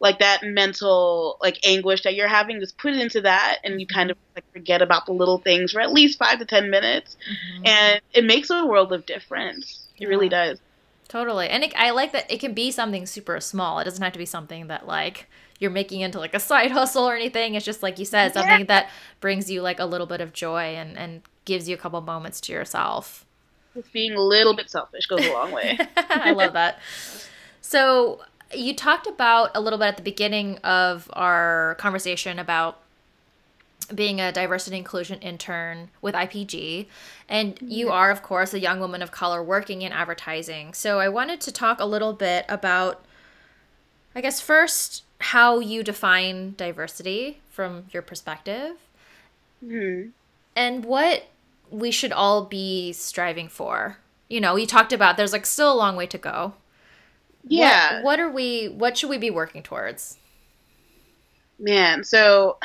like 0.04 0.20
that 0.20 0.44
mental 0.44 1.38
like 1.42 1.58
anguish 1.66 2.04
that 2.04 2.14
you're 2.14 2.28
having 2.28 2.60
just 2.60 2.78
put 2.78 2.94
it 2.94 3.00
into 3.00 3.22
that 3.22 3.60
and 3.64 3.80
you 3.80 3.88
kind 3.88 4.12
of 4.12 4.18
like 4.36 4.44
forget 4.52 4.82
about 4.82 5.06
the 5.06 5.14
little 5.14 5.38
things 5.38 5.72
for 5.72 5.80
at 5.80 5.94
least 5.94 6.20
five 6.20 6.40
to 6.40 6.46
ten 6.46 6.70
minutes 6.70 7.16
mm-hmm. 7.26 7.66
and 7.66 8.02
it 8.14 8.26
makes 8.26 8.50
a 8.50 8.66
world 8.66 8.92
of 8.92 9.06
difference 9.06 9.88
it 9.96 10.04
yeah. 10.04 10.08
really 10.10 10.28
does 10.28 10.60
Totally. 11.14 11.48
And 11.48 11.64
it, 11.64 11.74
I 11.78 11.92
like 11.92 12.12
that 12.14 12.26
it 12.32 12.40
can 12.40 12.56
be 12.56 12.72
something 12.72 13.06
super 13.06 13.40
small. 13.40 13.78
It 13.78 13.84
doesn't 13.84 14.02
have 14.02 14.14
to 14.14 14.18
be 14.18 14.26
something 14.26 14.66
that 14.66 14.88
like 14.88 15.30
you're 15.60 15.70
making 15.70 16.02
into 16.02 16.18
like 16.18 16.34
a 16.34 16.40
side 16.40 16.72
hustle 16.78 17.08
or 17.08 17.16
anything. 17.16 17.54
It's 17.54 17.64
just 17.64 17.84
like 17.84 18.00
you 18.00 18.06
said, 18.06 18.34
something 18.34 18.62
yeah. 18.62 18.66
that 18.66 18.90
brings 19.20 19.48
you 19.48 19.62
like 19.62 19.80
a 19.80 19.86
little 19.86 20.08
bit 20.08 20.22
of 20.22 20.34
joy 20.34 20.74
and, 20.74 20.98
and 20.98 21.22
gives 21.46 21.70
you 21.70 21.76
a 21.76 21.78
couple 21.78 22.02
moments 22.02 22.42
to 22.42 22.52
yourself. 22.52 23.28
Just 23.76 23.94
being 23.94 24.14
a 24.14 24.20
little 24.20 24.56
bit 24.56 24.72
selfish 24.72 25.06
goes 25.06 25.24
a 25.24 25.32
long 25.32 25.52
way. 25.52 25.78
I 25.98 26.32
love 26.32 26.54
that. 26.54 26.80
So 27.62 28.24
you 28.52 28.76
talked 28.76 29.06
about 29.06 29.52
a 29.54 29.62
little 29.62 29.78
bit 29.78 29.90
at 29.90 29.98
the 29.98 30.04
beginning 30.04 30.58
of 30.64 31.12
our 31.14 31.76
conversation 31.78 32.40
about 32.40 32.80
being 33.86 34.22
a 34.22 34.32
diversity 34.32 34.78
inclusion 34.78 35.20
intern 35.20 35.90
with 36.02 36.16
IPG. 36.16 36.88
And 37.28 37.58
you 37.62 37.90
are, 37.90 38.12
of 38.12 38.22
course, 38.22 38.54
a 38.54 38.60
young 38.60 38.80
woman 38.80 39.02
of 39.02 39.12
color 39.12 39.44
working 39.44 39.82
in 39.82 39.92
advertising. 39.92 40.74
So 40.74 41.00
I 41.00 41.10
wanted 41.10 41.42
to 41.42 41.52
talk 41.52 41.80
a 41.80 41.86
little 41.86 42.14
bit 42.14 42.46
about, 42.50 43.04
I 44.16 44.22
guess, 44.22 44.40
first, 44.42 45.04
how 45.20 45.60
you 45.60 45.84
define 45.84 46.54
diversity 46.58 47.40
from 47.50 47.86
your 47.92 48.02
perspective. 48.02 48.78
Mm-hmm. 49.64 50.10
And 50.56 50.86
what 50.86 51.26
we 51.74 51.92
should 51.92 52.12
all 52.12 52.46
be 52.46 52.94
striving 52.94 53.48
for. 53.48 53.98
You 54.30 54.40
know, 54.40 54.56
you 54.56 54.68
talked 54.68 54.94
about 54.94 55.18
there's 55.18 55.34
like 55.34 55.46
still 55.46 55.74
a 55.74 55.76
long 55.76 55.96
way 55.96 56.06
to 56.08 56.18
go. 56.18 56.54
Yeah. 57.46 57.96
What, 57.96 58.04
what 58.04 58.20
are 58.20 58.30
we, 58.30 58.68
what 58.68 58.98
should 58.98 59.10
we 59.10 59.18
be 59.18 59.32
working 59.32 59.64
towards? 59.64 60.18
Man, 61.60 62.04
so 62.04 62.58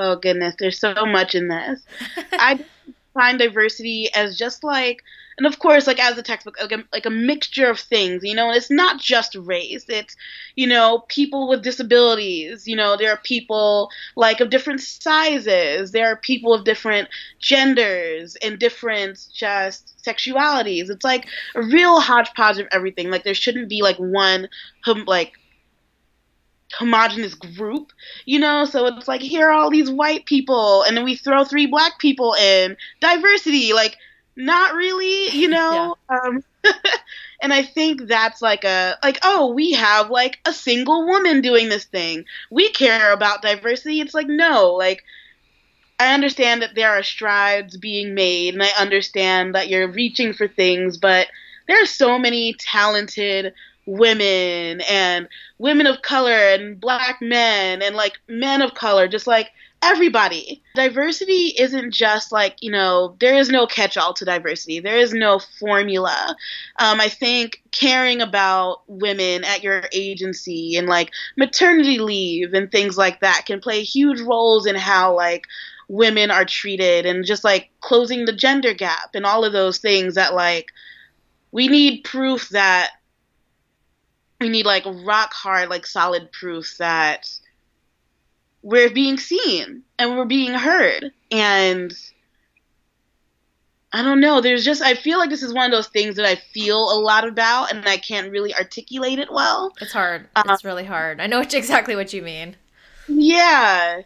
oh 0.00 0.16
goodness, 0.16 0.54
there's 0.58 0.78
so 0.78 0.94
much 1.06 1.34
in 1.34 1.48
this. 1.48 1.82
I 2.32 2.64
find 3.14 3.38
diversity 3.38 4.08
as 4.14 4.36
just 4.36 4.64
like, 4.64 5.02
and 5.36 5.46
of 5.46 5.58
course, 5.58 5.86
like 5.86 5.98
as 5.98 6.16
a 6.16 6.22
textbook, 6.22 6.56
like 6.60 6.72
a, 6.72 6.84
like 6.92 7.06
a 7.06 7.10
mixture 7.10 7.68
of 7.68 7.78
things, 7.78 8.22
you 8.22 8.34
know, 8.34 8.48
and 8.48 8.56
it's 8.56 8.70
not 8.70 9.00
just 9.00 9.34
race. 9.34 9.84
It's, 9.88 10.16
you 10.54 10.66
know, 10.66 11.04
people 11.08 11.48
with 11.48 11.62
disabilities, 11.62 12.66
you 12.66 12.76
know, 12.76 12.96
there 12.96 13.10
are 13.10 13.20
people 13.22 13.90
like 14.16 14.40
of 14.40 14.50
different 14.50 14.80
sizes, 14.80 15.92
there 15.92 16.06
are 16.08 16.16
people 16.16 16.52
of 16.54 16.64
different 16.64 17.08
genders 17.38 18.36
and 18.36 18.58
different 18.58 19.26
just 19.34 20.02
sexualities. 20.04 20.90
It's 20.90 21.04
like 21.04 21.26
a 21.54 21.62
real 21.62 22.00
hodgepodge 22.00 22.58
of 22.58 22.68
everything. 22.72 23.10
Like 23.10 23.24
there 23.24 23.34
shouldn't 23.34 23.68
be 23.68 23.82
like 23.82 23.96
one, 23.96 24.48
like 25.06 25.39
homogenous 26.78 27.34
group, 27.34 27.92
you 28.24 28.38
know? 28.38 28.64
So 28.64 28.86
it's 28.86 29.08
like, 29.08 29.20
here 29.20 29.48
are 29.48 29.52
all 29.52 29.70
these 29.70 29.90
white 29.90 30.26
people, 30.26 30.82
and 30.82 30.96
then 30.96 31.04
we 31.04 31.16
throw 31.16 31.44
three 31.44 31.66
black 31.66 31.98
people 31.98 32.34
in. 32.34 32.76
Diversity, 33.00 33.72
like, 33.72 33.96
not 34.36 34.74
really, 34.74 35.30
you 35.30 35.48
know? 35.56 35.96
Yeah. 36.10 36.18
Um, 36.18 36.44
and 37.42 37.52
I 37.52 37.62
think 37.62 38.06
that's 38.06 38.42
like 38.42 38.64
a, 38.64 38.98
like, 39.02 39.18
oh, 39.22 39.52
we 39.52 39.72
have 39.72 40.10
like 40.10 40.38
a 40.44 40.52
single 40.52 41.06
woman 41.06 41.40
doing 41.40 41.68
this 41.68 41.84
thing. 41.84 42.24
We 42.50 42.70
care 42.70 43.12
about 43.12 43.42
diversity. 43.42 44.00
It's 44.00 44.14
like, 44.14 44.28
no, 44.28 44.74
like, 44.74 45.02
I 45.98 46.14
understand 46.14 46.62
that 46.62 46.74
there 46.74 46.90
are 46.90 47.02
strides 47.02 47.76
being 47.76 48.14
made, 48.14 48.54
and 48.54 48.62
I 48.62 48.70
understand 48.78 49.54
that 49.54 49.68
you're 49.68 49.92
reaching 49.92 50.32
for 50.32 50.48
things, 50.48 50.96
but 50.96 51.28
there 51.68 51.82
are 51.82 51.86
so 51.86 52.18
many 52.18 52.54
talented 52.58 53.52
women 53.90 54.80
and 54.88 55.28
women 55.58 55.86
of 55.86 56.00
color 56.02 56.30
and 56.30 56.80
black 56.80 57.20
men 57.20 57.82
and 57.82 57.96
like 57.96 58.20
men 58.28 58.62
of 58.62 58.74
color, 58.74 59.08
just 59.08 59.26
like 59.26 59.50
everybody. 59.82 60.62
Diversity 60.74 61.54
isn't 61.58 61.92
just 61.92 62.30
like, 62.30 62.56
you 62.60 62.70
know, 62.70 63.16
there 63.18 63.34
is 63.34 63.48
no 63.48 63.66
catch 63.66 63.96
all 63.96 64.14
to 64.14 64.24
diversity, 64.24 64.78
there 64.78 64.98
is 64.98 65.12
no 65.12 65.40
formula. 65.58 66.36
Um, 66.78 67.00
I 67.00 67.08
think 67.08 67.62
caring 67.72 68.20
about 68.20 68.82
women 68.86 69.42
at 69.44 69.64
your 69.64 69.84
agency 69.92 70.76
and 70.76 70.86
like 70.86 71.10
maternity 71.36 71.98
leave 71.98 72.54
and 72.54 72.70
things 72.70 72.96
like 72.96 73.20
that 73.20 73.44
can 73.46 73.60
play 73.60 73.82
huge 73.82 74.20
roles 74.20 74.66
in 74.66 74.76
how 74.76 75.16
like 75.16 75.46
women 75.88 76.30
are 76.30 76.44
treated 76.44 77.06
and 77.06 77.24
just 77.24 77.42
like 77.42 77.70
closing 77.80 78.24
the 78.24 78.32
gender 78.32 78.72
gap 78.72 79.10
and 79.14 79.26
all 79.26 79.44
of 79.44 79.52
those 79.52 79.78
things 79.78 80.14
that 80.14 80.34
like 80.34 80.66
we 81.50 81.66
need 81.66 82.04
proof 82.04 82.48
that 82.50 82.90
we 84.40 84.48
need 84.48 84.66
like 84.66 84.84
rock 84.86 85.32
hard, 85.32 85.68
like 85.68 85.86
solid 85.86 86.32
proof 86.32 86.76
that 86.78 87.30
we're 88.62 88.90
being 88.90 89.18
seen 89.18 89.82
and 89.98 90.16
we're 90.16 90.24
being 90.24 90.52
heard. 90.52 91.12
And 91.30 91.92
I 93.92 94.02
don't 94.02 94.20
know. 94.20 94.40
There's 94.40 94.64
just 94.64 94.82
I 94.82 94.94
feel 94.94 95.18
like 95.18 95.30
this 95.30 95.42
is 95.42 95.52
one 95.52 95.66
of 95.66 95.72
those 95.72 95.88
things 95.88 96.16
that 96.16 96.26
I 96.26 96.36
feel 96.36 96.78
a 96.78 96.98
lot 96.98 97.26
about, 97.26 97.72
and 97.72 97.86
I 97.86 97.98
can't 97.98 98.30
really 98.30 98.54
articulate 98.54 99.18
it 99.18 99.32
well. 99.32 99.72
It's 99.80 99.92
hard. 99.92 100.28
Um, 100.36 100.44
it's 100.48 100.64
really 100.64 100.84
hard. 100.84 101.20
I 101.20 101.26
know 101.26 101.40
exactly 101.52 101.96
what 101.96 102.12
you 102.12 102.22
mean. 102.22 102.56
Yeah, 103.08 104.02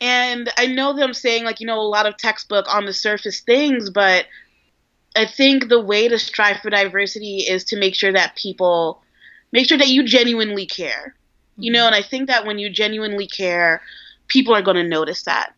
and 0.00 0.50
I 0.56 0.66
know 0.66 0.92
that 0.92 1.02
I'm 1.02 1.14
saying 1.14 1.44
like 1.44 1.60
you 1.60 1.66
know 1.66 1.80
a 1.80 1.82
lot 1.82 2.06
of 2.06 2.16
textbook 2.16 2.72
on 2.72 2.86
the 2.86 2.92
surface 2.92 3.40
things, 3.40 3.90
but 3.90 4.26
I 5.16 5.26
think 5.26 5.68
the 5.68 5.80
way 5.80 6.06
to 6.06 6.18
strive 6.18 6.58
for 6.58 6.70
diversity 6.70 7.38
is 7.38 7.64
to 7.64 7.78
make 7.78 7.96
sure 7.96 8.12
that 8.12 8.36
people 8.36 9.02
make 9.54 9.68
sure 9.68 9.78
that 9.78 9.88
you 9.88 10.02
genuinely 10.02 10.66
care. 10.66 11.14
You 11.56 11.70
know, 11.70 11.86
and 11.86 11.94
I 11.94 12.02
think 12.02 12.26
that 12.26 12.44
when 12.44 12.58
you 12.58 12.68
genuinely 12.68 13.28
care, 13.28 13.80
people 14.26 14.54
are 14.54 14.62
going 14.62 14.76
to 14.76 14.82
notice 14.82 15.22
that. 15.22 15.54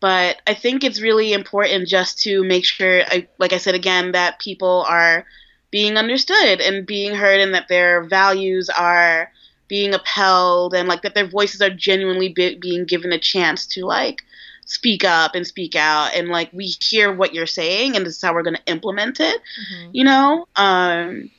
But 0.00 0.42
I 0.46 0.52
think 0.52 0.84
it's 0.84 1.00
really 1.00 1.32
important 1.32 1.88
just 1.88 2.20
to 2.20 2.44
make 2.44 2.66
sure, 2.66 3.02
I, 3.06 3.26
like 3.38 3.54
I 3.54 3.56
said 3.56 3.74
again, 3.74 4.12
that 4.12 4.38
people 4.38 4.84
are 4.86 5.24
being 5.70 5.96
understood 5.96 6.60
and 6.60 6.86
being 6.86 7.14
heard 7.14 7.40
and 7.40 7.54
that 7.54 7.68
their 7.68 8.04
values 8.04 8.68
are 8.68 9.32
being 9.66 9.94
upheld 9.94 10.74
and 10.74 10.86
like 10.86 11.02
that 11.02 11.14
their 11.14 11.26
voices 11.26 11.62
are 11.62 11.70
genuinely 11.70 12.28
be- 12.28 12.56
being 12.56 12.84
given 12.84 13.12
a 13.12 13.18
chance 13.18 13.66
to 13.66 13.84
like 13.84 14.20
speak 14.66 15.04
up 15.04 15.34
and 15.34 15.46
speak 15.46 15.74
out 15.74 16.14
and 16.14 16.28
like 16.28 16.50
we 16.52 16.74
hear 16.80 17.12
what 17.12 17.34
you're 17.34 17.46
saying 17.46 17.96
and 17.96 18.04
this 18.04 18.16
is 18.16 18.22
how 18.22 18.32
we're 18.32 18.42
going 18.42 18.56
to 18.56 18.72
implement 18.72 19.20
it 19.20 19.36
mm-hmm. 19.36 19.90
you 19.92 20.04
know 20.04 20.46
um 20.56 21.30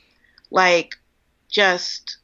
like 0.51 0.98
just 1.49 2.17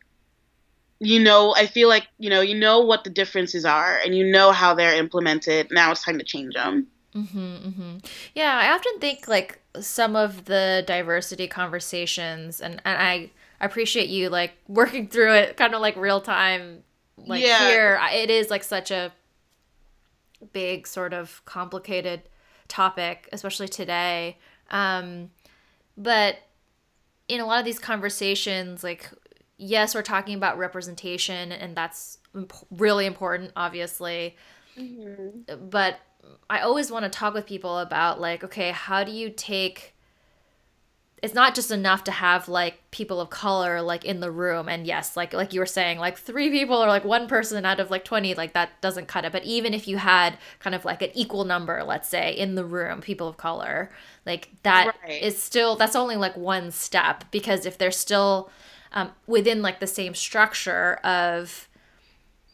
you 1.00 1.20
know 1.20 1.54
i 1.56 1.66
feel 1.66 1.90
like 1.90 2.08
you 2.20 2.30
know 2.30 2.42
you 2.42 2.56
know 2.56 2.80
what 2.80 3.04
the 3.04 3.10
differences 3.10 3.66
are 3.66 3.98
and 4.04 4.16
you 4.16 4.24
know 4.24 4.52
how 4.52 4.74
they're 4.74 4.96
implemented 4.96 5.68
now 5.72 5.92
it's 5.92 6.04
time 6.04 6.18
to 6.18 6.24
change 6.24 6.54
them 6.54 6.88
mm-hmm, 7.14 7.38
mm-hmm. 7.38 7.98
yeah 8.34 8.58
i 8.58 8.72
often 8.72 9.00
think 9.00 9.28
like 9.28 9.60
some 9.80 10.16
of 10.16 10.46
the 10.46 10.84
diversity 10.88 11.48
conversations 11.48 12.62
and, 12.62 12.82
and 12.86 12.98
i 13.02 13.30
appreciate 13.60 14.10
you 14.10 14.30
like 14.30 14.54
working 14.68 15.08
through 15.08 15.34
it 15.34 15.58
kind 15.58 15.74
of 15.74 15.82
like 15.82 15.96
real 15.98 16.22
time 16.22 16.84
like 17.18 17.44
yeah. 17.44 17.68
here 17.68 18.00
it 18.14 18.30
is 18.30 18.50
like 18.50 18.64
such 18.64 18.92
a 18.92 19.12
big 20.54 20.88
sort 20.88 21.14
of 21.14 21.42
complicated 21.46 22.22
topic 22.68 23.28
especially 23.32 23.68
today 23.68 24.38
um 24.72 25.30
but 25.98 26.38
in 27.28 27.40
a 27.40 27.46
lot 27.46 27.60
of 27.60 27.66
these 27.66 27.80
conversations 27.80 28.84
like 28.84 29.10
yes 29.58 29.96
we're 29.96 30.02
talking 30.02 30.36
about 30.36 30.58
representation 30.58 31.52
and 31.52 31.76
that's 31.76 32.20
imp- 32.36 32.54
really 32.72 33.06
important 33.06 33.52
obviously 33.56 34.36
mm-hmm. 34.78 35.70
but 35.70 36.00
i 36.50 36.60
always 36.60 36.92
want 36.92 37.04
to 37.04 37.10
talk 37.10 37.34
with 37.34 37.46
people 37.46 37.80
about 37.80 38.20
like 38.20 38.44
okay 38.44 38.72
how 38.72 39.04
do 39.04 39.12
you 39.12 39.30
take 39.30 39.95
it's 41.26 41.34
not 41.34 41.56
just 41.56 41.72
enough 41.72 42.04
to 42.04 42.12
have 42.12 42.48
like 42.48 42.92
people 42.92 43.20
of 43.20 43.32
color 43.32 43.82
like 43.82 44.06
in 44.06 44.20
the 44.20 44.30
room. 44.30 44.70
And 44.70 44.86
yes 44.86 45.18
like 45.18 45.34
like 45.34 45.54
you 45.54 45.60
were 45.60 45.66
saying 45.66 45.98
like 45.98 46.20
three 46.20 46.52
people 46.52 46.76
or 46.76 46.88
like 46.88 47.04
one 47.04 47.28
person 47.28 47.66
out 47.66 47.80
of 47.80 47.90
like 47.90 48.06
20 48.06 48.36
like 48.36 48.54
that 48.54 48.80
doesn't 48.80 49.08
cut 49.08 49.26
it. 49.26 49.32
But 49.32 49.44
even 49.44 49.74
if 49.74 49.88
you 49.88 49.98
had 49.98 50.38
kind 50.60 50.76
of 50.76 50.86
like 50.86 51.02
an 51.02 51.10
equal 51.16 51.44
number 51.44 51.84
let's 51.84 52.08
say 52.08 52.32
in 52.32 52.54
the 52.54 52.64
room 52.64 53.02
people 53.02 53.28
of 53.28 53.38
color 53.38 53.90
like 54.24 54.50
that 54.62 54.96
right. 55.04 55.20
is 55.24 55.42
still 55.42 55.76
that's 55.76 55.96
only 55.96 56.16
like 56.16 56.38
one 56.38 56.70
step. 56.70 57.24
Because 57.32 57.66
if 57.66 57.76
they're 57.80 57.90
still 57.90 58.52
um, 58.92 59.10
within 59.26 59.64
like 59.64 59.80
the 59.80 59.88
same 59.88 60.14
structure 60.14 60.98
of 61.04 61.68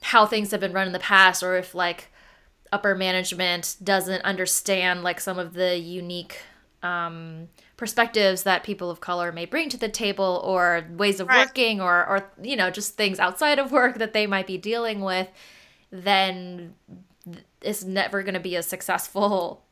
how 0.02 0.26
things 0.26 0.52
have 0.52 0.62
been 0.62 0.72
run 0.72 0.88
in 0.88 0.94
the 0.94 1.00
past 1.00 1.44
or 1.44 1.58
if 1.58 1.76
like 1.76 2.08
upper 2.72 2.96
management 2.96 3.76
doesn't 3.84 4.22
understand 4.22 5.04
like 5.04 5.20
some 5.20 5.38
of 5.38 5.56
the 5.56 5.78
unique 5.78 6.40
um, 6.84 7.50
perspectives 7.82 8.44
that 8.44 8.62
people 8.62 8.92
of 8.92 9.02
color 9.02 9.32
may 9.32 9.44
bring 9.44 9.68
to 9.68 9.76
the 9.76 9.90
table 9.90 10.40
or 10.46 10.86
ways 10.92 11.20
of 11.20 11.28
right. 11.28 11.48
working 11.48 11.82
or 11.82 12.06
or 12.06 12.32
you 12.40 12.56
know 12.56 12.70
just 12.70 12.94
things 12.94 13.20
outside 13.20 13.58
of 13.58 13.72
work 13.72 13.98
that 13.98 14.14
they 14.14 14.28
might 14.28 14.46
be 14.46 14.56
dealing 14.56 15.02
with 15.02 15.28
then 15.90 16.76
it's 17.60 17.84
never 17.84 18.22
going 18.22 18.36
to 18.36 18.40
be 18.40 18.56
a 18.56 18.62
successful 18.62 19.64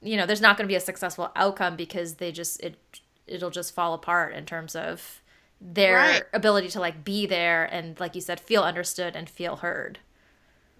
you 0.00 0.16
know 0.16 0.26
there's 0.26 0.40
not 0.40 0.56
going 0.56 0.64
to 0.64 0.70
be 0.70 0.76
a 0.76 0.80
successful 0.80 1.32
outcome 1.34 1.74
because 1.74 2.14
they 2.14 2.30
just 2.30 2.60
it 2.60 2.78
it'll 3.26 3.50
just 3.50 3.74
fall 3.74 3.94
apart 3.94 4.32
in 4.32 4.46
terms 4.46 4.76
of 4.76 5.20
their 5.60 5.96
right. 5.96 6.22
ability 6.32 6.68
to 6.68 6.78
like 6.78 7.04
be 7.04 7.26
there 7.26 7.64
and 7.64 7.98
like 7.98 8.14
you 8.14 8.20
said 8.20 8.38
feel 8.38 8.62
understood 8.62 9.16
and 9.16 9.28
feel 9.28 9.56
heard 9.56 9.98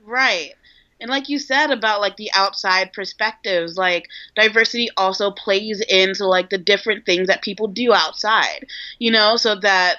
right 0.04 0.54
and 1.00 1.10
like 1.10 1.28
you 1.28 1.38
said 1.38 1.70
about 1.70 2.00
like 2.00 2.16
the 2.16 2.30
outside 2.34 2.92
perspectives 2.92 3.76
like 3.76 4.08
diversity 4.34 4.88
also 4.96 5.30
plays 5.30 5.80
into 5.88 6.26
like 6.26 6.50
the 6.50 6.58
different 6.58 7.04
things 7.04 7.28
that 7.28 7.42
people 7.42 7.66
do 7.66 7.92
outside 7.92 8.66
you 8.98 9.10
know 9.10 9.36
so 9.36 9.54
that 9.54 9.98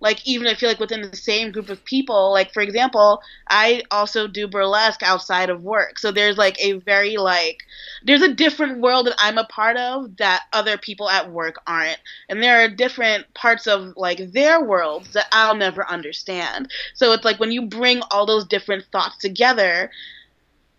like 0.00 0.26
even 0.26 0.46
I 0.46 0.54
feel 0.54 0.68
like 0.68 0.80
within 0.80 1.02
the 1.02 1.16
same 1.16 1.52
group 1.52 1.68
of 1.68 1.84
people, 1.84 2.32
like 2.32 2.52
for 2.52 2.62
example, 2.62 3.20
I 3.48 3.82
also 3.90 4.26
do 4.26 4.48
burlesque 4.48 5.02
outside 5.02 5.50
of 5.50 5.62
work. 5.62 5.98
So 5.98 6.10
there's 6.10 6.38
like 6.38 6.58
a 6.58 6.72
very 6.72 7.16
like 7.18 7.58
there's 8.04 8.22
a 8.22 8.34
different 8.34 8.80
world 8.80 9.06
that 9.06 9.14
I'm 9.18 9.38
a 9.38 9.44
part 9.44 9.76
of 9.76 10.16
that 10.16 10.44
other 10.52 10.78
people 10.78 11.08
at 11.08 11.30
work 11.30 11.56
aren't. 11.66 11.98
And 12.28 12.42
there 12.42 12.64
are 12.64 12.68
different 12.68 13.32
parts 13.34 13.66
of 13.66 13.92
like 13.96 14.32
their 14.32 14.64
worlds 14.64 15.12
that 15.12 15.26
I'll 15.32 15.54
never 15.54 15.86
understand. 15.88 16.70
So 16.94 17.12
it's 17.12 17.24
like 17.24 17.38
when 17.38 17.52
you 17.52 17.62
bring 17.66 18.00
all 18.10 18.26
those 18.26 18.46
different 18.46 18.86
thoughts 18.86 19.18
together, 19.18 19.90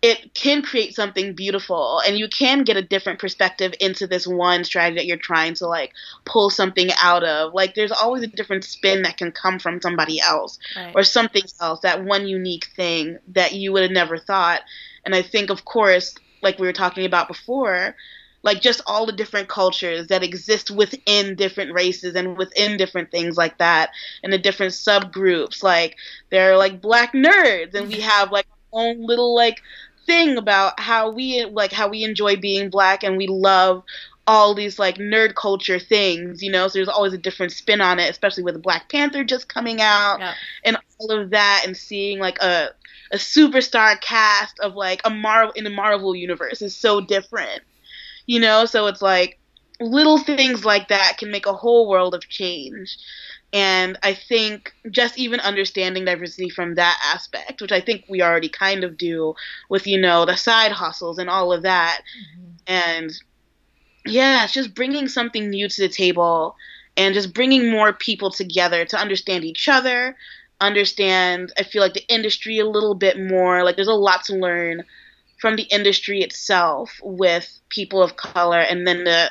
it 0.02 0.34
can 0.34 0.62
create 0.62 0.94
something 0.94 1.32
beautiful 1.34 2.00
and 2.06 2.18
you 2.18 2.28
can 2.28 2.64
get 2.64 2.76
a 2.76 2.82
different 2.82 3.20
perspective 3.20 3.72
into 3.80 4.06
this 4.06 4.26
one 4.26 4.64
strategy 4.64 4.96
that 4.96 5.06
you're 5.06 5.16
trying 5.16 5.54
to 5.54 5.66
like 5.66 5.92
pull 6.24 6.50
something 6.50 6.90
out 7.00 7.22
of. 7.22 7.54
Like 7.54 7.74
there's 7.74 7.92
always 7.92 8.24
a 8.24 8.26
different 8.26 8.64
spin 8.64 9.02
that 9.02 9.16
can 9.16 9.30
come 9.30 9.60
from 9.60 9.80
somebody 9.80 10.20
else 10.20 10.58
right. 10.76 10.92
or 10.94 11.04
something 11.04 11.44
else 11.60 11.80
that 11.80 12.04
one 12.04 12.26
unique 12.26 12.68
thing 12.74 13.18
that 13.28 13.52
you 13.52 13.72
would 13.72 13.82
have 13.82 13.92
never 13.92 14.18
thought. 14.18 14.62
And 15.04 15.14
i 15.14 15.22
think 15.22 15.50
of 15.50 15.64
course 15.64 16.14
like 16.42 16.58
we 16.58 16.66
were 16.66 16.72
talking 16.72 17.06
about 17.06 17.28
before 17.28 17.94
like 18.42 18.60
just 18.60 18.80
all 18.86 19.06
the 19.06 19.12
different 19.12 19.48
cultures 19.48 20.08
that 20.08 20.22
exist 20.22 20.70
within 20.70 21.36
different 21.36 21.72
races 21.72 22.14
and 22.14 22.36
within 22.36 22.76
different 22.76 23.10
things 23.10 23.36
like 23.36 23.58
that 23.58 23.90
and 24.22 24.32
the 24.32 24.38
different 24.38 24.72
subgroups. 24.72 25.62
Like 25.62 25.96
there 26.30 26.52
are 26.52 26.56
like 26.56 26.80
black 26.80 27.12
nerds 27.12 27.74
and 27.74 27.88
we 27.88 27.94
mm-hmm. 27.94 28.08
have 28.08 28.32
like 28.32 28.46
our 28.72 28.80
own 28.80 29.06
little 29.06 29.34
like 29.34 29.62
thing 30.06 30.36
about 30.36 30.78
how 30.80 31.10
we 31.10 31.44
like 31.44 31.72
how 31.72 31.88
we 31.88 32.04
enjoy 32.04 32.36
being 32.36 32.70
black 32.70 33.02
and 33.02 33.16
we 33.16 33.26
love 33.26 33.82
all 34.26 34.54
these 34.54 34.78
like 34.78 34.96
nerd 34.98 35.34
culture 35.34 35.78
things, 35.78 36.42
you 36.42 36.50
know. 36.50 36.68
So 36.68 36.78
there's 36.78 36.88
always 36.88 37.12
a 37.12 37.18
different 37.18 37.52
spin 37.52 37.80
on 37.80 37.98
it, 37.98 38.10
especially 38.10 38.44
with 38.44 38.62
Black 38.62 38.88
Panther 38.88 39.24
just 39.24 39.48
coming 39.48 39.80
out 39.80 40.18
yeah. 40.20 40.34
and 40.64 40.76
all 40.98 41.10
of 41.10 41.30
that, 41.30 41.62
and 41.66 41.76
seeing 41.76 42.18
like 42.18 42.40
a 42.40 42.70
a 43.10 43.16
superstar 43.16 44.00
cast 44.00 44.58
of 44.60 44.74
like 44.74 45.00
a 45.04 45.10
Marvel 45.10 45.52
in 45.52 45.64
the 45.64 45.70
Marvel 45.70 46.14
universe 46.14 46.62
is 46.62 46.76
so 46.76 47.00
different, 47.00 47.60
you 48.26 48.40
know. 48.40 48.64
So 48.64 48.86
it's 48.86 49.02
like 49.02 49.38
little 49.80 50.18
things 50.18 50.64
like 50.64 50.88
that 50.88 51.16
can 51.18 51.30
make 51.30 51.46
a 51.46 51.52
whole 51.52 51.88
world 51.88 52.14
of 52.14 52.28
change. 52.28 52.96
And 53.52 53.98
I 54.02 54.14
think 54.14 54.72
just 54.90 55.18
even 55.18 55.38
understanding 55.40 56.06
diversity 56.06 56.48
from 56.48 56.76
that 56.76 56.98
aspect, 57.12 57.60
which 57.60 57.72
I 57.72 57.82
think 57.82 58.06
we 58.08 58.22
already 58.22 58.48
kind 58.48 58.82
of 58.82 58.96
do 58.96 59.34
with, 59.68 59.86
you 59.86 60.00
know, 60.00 60.24
the 60.24 60.36
side 60.36 60.72
hustles 60.72 61.18
and 61.18 61.28
all 61.28 61.52
of 61.52 61.62
that. 61.62 62.00
Mm-hmm. 62.00 62.50
And 62.66 63.12
yeah, 64.06 64.44
it's 64.44 64.54
just 64.54 64.74
bringing 64.74 65.06
something 65.06 65.50
new 65.50 65.68
to 65.68 65.80
the 65.82 65.88
table 65.88 66.56
and 66.96 67.14
just 67.14 67.34
bringing 67.34 67.70
more 67.70 67.92
people 67.92 68.30
together 68.30 68.86
to 68.86 68.96
understand 68.96 69.44
each 69.44 69.68
other, 69.68 70.16
understand, 70.60 71.52
I 71.58 71.62
feel 71.62 71.82
like, 71.82 71.94
the 71.94 72.06
industry 72.08 72.58
a 72.58 72.66
little 72.66 72.94
bit 72.94 73.20
more. 73.20 73.64
Like, 73.64 73.76
there's 73.76 73.88
a 73.88 73.94
lot 73.94 74.24
to 74.24 74.34
learn 74.34 74.84
from 75.40 75.56
the 75.56 75.64
industry 75.64 76.22
itself 76.22 77.00
with 77.02 77.60
people 77.68 78.02
of 78.02 78.16
color 78.16 78.60
and 78.60 78.86
then 78.86 79.04
the 79.04 79.30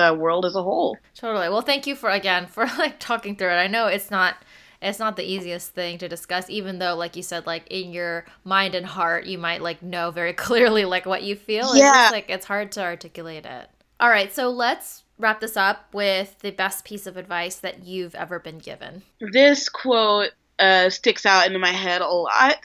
the 0.00 0.14
world 0.14 0.44
as 0.44 0.54
a 0.56 0.62
whole. 0.62 0.96
Totally. 1.14 1.48
Well, 1.48 1.62
thank 1.62 1.86
you 1.86 1.94
for 1.94 2.10
again 2.10 2.46
for 2.46 2.66
like 2.78 2.98
talking 2.98 3.36
through 3.36 3.50
it. 3.50 3.56
I 3.56 3.66
know 3.66 3.86
it's 3.86 4.10
not 4.10 4.36
it's 4.82 4.98
not 4.98 5.16
the 5.16 5.24
easiest 5.24 5.74
thing 5.74 5.98
to 5.98 6.08
discuss 6.08 6.48
even 6.48 6.78
though 6.78 6.94
like 6.94 7.14
you 7.14 7.22
said 7.22 7.46
like 7.46 7.66
in 7.70 7.92
your 7.92 8.24
mind 8.44 8.74
and 8.74 8.86
heart 8.86 9.26
you 9.26 9.36
might 9.36 9.60
like 9.60 9.82
know 9.82 10.10
very 10.10 10.32
clearly 10.46 10.84
like 10.84 11.06
what 11.06 11.22
you 11.22 11.36
feel. 11.36 11.76
Yeah. 11.76 11.88
It's 11.88 11.98
just, 11.98 12.12
like 12.12 12.30
it's 12.30 12.46
hard 12.46 12.72
to 12.72 12.82
articulate 12.82 13.46
it. 13.46 13.68
All 14.00 14.08
right, 14.08 14.32
so 14.32 14.48
let's 14.48 15.04
wrap 15.18 15.40
this 15.40 15.58
up 15.58 15.92
with 15.92 16.38
the 16.38 16.50
best 16.50 16.86
piece 16.86 17.06
of 17.06 17.18
advice 17.18 17.56
that 17.56 17.84
you've 17.84 18.14
ever 18.14 18.38
been 18.38 18.58
given. 18.58 19.02
This 19.20 19.68
quote 19.68 20.30
uh, 20.58 20.88
sticks 20.88 21.26
out 21.26 21.46
into 21.46 21.58
my 21.58 21.72
head 21.72 22.00
a 22.00 22.08
lot. 22.08 22.64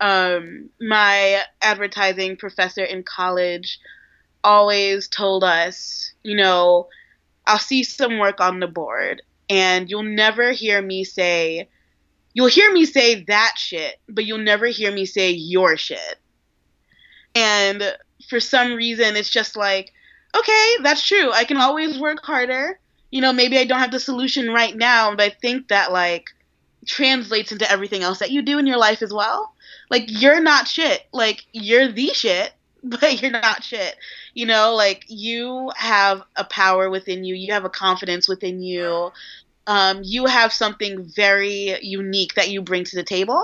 Um, 0.00 0.70
my 0.80 1.42
advertising 1.62 2.36
professor 2.36 2.82
in 2.82 3.04
college 3.04 3.78
always 4.44 5.08
told 5.08 5.42
us, 5.42 6.12
you 6.22 6.36
know, 6.36 6.88
I'll 7.46 7.58
see 7.58 7.82
some 7.82 8.18
work 8.18 8.40
on 8.40 8.60
the 8.60 8.68
board 8.68 9.22
and 9.50 9.90
you'll 9.90 10.02
never 10.02 10.52
hear 10.52 10.80
me 10.80 11.04
say, 11.04 11.68
you'll 12.34 12.46
hear 12.48 12.72
me 12.72 12.84
say 12.84 13.24
that 13.24 13.54
shit, 13.56 13.96
but 14.08 14.24
you'll 14.24 14.38
never 14.38 14.66
hear 14.66 14.92
me 14.92 15.06
say 15.06 15.30
your 15.30 15.76
shit. 15.76 16.18
And 17.34 17.96
for 18.28 18.40
some 18.40 18.74
reason, 18.74 19.16
it's 19.16 19.30
just 19.30 19.56
like, 19.56 19.92
okay, 20.36 20.76
that's 20.82 21.06
true. 21.06 21.32
I 21.32 21.44
can 21.44 21.56
always 21.56 21.98
work 21.98 22.24
harder. 22.24 22.78
You 23.10 23.20
know, 23.20 23.32
maybe 23.32 23.58
I 23.58 23.64
don't 23.64 23.80
have 23.80 23.92
the 23.92 24.00
solution 24.00 24.50
right 24.50 24.76
now, 24.76 25.10
but 25.10 25.20
I 25.20 25.30
think 25.30 25.68
that, 25.68 25.92
like, 25.92 26.30
translates 26.86 27.52
into 27.52 27.70
everything 27.70 28.02
else 28.02 28.18
that 28.18 28.30
you 28.30 28.42
do 28.42 28.58
in 28.58 28.66
your 28.66 28.78
life 28.78 29.02
as 29.02 29.12
well. 29.12 29.54
Like, 29.90 30.04
you're 30.06 30.40
not 30.40 30.68
shit. 30.68 31.02
Like, 31.12 31.44
you're 31.52 31.92
the 31.92 32.08
shit 32.08 32.52
but 33.00 33.22
you're 33.22 33.30
not 33.30 33.64
shit. 33.64 33.96
You 34.34 34.46
know, 34.46 34.74
like 34.74 35.04
you 35.08 35.72
have 35.76 36.22
a 36.36 36.44
power 36.44 36.90
within 36.90 37.24
you, 37.24 37.34
you 37.34 37.52
have 37.52 37.64
a 37.64 37.70
confidence 37.70 38.28
within 38.28 38.60
you. 38.60 39.10
Um, 39.66 40.00
you 40.02 40.26
have 40.26 40.52
something 40.52 41.04
very 41.04 41.78
unique 41.82 42.34
that 42.34 42.50
you 42.50 42.60
bring 42.60 42.84
to 42.84 42.96
the 42.96 43.02
table, 43.02 43.42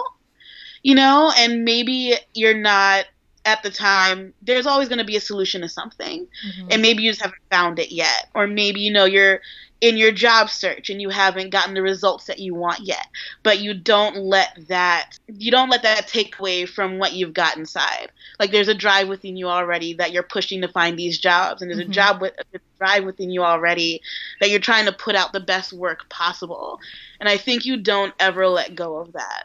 you 0.83 0.95
know, 0.95 1.33
and 1.35 1.65
maybe 1.65 2.15
you're 2.35 2.59
not 2.59 3.07
at 3.47 3.63
the 3.63 3.71
time 3.71 4.35
there's 4.43 4.67
always 4.67 4.89
going 4.89 4.99
to 4.99 5.05
be 5.05 5.17
a 5.17 5.21
solution 5.21 5.63
to 5.63 5.69
something 5.69 6.27
mm-hmm. 6.47 6.69
and 6.71 6.83
maybe 6.83 7.03
you 7.03 7.11
just 7.11 7.23
haven't 7.23 7.41
found 7.51 7.79
it 7.79 7.91
yet 7.91 8.29
or 8.35 8.47
maybe 8.47 8.81
you 8.81 8.93
know 8.93 9.07
you're 9.07 9.41
in 9.81 9.97
your 9.97 10.13
job 10.13 10.51
search 10.51 10.91
and 10.91 11.01
you 11.01 11.09
haven't 11.09 11.51
gotten 11.51 11.75
the 11.75 11.83
results 11.83 12.27
that 12.27 12.39
you 12.39 12.55
want 12.55 12.81
yet. 12.81 13.07
But 13.43 13.61
you 13.61 13.75
don't 13.75 14.17
let 14.17 14.57
that 14.69 15.19
you 15.27 15.51
don't 15.51 15.71
let 15.71 15.83
that 15.83 16.09
take 16.09 16.39
away 16.39 16.67
from 16.67 16.99
what 16.99 17.13
you've 17.13 17.35
got 17.35 17.57
inside. 17.57 18.11
Like 18.39 18.51
there's 18.51 18.69
a 18.69 18.75
drive 18.75 19.09
within 19.09 19.37
you 19.37 19.49
already 19.49 19.95
that 19.95 20.13
you're 20.13 20.23
pushing 20.23 20.61
to 20.61 20.69
find 20.69 20.99
these 20.99 21.19
jobs 21.19 21.63
and 21.63 21.71
there's 21.71 21.81
mm-hmm. 21.81 21.91
a 21.91 21.95
job 21.95 22.21
with 22.21 22.35
a 22.55 22.59
drive 22.79 23.05
within 23.05 23.31
you 23.31 23.43
already 23.43 24.01
that 24.41 24.51
you're 24.51 24.61
trying 24.61 24.87
to 24.87 24.93
put 24.93 25.15
out 25.15 25.33
the 25.33 25.41
best 25.41 25.73
work 25.73 26.09
possible. 26.09 26.79
And 27.19 27.29
i 27.29 27.37
think 27.37 27.65
you 27.65 27.77
don't 27.77 28.15
ever 28.19 28.49
let 28.49 28.75
go 28.75 28.97
of 28.97 29.13
that 29.13 29.45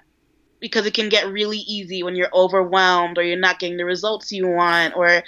because 0.60 0.86
it 0.86 0.94
can 0.94 1.10
get 1.10 1.32
really 1.32 1.60
easy 1.60 2.02
when 2.02 2.16
you're 2.16 2.34
overwhelmed 2.34 3.18
or 3.18 3.24
you're 3.24 3.38
not 3.38 3.60
getting 3.60 3.78
the 3.78 3.86
results 3.86 4.32
you 4.32 4.48
want 4.48 4.96
or 4.96 5.22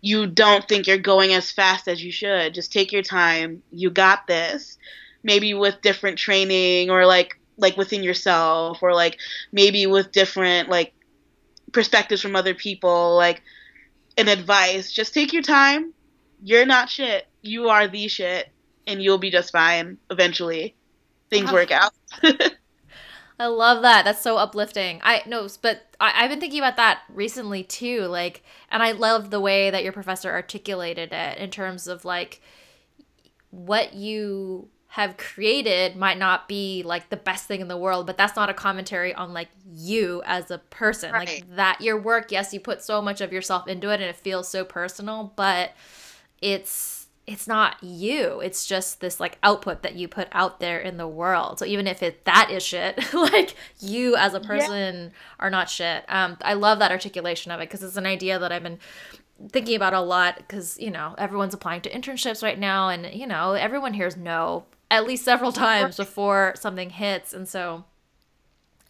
you 0.00 0.26
don't 0.26 0.66
think 0.66 0.86
you're 0.86 0.98
going 0.98 1.34
as 1.34 1.50
fast 1.50 1.88
as 1.88 2.02
you 2.02 2.10
should. 2.10 2.54
Just 2.54 2.72
take 2.72 2.92
your 2.92 3.02
time. 3.02 3.62
You 3.70 3.90
got 3.90 4.26
this. 4.26 4.78
Maybe 5.22 5.52
with 5.52 5.82
different 5.82 6.18
training 6.18 6.90
or 6.90 7.06
like 7.06 7.38
like 7.58 7.76
within 7.76 8.02
yourself 8.02 8.82
or 8.82 8.94
like 8.94 9.18
maybe 9.52 9.86
with 9.86 10.12
different 10.12 10.70
like 10.70 10.94
perspectives 11.72 12.22
from 12.22 12.34
other 12.34 12.54
people 12.54 13.16
like 13.16 13.42
and 14.16 14.28
advice. 14.28 14.90
Just 14.90 15.12
take 15.12 15.32
your 15.32 15.42
time. 15.42 15.92
You're 16.42 16.66
not 16.66 16.88
shit. 16.88 17.26
You 17.42 17.68
are 17.68 17.86
the 17.86 18.08
shit 18.08 18.48
and 18.86 19.02
you'll 19.02 19.18
be 19.18 19.30
just 19.30 19.52
fine 19.52 19.98
eventually. 20.10 20.74
Things 21.28 21.50
oh. 21.50 21.54
work 21.54 21.70
out. 21.70 21.92
I 23.40 23.46
love 23.46 23.80
that. 23.82 24.04
That's 24.04 24.20
so 24.20 24.36
uplifting. 24.36 25.00
I 25.02 25.22
know, 25.26 25.48
but 25.62 25.86
I, 25.98 26.10
have 26.10 26.30
been 26.30 26.40
thinking 26.40 26.60
about 26.60 26.76
that 26.76 27.00
recently 27.08 27.62
too. 27.62 28.02
Like, 28.02 28.44
and 28.70 28.82
I 28.82 28.92
love 28.92 29.30
the 29.30 29.40
way 29.40 29.70
that 29.70 29.82
your 29.82 29.94
professor 29.94 30.30
articulated 30.30 31.10
it 31.14 31.38
in 31.38 31.50
terms 31.50 31.86
of 31.86 32.04
like 32.04 32.42
what 33.50 33.94
you 33.94 34.68
have 34.88 35.16
created 35.16 35.96
might 35.96 36.18
not 36.18 36.48
be 36.48 36.82
like 36.84 37.08
the 37.08 37.16
best 37.16 37.46
thing 37.46 37.62
in 37.62 37.68
the 37.68 37.78
world, 37.78 38.06
but 38.06 38.18
that's 38.18 38.36
not 38.36 38.50
a 38.50 38.54
commentary 38.54 39.14
on 39.14 39.32
like 39.32 39.48
you 39.72 40.20
as 40.26 40.50
a 40.50 40.58
person. 40.58 41.10
Right. 41.10 41.26
Like 41.26 41.56
that 41.56 41.80
your 41.80 41.98
work, 41.98 42.30
yes, 42.30 42.52
you 42.52 42.60
put 42.60 42.82
so 42.82 43.00
much 43.00 43.22
of 43.22 43.32
yourself 43.32 43.66
into 43.66 43.88
it 43.88 44.02
and 44.02 44.10
it 44.10 44.16
feels 44.16 44.48
so 44.48 44.66
personal, 44.66 45.32
but 45.34 45.72
it's 46.42 46.99
it's 47.30 47.46
not 47.46 47.76
you. 47.80 48.40
It's 48.40 48.66
just 48.66 49.00
this 49.00 49.20
like 49.20 49.38
output 49.44 49.82
that 49.82 49.94
you 49.94 50.08
put 50.08 50.26
out 50.32 50.58
there 50.58 50.80
in 50.80 50.96
the 50.96 51.06
world. 51.06 51.60
So 51.60 51.64
even 51.64 51.86
if 51.86 52.02
it 52.02 52.24
that 52.24 52.50
is 52.50 52.64
shit 52.64 53.14
like 53.14 53.54
you 53.78 54.16
as 54.16 54.34
a 54.34 54.40
person 54.40 54.96
yeah. 54.96 55.10
are 55.38 55.50
not 55.50 55.70
shit. 55.70 56.04
Um 56.08 56.36
i 56.42 56.54
love 56.54 56.80
that 56.80 56.90
articulation 56.90 57.52
of 57.52 57.60
it 57.60 57.68
because 57.68 57.84
it's 57.84 57.96
an 57.96 58.06
idea 58.06 58.38
that 58.38 58.50
i've 58.50 58.62
been 58.62 58.78
thinking 59.50 59.76
about 59.76 59.94
a 59.94 60.00
lot 60.00 60.36
because 60.38 60.78
you 60.78 60.90
know 60.90 61.14
everyone's 61.16 61.54
applying 61.54 61.80
to 61.82 61.90
internships 61.90 62.42
right 62.42 62.58
now 62.58 62.88
and 62.88 63.14
you 63.14 63.26
know 63.26 63.52
everyone 63.52 63.94
hears 63.94 64.16
no 64.16 64.64
at 64.90 65.06
least 65.06 65.24
several 65.24 65.52
times 65.52 65.96
before 65.96 66.54
something 66.56 66.90
hits. 66.90 67.32
And 67.32 67.48
so 67.48 67.84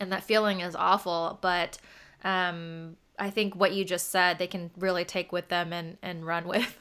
and 0.01 0.11
that 0.13 0.25
feeling 0.25 0.61
is 0.61 0.75
awful. 0.75 1.39
But 1.43 1.79
um 2.25 2.97
i 3.19 3.29
think 3.29 3.55
what 3.55 3.73
you 3.73 3.85
just 3.85 4.11
said 4.11 4.39
they 4.39 4.47
can 4.47 4.71
really 4.79 5.05
take 5.05 5.31
with 5.33 5.49
them 5.49 5.73
and 5.73 5.99
and 6.03 6.27
run 6.27 6.47
with 6.55 6.79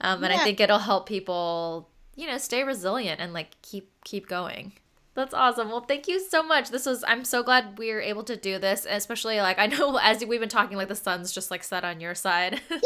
um, 0.00 0.22
and 0.22 0.32
yeah. 0.32 0.40
I 0.40 0.44
think 0.44 0.60
it'll 0.60 0.78
help 0.78 1.08
people, 1.08 1.88
you 2.14 2.26
know, 2.26 2.38
stay 2.38 2.64
resilient 2.64 3.20
and 3.20 3.32
like 3.32 3.60
keep 3.62 3.90
keep 4.04 4.28
going. 4.28 4.72
That's 5.14 5.34
awesome. 5.34 5.68
Well, 5.68 5.82
thank 5.82 6.08
you 6.08 6.18
so 6.20 6.42
much. 6.42 6.70
This 6.70 6.86
was 6.86 7.04
I'm 7.06 7.24
so 7.24 7.42
glad 7.42 7.78
we 7.78 7.90
are 7.90 8.00
able 8.00 8.24
to 8.24 8.36
do 8.36 8.58
this, 8.58 8.86
especially 8.88 9.38
like 9.40 9.58
I 9.58 9.66
know 9.66 9.98
as 10.02 10.24
we've 10.24 10.40
been 10.40 10.48
talking 10.48 10.76
like 10.76 10.88
the 10.88 10.94
sun's 10.94 11.32
just 11.32 11.50
like 11.50 11.62
set 11.62 11.84
on 11.84 12.00
your 12.00 12.14
side. 12.14 12.60
so 12.70 12.80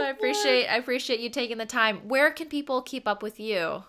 I 0.00 0.08
appreciate 0.08 0.66
I 0.66 0.76
appreciate 0.76 1.20
you 1.20 1.28
taking 1.28 1.58
the 1.58 1.66
time. 1.66 2.08
Where 2.08 2.30
can 2.30 2.48
people 2.48 2.80
keep 2.80 3.06
up 3.06 3.22
with 3.22 3.38
you? 3.38 3.84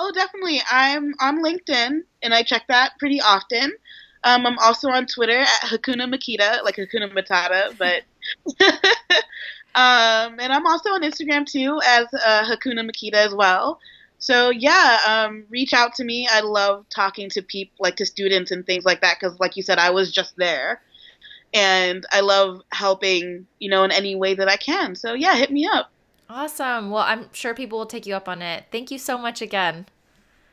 Oh, 0.00 0.12
definitely. 0.14 0.62
I'm 0.70 1.12
on 1.20 1.42
LinkedIn 1.42 2.02
and 2.22 2.32
I 2.32 2.42
check 2.42 2.64
that 2.68 2.92
pretty 2.98 3.20
often. 3.20 3.72
Um, 4.24 4.46
I'm 4.46 4.58
also 4.58 4.88
on 4.88 5.06
Twitter 5.06 5.38
at 5.38 5.60
Hakuna 5.62 6.12
Makeda, 6.12 6.62
like 6.64 6.76
Hakuna 6.76 7.12
Matata, 7.12 7.76
but. 7.78 8.02
um, 9.74 10.38
and 10.40 10.52
I'm 10.52 10.66
also 10.66 10.90
on 10.90 11.02
Instagram 11.02 11.46
too 11.46 11.80
as 11.84 12.06
uh, 12.12 12.44
Hakuna 12.44 12.88
Makeda 12.88 13.14
as 13.14 13.34
well. 13.34 13.78
So 14.18 14.50
yeah, 14.50 14.98
um, 15.06 15.44
reach 15.48 15.72
out 15.72 15.94
to 15.94 16.04
me. 16.04 16.28
I 16.30 16.40
love 16.40 16.86
talking 16.88 17.30
to 17.30 17.42
people, 17.42 17.76
like 17.78 17.96
to 17.96 18.06
students 18.06 18.50
and 18.50 18.66
things 18.66 18.84
like 18.84 19.00
that, 19.00 19.16
because 19.20 19.38
like 19.38 19.56
you 19.56 19.62
said, 19.62 19.78
I 19.78 19.90
was 19.90 20.10
just 20.10 20.36
there, 20.36 20.80
and 21.54 22.04
I 22.10 22.20
love 22.20 22.62
helping, 22.72 23.46
you 23.60 23.70
know, 23.70 23.84
in 23.84 23.92
any 23.92 24.16
way 24.16 24.34
that 24.34 24.48
I 24.48 24.56
can. 24.56 24.96
So 24.96 25.14
yeah, 25.14 25.36
hit 25.36 25.52
me 25.52 25.68
up. 25.72 25.90
Awesome. 26.28 26.90
Well, 26.90 27.04
I'm 27.04 27.32
sure 27.32 27.54
people 27.54 27.78
will 27.78 27.86
take 27.86 28.06
you 28.06 28.14
up 28.14 28.28
on 28.28 28.42
it. 28.42 28.64
Thank 28.70 28.90
you 28.90 28.98
so 28.98 29.16
much 29.16 29.40
again. 29.40 29.86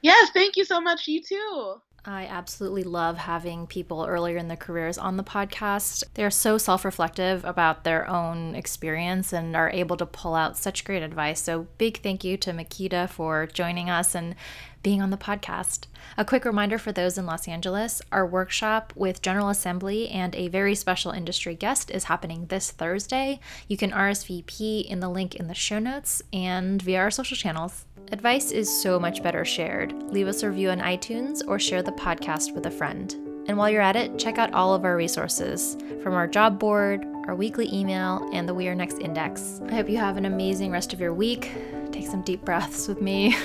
Yes, 0.02 0.30
thank 0.34 0.56
you 0.56 0.64
so 0.64 0.80
much. 0.80 1.08
You 1.08 1.22
too. 1.22 1.82
I 2.08 2.26
absolutely 2.26 2.84
love 2.84 3.18
having 3.18 3.66
people 3.66 4.06
earlier 4.08 4.38
in 4.38 4.48
their 4.48 4.58
careers 4.58 4.98
on 4.98 5.18
the 5.18 5.24
podcast. 5.24 6.04
They're 6.14 6.30
so 6.30 6.58
self 6.58 6.86
reflective 6.86 7.44
about 7.44 7.84
their 7.84 8.08
own 8.08 8.54
experience 8.54 9.34
and 9.34 9.56
are 9.56 9.72
able 9.72 9.98
to 9.98 10.06
pull 10.06 10.36
out 10.36 10.58
such 10.58 10.86
great 10.86 11.02
advice. 11.02 11.42
So, 11.42 11.68
big 11.78 12.04
thank 12.04 12.24
you 12.24 12.38
to 12.38 12.52
Makeda 12.52 13.10
for 13.10 13.48
joining 13.48 13.90
us 13.90 14.14
and 14.14 14.36
being 14.84 15.02
on 15.02 15.10
the 15.10 15.18
podcast. 15.18 15.88
A 16.16 16.24
quick 16.24 16.46
reminder 16.46 16.78
for 16.78 16.92
those 16.92 17.18
in 17.18 17.26
Los 17.26 17.48
Angeles 17.48 18.04
our 18.12 18.26
workshop 18.26 18.94
with 18.96 19.24
General 19.24 19.50
Assembly 19.50 20.08
and 20.10 20.36
a 20.36 20.48
very 20.48 20.76
special 20.76 21.12
industry 21.12 21.56
guest 21.56 21.90
is 21.90 22.04
happening 22.04 22.46
this 22.46 22.70
Thursday. 22.70 23.40
You 23.68 23.78
can 23.78 23.90
RSVP 23.90 24.86
in 24.86 25.00
the 25.00 25.10
link 25.10 25.34
in 25.34 25.48
the 25.48 25.56
show 25.56 25.80
notes 25.80 26.22
and 26.32 26.80
via 26.80 27.00
our 27.00 27.10
social 27.10 27.36
channels. 27.36 27.86
Advice 28.12 28.52
is 28.52 28.70
so 28.82 29.00
much 29.00 29.24
better 29.24 29.44
shared. 29.44 29.94
Leave 30.12 30.28
us 30.28 30.44
a 30.44 30.50
review 30.50 30.70
on 30.70 30.80
iTunes 30.80 31.42
or 31.48 31.58
share 31.58 31.82
the 31.82 31.92
podcast 31.92 32.54
with 32.54 32.68
a 32.68 32.72
friend. 32.72 33.16
And 33.48 33.58
while 33.58 33.70
you're 33.70 33.82
at 33.82 33.96
it, 33.96 34.18
check 34.20 34.38
out 34.38 34.54
all 34.54 34.74
of 34.74 34.86
our 34.86 34.96
resources 34.96 35.76
from 36.04 36.14
our 36.14 36.28
job 36.28 36.60
board, 36.60 37.06
our 37.28 37.36
weekly 37.36 37.72
email, 37.74 38.28
and 38.32 38.48
the 38.48 38.54
We 38.54 38.68
Are 38.68 38.76
Next 38.76 39.00
Index. 39.00 39.60
I 39.68 39.74
hope 39.74 39.90
you 39.90 39.98
have 39.98 40.18
an 40.18 40.26
amazing 40.26 40.72
rest 40.72 40.94
of 40.94 41.00
your 41.00 41.14
week. 41.14 41.52
Take 41.92 42.08
some 42.08 42.22
deep 42.22 42.46
breaths 42.46 42.88
with 42.88 43.02
me. 43.02 43.36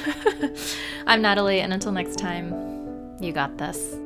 I'm 1.07 1.23
Natalie, 1.23 1.61
and 1.61 1.73
until 1.73 1.93
next 1.93 2.17
time, 2.17 2.53
you 3.21 3.33
got 3.33 3.57
this. 3.57 3.97